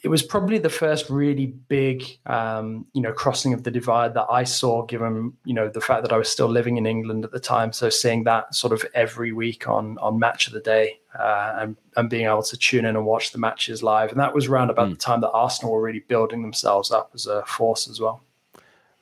it 0.02 0.08
was 0.08 0.24
probably 0.24 0.58
the 0.58 0.70
first 0.70 1.10
really 1.10 1.48
big 1.48 2.06
um, 2.26 2.86
you 2.94 3.02
know 3.02 3.12
crossing 3.12 3.54
of 3.54 3.64
the 3.64 3.72
divide 3.72 4.14
that 4.14 4.28
I 4.30 4.46
saw 4.46 4.84
given 4.84 5.34
you 5.44 5.54
know 5.54 5.68
the 5.68 5.82
fact 5.82 6.04
that 6.04 6.14
I 6.14 6.18
was 6.18 6.30
still 6.30 6.48
living 6.48 6.78
in 6.78 6.86
England 6.86 7.26
at 7.26 7.32
the 7.32 7.40
time 7.40 7.74
so 7.74 7.90
seeing 7.90 8.24
that 8.24 8.56
sort 8.56 8.72
of 8.72 8.86
every 8.94 9.34
week 9.34 9.68
on 9.68 9.98
on 9.98 10.18
match 10.18 10.48
of 10.48 10.54
the 10.54 10.62
day 10.62 11.00
uh, 11.20 11.56
and 11.58 11.76
and 11.98 12.10
being 12.10 12.28
able 12.28 12.44
to 12.44 12.56
tune 12.56 12.86
in 12.86 12.96
and 12.96 13.06
watch 13.06 13.32
the 13.32 13.40
matches 13.40 13.84
live 13.84 14.12
and 14.12 14.20
that 14.20 14.34
was 14.34 14.46
around 14.46 14.70
about 14.70 14.88
mm. 14.88 14.92
the 14.92 14.98
time 14.98 15.22
that 15.22 15.32
Arsenal 15.32 15.74
were 15.74 15.82
really 15.82 16.06
building 16.08 16.44
themselves 16.44 16.92
up 16.92 17.12
as 17.14 17.26
a 17.26 17.44
force 17.46 17.90
as 17.90 18.00
well. 18.00 18.22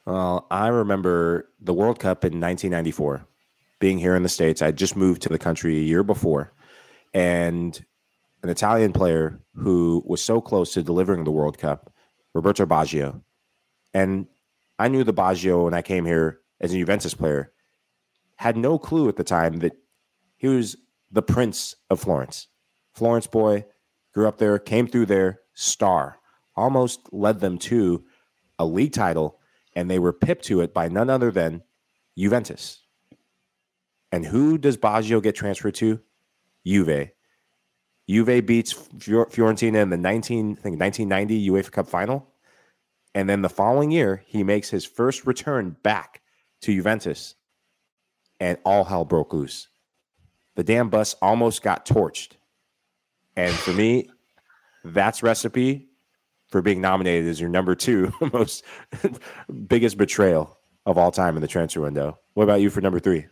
Well, 0.05 0.47
I 0.51 0.67
remember 0.67 1.49
the 1.61 1.73
World 1.73 1.99
Cup 1.99 2.25
in 2.25 2.39
1994 2.41 3.25
being 3.79 3.99
here 3.99 4.15
in 4.15 4.23
the 4.23 4.29
States. 4.29 4.61
I 4.61 4.71
just 4.71 4.95
moved 4.95 5.21
to 5.23 5.29
the 5.29 5.39
country 5.39 5.77
a 5.77 5.81
year 5.81 6.03
before. 6.03 6.53
And 7.13 7.83
an 8.41 8.49
Italian 8.49 8.91
player 8.91 9.39
who 9.55 10.03
was 10.05 10.21
so 10.21 10.41
close 10.41 10.73
to 10.73 10.83
delivering 10.83 11.23
the 11.23 11.31
World 11.31 11.57
Cup, 11.57 11.93
Roberto 12.33 12.65
Baggio. 12.65 13.21
And 13.93 14.27
I 14.77 14.89
knew 14.89 15.05
the 15.05 15.13
Baggio 15.13 15.63
when 15.65 15.73
I 15.73 15.81
came 15.81 16.05
here 16.05 16.41
as 16.59 16.73
a 16.73 16.77
Juventus 16.77 17.13
player. 17.13 17.53
Had 18.37 18.57
no 18.57 18.77
clue 18.77 19.07
at 19.07 19.15
the 19.15 19.23
time 19.23 19.59
that 19.59 19.73
he 20.35 20.47
was 20.47 20.75
the 21.11 21.21
prince 21.21 21.75
of 21.89 22.01
Florence. 22.01 22.47
Florence 22.93 23.27
boy, 23.27 23.65
grew 24.13 24.27
up 24.27 24.37
there, 24.37 24.59
came 24.59 24.87
through 24.87 25.05
there, 25.05 25.39
star, 25.53 26.19
almost 26.55 27.01
led 27.13 27.39
them 27.39 27.57
to 27.57 28.03
a 28.59 28.65
league 28.65 28.91
title 28.91 29.39
and 29.75 29.89
they 29.89 29.99
were 29.99 30.13
pipped 30.13 30.45
to 30.45 30.61
it 30.61 30.73
by 30.73 30.87
none 30.87 31.09
other 31.09 31.31
than 31.31 31.63
Juventus. 32.17 32.81
And 34.11 34.25
who 34.25 34.57
does 34.57 34.77
Baggio 34.77 35.21
get 35.21 35.35
transferred 35.35 35.75
to? 35.75 35.99
Juve. 36.65 37.09
Juve 38.07 38.45
beats 38.45 38.73
Fiorentina 38.73 39.81
in 39.81 39.89
the 39.89 39.97
19, 39.97 40.51
I 40.51 40.61
think 40.61 40.79
1990 40.79 41.49
UEFA 41.49 41.71
Cup 41.71 41.87
final. 41.87 42.29
And 43.15 43.29
then 43.29 43.41
the 43.41 43.49
following 43.49 43.91
year, 43.91 44.23
he 44.25 44.43
makes 44.43 44.69
his 44.69 44.85
first 44.85 45.25
return 45.25 45.77
back 45.83 46.21
to 46.61 46.73
Juventus, 46.73 47.35
and 48.39 48.57
all 48.65 48.85
hell 48.85 49.05
broke 49.05 49.33
loose. 49.33 49.67
The 50.55 50.63
damn 50.63 50.89
bus 50.89 51.15
almost 51.21 51.61
got 51.61 51.85
torched. 51.85 52.33
And 53.35 53.53
for 53.53 53.71
me, 53.71 54.09
that's 54.83 55.23
recipe 55.23 55.89
for 56.53 56.61
being 56.61 56.79
nominated 56.79 57.27
as 57.27 57.41
your 57.41 57.49
number 57.49 57.73
two 57.73 58.13
most 58.31 58.63
biggest 59.65 59.97
betrayal 59.97 60.55
of 60.85 60.99
all 60.99 61.11
time 61.11 61.35
in 61.35 61.41
the 61.41 61.47
transfer 61.47 61.81
window. 61.81 62.19
What 62.35 62.43
about 62.43 62.61
you 62.61 62.69
for 62.69 62.79
number 62.79 62.99
three? 62.99 63.25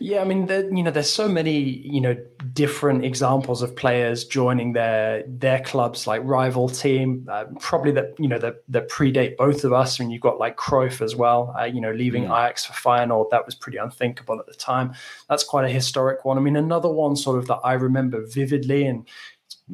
Yeah, 0.00 0.20
I 0.20 0.24
mean, 0.24 0.46
there, 0.46 0.68
you 0.74 0.82
know, 0.82 0.90
there's 0.90 1.12
so 1.12 1.28
many, 1.28 1.60
you 1.60 2.00
know, 2.00 2.16
different 2.52 3.04
examples 3.04 3.62
of 3.62 3.76
players 3.76 4.24
joining 4.24 4.72
their 4.72 5.22
their 5.28 5.60
clubs, 5.60 6.08
like 6.08 6.22
rival 6.24 6.68
team. 6.68 7.28
Uh, 7.30 7.44
probably 7.60 7.92
that 7.92 8.14
you 8.18 8.26
know 8.26 8.38
that 8.38 8.64
that 8.68 8.90
predate 8.90 9.36
both 9.36 9.62
of 9.62 9.72
us. 9.72 10.00
I 10.00 10.02
and 10.02 10.08
mean, 10.08 10.14
you've 10.14 10.22
got 10.22 10.40
like 10.40 10.56
Cruyff 10.56 11.00
as 11.02 11.14
well. 11.14 11.54
Uh, 11.56 11.66
you 11.66 11.80
know, 11.80 11.92
leaving 11.92 12.24
mm. 12.24 12.26
Ajax 12.26 12.64
for 12.64 12.72
Feyenoord, 12.72 13.30
that 13.30 13.46
was 13.46 13.54
pretty 13.54 13.78
unthinkable 13.78 14.40
at 14.40 14.46
the 14.46 14.54
time. 14.54 14.92
That's 15.28 15.44
quite 15.44 15.66
a 15.66 15.72
historic 15.72 16.24
one. 16.24 16.36
I 16.36 16.40
mean, 16.40 16.56
another 16.56 16.88
one 16.88 17.14
sort 17.14 17.38
of 17.38 17.46
that 17.46 17.60
I 17.62 17.74
remember 17.74 18.26
vividly, 18.26 18.86
and 18.86 19.06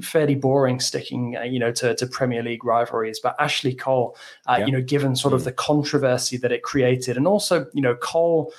fairly 0.01 0.35
boring 0.35 0.81
sticking, 0.81 1.37
uh, 1.37 1.43
you 1.43 1.59
know, 1.59 1.73
to, 1.73 1.95
to 1.95 2.07
Premier 2.07 2.43
League 2.43 2.65
rivalries. 2.65 3.21
But 3.21 3.37
Ashley 3.39 3.75
Cole, 3.75 4.17
uh, 4.47 4.57
yeah. 4.59 4.67
you 4.67 4.73
know, 4.73 4.83
given 4.83 5.17
sort 5.17 5.35
of 5.35 5.43
mm. 5.43 5.45
the 5.45 5.53
controversy 5.53 6.37
that 6.39 6.53
it 6.53 6.63
created, 6.63 7.17
and 7.17 7.27
also, 7.27 7.67
you 7.73 7.83
know, 7.83 7.95
Cole 7.95 8.53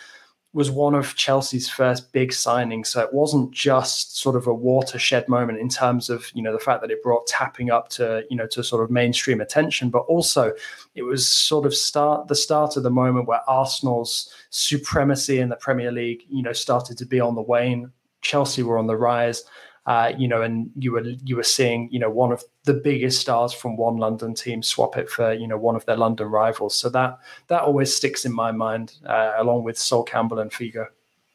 was 0.51 0.71
one 0.71 0.95
of 0.95 1.15
Chelsea's 1.15 1.69
first 1.69 2.11
big 2.11 2.31
signings. 2.31 2.87
So 2.87 3.01
it 3.01 3.13
wasn't 3.13 3.51
just 3.51 4.17
sort 4.17 4.35
of 4.35 4.47
a 4.47 4.53
watershed 4.53 5.29
moment 5.29 5.59
in 5.59 5.69
terms 5.69 6.09
of, 6.09 6.31
you 6.33 6.41
know, 6.41 6.51
the 6.51 6.59
fact 6.59 6.81
that 6.81 6.89
it 6.89 7.03
brought 7.03 7.27
tapping 7.27 7.69
up 7.69 7.89
to, 7.89 8.23
you 8.31 8.35
know, 8.35 8.47
to 8.47 8.63
sort 8.63 8.83
of 8.83 8.89
mainstream 8.89 9.41
attention, 9.41 9.91
but 9.91 9.99
also 10.07 10.53
it 10.95 11.03
was 11.03 11.27
sort 11.27 11.67
of 11.67 11.75
start 11.75 12.29
the 12.29 12.35
start 12.35 12.77
of 12.77 12.83
the 12.83 12.89
moment 12.89 13.27
where 13.27 13.47
Arsenal's 13.47 14.33
supremacy 14.49 15.39
in 15.39 15.49
the 15.49 15.55
Premier 15.55 15.91
League, 15.91 16.23
you 16.29 16.41
know, 16.41 16.53
started 16.53 16.97
to 16.97 17.05
be 17.05 17.19
on 17.19 17.35
the 17.35 17.43
wane. 17.43 17.91
Chelsea 18.21 18.63
were 18.63 18.79
on 18.79 18.87
the 18.87 18.97
rise 18.97 19.43
uh, 19.89 20.13
you 20.19 20.27
know, 20.27 20.43
and 20.43 20.69
you 20.75 20.91
were 20.91 21.01
you 21.01 21.35
were 21.35 21.41
seeing, 21.41 21.89
you 21.91 21.97
know, 21.97 22.11
one 22.11 22.31
of 22.31 22.43
the 22.65 22.75
biggest 22.75 23.19
stars 23.19 23.51
from 23.51 23.75
one 23.75 23.97
London 23.97 24.35
team 24.35 24.61
swap 24.61 24.95
it 24.95 25.09
for, 25.09 25.33
you 25.33 25.47
know, 25.47 25.57
one 25.57 25.75
of 25.75 25.83
their 25.87 25.97
London 25.97 26.27
rivals. 26.27 26.77
So 26.77 26.89
that 26.89 27.17
that 27.47 27.63
always 27.63 27.91
sticks 27.91 28.23
in 28.23 28.31
my 28.31 28.51
mind, 28.51 28.93
uh, 29.07 29.33
along 29.39 29.63
with 29.63 29.79
Sol 29.79 30.03
Campbell 30.03 30.37
and 30.37 30.51
Figo. 30.51 30.85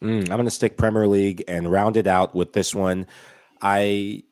Mm, 0.00 0.20
I'm 0.20 0.36
going 0.36 0.44
to 0.44 0.52
stick 0.52 0.76
Premier 0.76 1.08
League 1.08 1.42
and 1.48 1.68
round 1.68 1.96
it 1.96 2.06
out 2.06 2.32
with 2.32 2.52
this 2.52 2.76
one. 2.76 3.08
I 3.60 4.22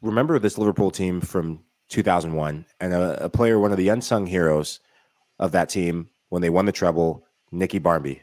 remember 0.00 0.38
this 0.38 0.56
Liverpool 0.56 0.90
team 0.90 1.20
from 1.20 1.62
2001, 1.90 2.64
and 2.80 2.94
a, 2.94 3.24
a 3.26 3.28
player, 3.28 3.58
one 3.58 3.70
of 3.70 3.76
the 3.76 3.90
unsung 3.90 4.24
heroes 4.24 4.80
of 5.38 5.52
that 5.52 5.68
team 5.68 6.08
when 6.30 6.40
they 6.40 6.48
won 6.48 6.64
the 6.64 6.72
treble, 6.72 7.26
Nicky 7.52 7.80
Barmby. 7.80 8.22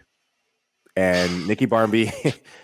And 0.95 1.47
Nicky 1.47 1.67
Barmby 1.67 2.11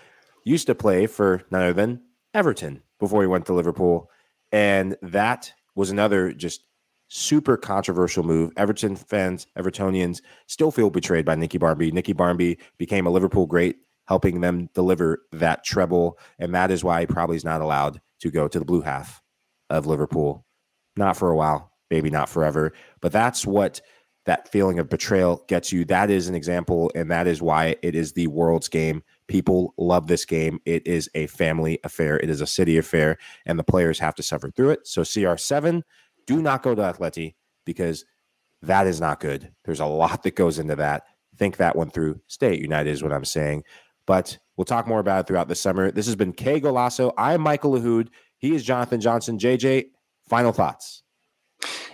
used 0.44 0.66
to 0.66 0.74
play 0.74 1.06
for 1.06 1.44
none 1.52 1.62
other 1.62 1.72
than 1.72 2.02
Everton 2.38 2.80
before 3.00 3.20
he 3.20 3.26
went 3.26 3.46
to 3.46 3.52
Liverpool. 3.52 4.08
And 4.52 4.96
that 5.02 5.52
was 5.74 5.90
another 5.90 6.32
just 6.32 6.62
super 7.08 7.56
controversial 7.56 8.22
move. 8.22 8.52
Everton 8.56 8.94
fans, 8.94 9.48
Evertonians 9.58 10.22
still 10.46 10.70
feel 10.70 10.88
betrayed 10.88 11.24
by 11.24 11.34
Nicky 11.34 11.58
Barmby. 11.58 11.90
Nicky 11.90 12.12
Barmby 12.12 12.58
became 12.78 13.08
a 13.08 13.10
Liverpool 13.10 13.46
great, 13.46 13.78
helping 14.06 14.40
them 14.40 14.70
deliver 14.72 15.24
that 15.32 15.64
treble. 15.64 16.16
And 16.38 16.54
that 16.54 16.70
is 16.70 16.84
why 16.84 17.00
he 17.00 17.06
probably 17.08 17.34
is 17.34 17.44
not 17.44 17.60
allowed 17.60 18.00
to 18.20 18.30
go 18.30 18.46
to 18.46 18.58
the 18.60 18.64
blue 18.64 18.82
half 18.82 19.20
of 19.68 19.86
Liverpool. 19.86 20.46
Not 20.96 21.16
for 21.16 21.30
a 21.30 21.36
while, 21.36 21.72
maybe 21.90 22.08
not 22.08 22.28
forever. 22.28 22.72
But 23.00 23.10
that's 23.10 23.44
what 23.44 23.80
that 24.26 24.46
feeling 24.52 24.78
of 24.78 24.88
betrayal 24.88 25.44
gets 25.48 25.72
you. 25.72 25.84
That 25.86 26.08
is 26.08 26.28
an 26.28 26.36
example, 26.36 26.92
and 26.94 27.10
that 27.10 27.26
is 27.26 27.42
why 27.42 27.74
it 27.82 27.96
is 27.96 28.12
the 28.12 28.28
world's 28.28 28.68
game 28.68 29.02
People 29.28 29.74
love 29.76 30.06
this 30.06 30.24
game. 30.24 30.58
It 30.64 30.86
is 30.86 31.08
a 31.14 31.26
family 31.28 31.78
affair, 31.84 32.18
it 32.18 32.30
is 32.30 32.40
a 32.40 32.46
city 32.46 32.78
affair, 32.78 33.18
and 33.46 33.58
the 33.58 33.64
players 33.64 33.98
have 33.98 34.14
to 34.16 34.22
suffer 34.22 34.50
through 34.50 34.70
it. 34.70 34.86
So, 34.86 35.02
CR7, 35.02 35.82
do 36.26 36.42
not 36.42 36.62
go 36.62 36.74
to 36.74 36.82
Atleti 36.82 37.34
because 37.64 38.04
that 38.62 38.86
is 38.86 39.00
not 39.00 39.20
good. 39.20 39.52
There's 39.64 39.80
a 39.80 39.86
lot 39.86 40.22
that 40.22 40.34
goes 40.34 40.58
into 40.58 40.76
that. 40.76 41.04
Think 41.36 41.58
that 41.58 41.76
one 41.76 41.90
through. 41.90 42.20
Stay 42.26 42.52
at 42.54 42.58
United 42.58 42.90
is 42.90 43.02
what 43.02 43.12
I'm 43.12 43.24
saying. 43.24 43.62
But 44.06 44.38
we'll 44.56 44.64
talk 44.64 44.88
more 44.88 45.00
about 45.00 45.20
it 45.20 45.26
throughout 45.26 45.48
the 45.48 45.54
summer. 45.54 45.90
This 45.90 46.06
has 46.06 46.16
been 46.16 46.32
Qué 46.32 46.60
Golazo. 46.60 47.12
I'm 47.16 47.42
Michael 47.42 47.72
Lahoud. 47.72 48.08
He 48.38 48.54
is 48.54 48.64
Jonathan 48.64 49.00
Johnson. 49.00 49.38
JJ, 49.38 49.90
final 50.28 50.52
thoughts. 50.52 51.02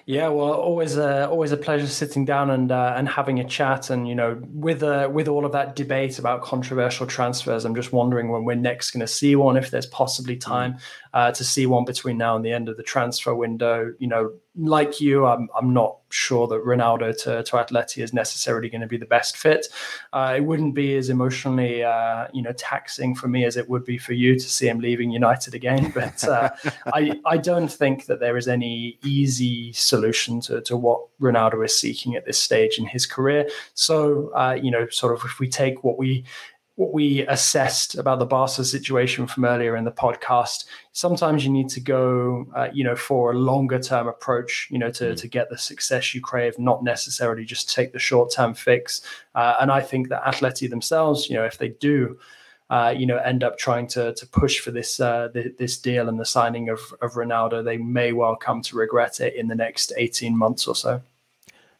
Yeah, 0.06 0.28
well, 0.28 0.52
always 0.52 0.98
a 0.98 1.26
always 1.30 1.50
a 1.52 1.56
pleasure 1.56 1.86
sitting 1.86 2.26
down 2.26 2.50
and 2.50 2.70
uh, 2.70 2.92
and 2.94 3.08
having 3.08 3.40
a 3.40 3.44
chat. 3.44 3.88
And 3.88 4.06
you 4.06 4.14
know, 4.14 4.38
with 4.52 4.82
uh, 4.82 5.08
with 5.10 5.28
all 5.28 5.46
of 5.46 5.52
that 5.52 5.76
debate 5.76 6.18
about 6.18 6.42
controversial 6.42 7.06
transfers, 7.06 7.64
I'm 7.64 7.74
just 7.74 7.90
wondering 7.90 8.28
when 8.28 8.44
we're 8.44 8.54
next 8.54 8.90
going 8.90 9.00
to 9.00 9.06
see 9.06 9.34
one. 9.34 9.56
If 9.56 9.70
there's 9.70 9.86
possibly 9.86 10.36
time 10.36 10.76
uh, 11.14 11.32
to 11.32 11.42
see 11.42 11.64
one 11.64 11.86
between 11.86 12.18
now 12.18 12.36
and 12.36 12.44
the 12.44 12.52
end 12.52 12.68
of 12.68 12.76
the 12.76 12.82
transfer 12.82 13.34
window. 13.34 13.94
You 13.98 14.08
know, 14.08 14.32
like 14.56 15.00
you, 15.00 15.26
I'm 15.26 15.48
I'm 15.56 15.72
not 15.72 15.98
sure 16.10 16.46
that 16.46 16.64
Ronaldo 16.64 17.16
to 17.24 17.42
to 17.42 17.56
Atleti 17.56 18.02
is 18.02 18.12
necessarily 18.12 18.68
going 18.68 18.82
to 18.82 18.86
be 18.86 18.96
the 18.96 19.06
best 19.06 19.36
fit. 19.36 19.66
Uh, 20.12 20.34
it 20.36 20.42
wouldn't 20.42 20.74
be 20.74 20.96
as 20.96 21.10
emotionally 21.10 21.82
uh, 21.82 22.28
you 22.32 22.42
know 22.42 22.52
taxing 22.52 23.14
for 23.14 23.26
me 23.26 23.44
as 23.44 23.56
it 23.56 23.68
would 23.68 23.84
be 23.84 23.98
for 23.98 24.12
you 24.12 24.34
to 24.34 24.48
see 24.48 24.68
him 24.68 24.78
leaving 24.78 25.10
United 25.10 25.54
again. 25.54 25.92
But 25.94 26.24
uh, 26.24 26.50
I 26.92 27.20
I 27.24 27.36
don't 27.36 27.70
think 27.70 28.06
that 28.06 28.20
there 28.20 28.36
is 28.36 28.48
any 28.48 28.98
easy 29.04 29.72
solution 29.72 30.40
to, 30.42 30.60
to 30.62 30.76
what 30.76 31.00
Ronaldo 31.20 31.64
is 31.64 31.78
seeking 31.78 32.14
at 32.14 32.24
this 32.24 32.38
stage 32.38 32.78
in 32.78 32.86
his 32.86 33.06
career. 33.06 33.48
So, 33.74 34.30
uh, 34.34 34.58
you 34.60 34.70
know, 34.70 34.88
sort 34.88 35.14
of 35.14 35.24
if 35.24 35.38
we 35.38 35.48
take 35.48 35.84
what 35.84 35.98
we 35.98 36.24
what 36.76 36.92
we 36.92 37.24
assessed 37.26 37.94
about 37.94 38.18
the 38.18 38.26
Barca 38.26 38.64
situation 38.64 39.26
from 39.26 39.44
earlier 39.44 39.76
in 39.76 39.84
the 39.84 39.92
podcast, 39.92 40.64
sometimes 40.92 41.44
you 41.44 41.50
need 41.50 41.68
to 41.68 41.80
go, 41.80 42.46
uh, 42.56 42.68
you 42.72 42.82
know, 42.82 42.96
for 42.96 43.32
a 43.32 43.38
longer 43.38 43.78
term 43.78 44.08
approach, 44.08 44.68
you 44.70 44.78
know, 44.78 44.90
to, 44.90 45.04
mm. 45.04 45.16
to 45.16 45.28
get 45.28 45.50
the 45.50 45.58
success 45.58 46.14
you 46.14 46.20
crave, 46.20 46.58
not 46.58 46.82
necessarily 46.82 47.44
just 47.44 47.72
take 47.72 47.92
the 47.92 47.98
short 47.98 48.32
term 48.32 48.54
fix. 48.54 49.02
Uh, 49.34 49.54
and 49.60 49.70
I 49.70 49.80
think 49.80 50.08
that 50.08 50.24
Atleti 50.24 50.68
themselves, 50.68 51.28
you 51.30 51.36
know, 51.36 51.44
if 51.44 51.58
they 51.58 51.68
do 51.68 52.18
uh, 52.70 52.94
you 52.96 53.06
know, 53.06 53.18
end 53.18 53.44
up 53.44 53.58
trying 53.58 53.86
to 53.86 54.14
to 54.14 54.26
push 54.26 54.58
for 54.58 54.70
this 54.70 54.98
uh, 54.98 55.28
this 55.58 55.76
deal 55.76 56.08
and 56.08 56.18
the 56.18 56.24
signing 56.24 56.70
of 56.70 56.80
of 57.02 57.12
Ronaldo, 57.12 57.62
they 57.62 57.76
may 57.76 58.12
well 58.12 58.36
come 58.36 58.62
to 58.62 58.76
regret 58.76 59.20
it 59.20 59.34
in 59.34 59.48
the 59.48 59.54
next 59.54 59.92
eighteen 59.96 60.36
months 60.36 60.66
or 60.66 60.74
so. 60.74 61.02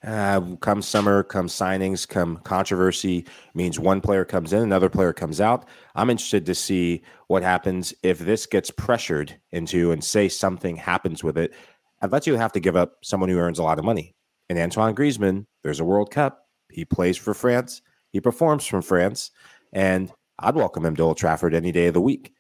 Uh, 0.05 0.41
come 0.61 0.83
summer, 0.83 1.23
come 1.23 1.47
signings, 1.47 2.07
come 2.07 2.37
controversy 2.39 3.25
means 3.55 3.81
one 3.81 4.03
player 4.03 4.25
comes 4.25 4.53
in, 4.53 4.63
another 4.63 4.91
player 4.91 5.15
comes 5.15 5.41
out. 5.41 5.67
I'm 5.95 6.11
interested 6.11 6.45
to 6.47 6.55
see 6.55 7.03
what 7.29 7.43
happens 7.43 7.95
if 8.03 8.19
this 8.19 8.45
gets 8.45 8.71
pressured 8.71 9.35
into 9.51 9.93
and 9.93 10.05
say 10.05 10.29
something 10.29 10.77
happens 10.77 11.25
with 11.25 11.39
it. 11.39 11.55
I'd 12.03 12.13
let 12.13 12.27
you 12.27 12.37
have 12.37 12.53
to 12.53 12.61
give 12.61 12.77
up 12.77 12.99
someone 13.03 13.31
who 13.31 13.39
earns 13.39 13.59
a 13.59 13.63
lot 13.63 13.79
of 13.79 13.85
money. 13.85 14.15
And 14.51 14.59
Antoine 14.59 14.95
Griezmann, 14.95 15.47
there's 15.63 15.81
a 15.81 15.85
World 15.85 16.11
Cup. 16.11 16.49
He 16.71 16.85
plays 16.85 17.17
for 17.17 17.33
France. 17.33 17.81
He 18.13 18.21
performs 18.21 18.67
from 18.67 18.83
France. 18.83 19.31
And 19.73 20.13
I'd 20.39 20.55
welcome 20.55 20.85
him 20.85 20.97
to 20.97 21.03
Old 21.03 21.17
Trafford 21.17 21.55
any 21.55 21.73
day 21.73 21.87
of 21.87 21.95
the 21.95 22.01
week. 22.03 22.35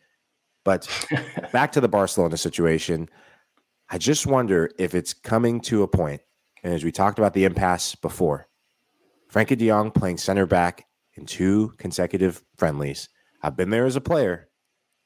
But 0.64 0.86
back 1.52 1.72
to 1.72 1.80
the 1.80 1.88
Barcelona 1.88 2.36
situation, 2.36 3.08
I 3.88 3.96
just 3.96 4.26
wonder 4.26 4.70
if 4.78 4.94
it's 4.94 5.14
coming 5.14 5.60
to 5.62 5.82
a 5.82 5.88
point, 5.88 6.20
and 6.64 6.72
as 6.72 6.82
we 6.82 6.90
talked 6.90 7.18
about 7.18 7.34
the 7.34 7.44
impasse 7.44 7.94
before, 7.94 8.48
Frenkie 9.32 9.56
de 9.56 9.68
Jong 9.68 9.90
playing 9.90 10.16
center 10.16 10.46
back 10.46 10.86
in 11.14 11.26
two 11.26 11.74
consecutive 11.76 12.42
friendlies. 12.56 13.08
I've 13.42 13.56
been 13.56 13.70
there 13.70 13.84
as 13.84 13.96
a 13.96 14.00
player, 14.00 14.48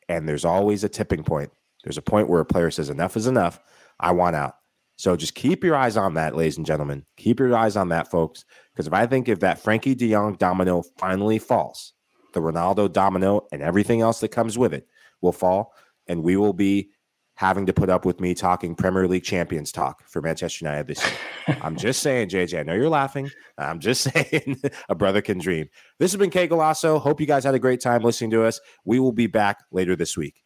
and 0.08 0.28
there's 0.28 0.44
always 0.44 0.84
a 0.84 0.88
tipping 0.88 1.24
point. 1.24 1.50
There's 1.82 1.98
a 1.98 2.02
point 2.02 2.28
where 2.28 2.40
a 2.40 2.46
player 2.46 2.70
says, 2.70 2.90
enough 2.90 3.16
is 3.16 3.26
enough. 3.26 3.58
I 3.98 4.12
want 4.12 4.36
out. 4.36 4.54
So 4.96 5.16
just 5.16 5.34
keep 5.34 5.64
your 5.64 5.76
eyes 5.76 5.96
on 5.96 6.14
that, 6.14 6.36
ladies 6.36 6.56
and 6.56 6.66
gentlemen. 6.66 7.04
Keep 7.16 7.40
your 7.40 7.56
eyes 7.56 7.76
on 7.76 7.88
that, 7.88 8.10
folks. 8.10 8.44
Because 8.72 8.86
if 8.86 8.92
I 8.92 9.06
think 9.06 9.28
if 9.28 9.40
that 9.40 9.62
Frenkie 9.62 9.96
de 9.96 10.10
Jong 10.10 10.34
domino 10.34 10.82
finally 10.96 11.38
falls, 11.38 11.92
the 12.34 12.40
Ronaldo 12.40 12.92
domino 12.92 13.46
and 13.50 13.62
everything 13.62 14.00
else 14.00 14.20
that 14.20 14.28
comes 14.28 14.56
with 14.56 14.72
it 14.72 14.86
will 15.20 15.32
fall, 15.32 15.72
and 16.06 16.22
we 16.22 16.36
will 16.36 16.52
be 16.52 16.90
having 17.38 17.66
to 17.66 17.72
put 17.72 17.88
up 17.88 18.04
with 18.04 18.18
me 18.18 18.34
talking 18.34 18.74
Premier 18.74 19.06
League 19.06 19.22
champions 19.22 19.70
talk 19.70 20.02
for 20.08 20.20
Manchester 20.20 20.64
United 20.64 20.88
this 20.88 21.06
year. 21.06 21.58
I'm 21.62 21.76
just 21.76 22.02
saying, 22.02 22.30
JJ. 22.30 22.58
I 22.58 22.62
know 22.64 22.74
you're 22.74 22.88
laughing. 22.88 23.30
I'm 23.56 23.78
just 23.78 24.02
saying, 24.12 24.60
a 24.88 24.96
brother 24.96 25.22
can 25.22 25.38
dream. 25.38 25.68
This 26.00 26.10
has 26.10 26.18
been 26.18 26.30
Qué 26.30 26.48
Golazo. 26.48 27.00
Hope 27.00 27.20
you 27.20 27.28
guys 27.28 27.44
had 27.44 27.54
a 27.54 27.60
great 27.60 27.80
time 27.80 28.02
listening 28.02 28.32
to 28.32 28.44
us. 28.44 28.60
We 28.84 28.98
will 28.98 29.12
be 29.12 29.28
back 29.28 29.62
later 29.70 29.94
this 29.94 30.16
week. 30.16 30.42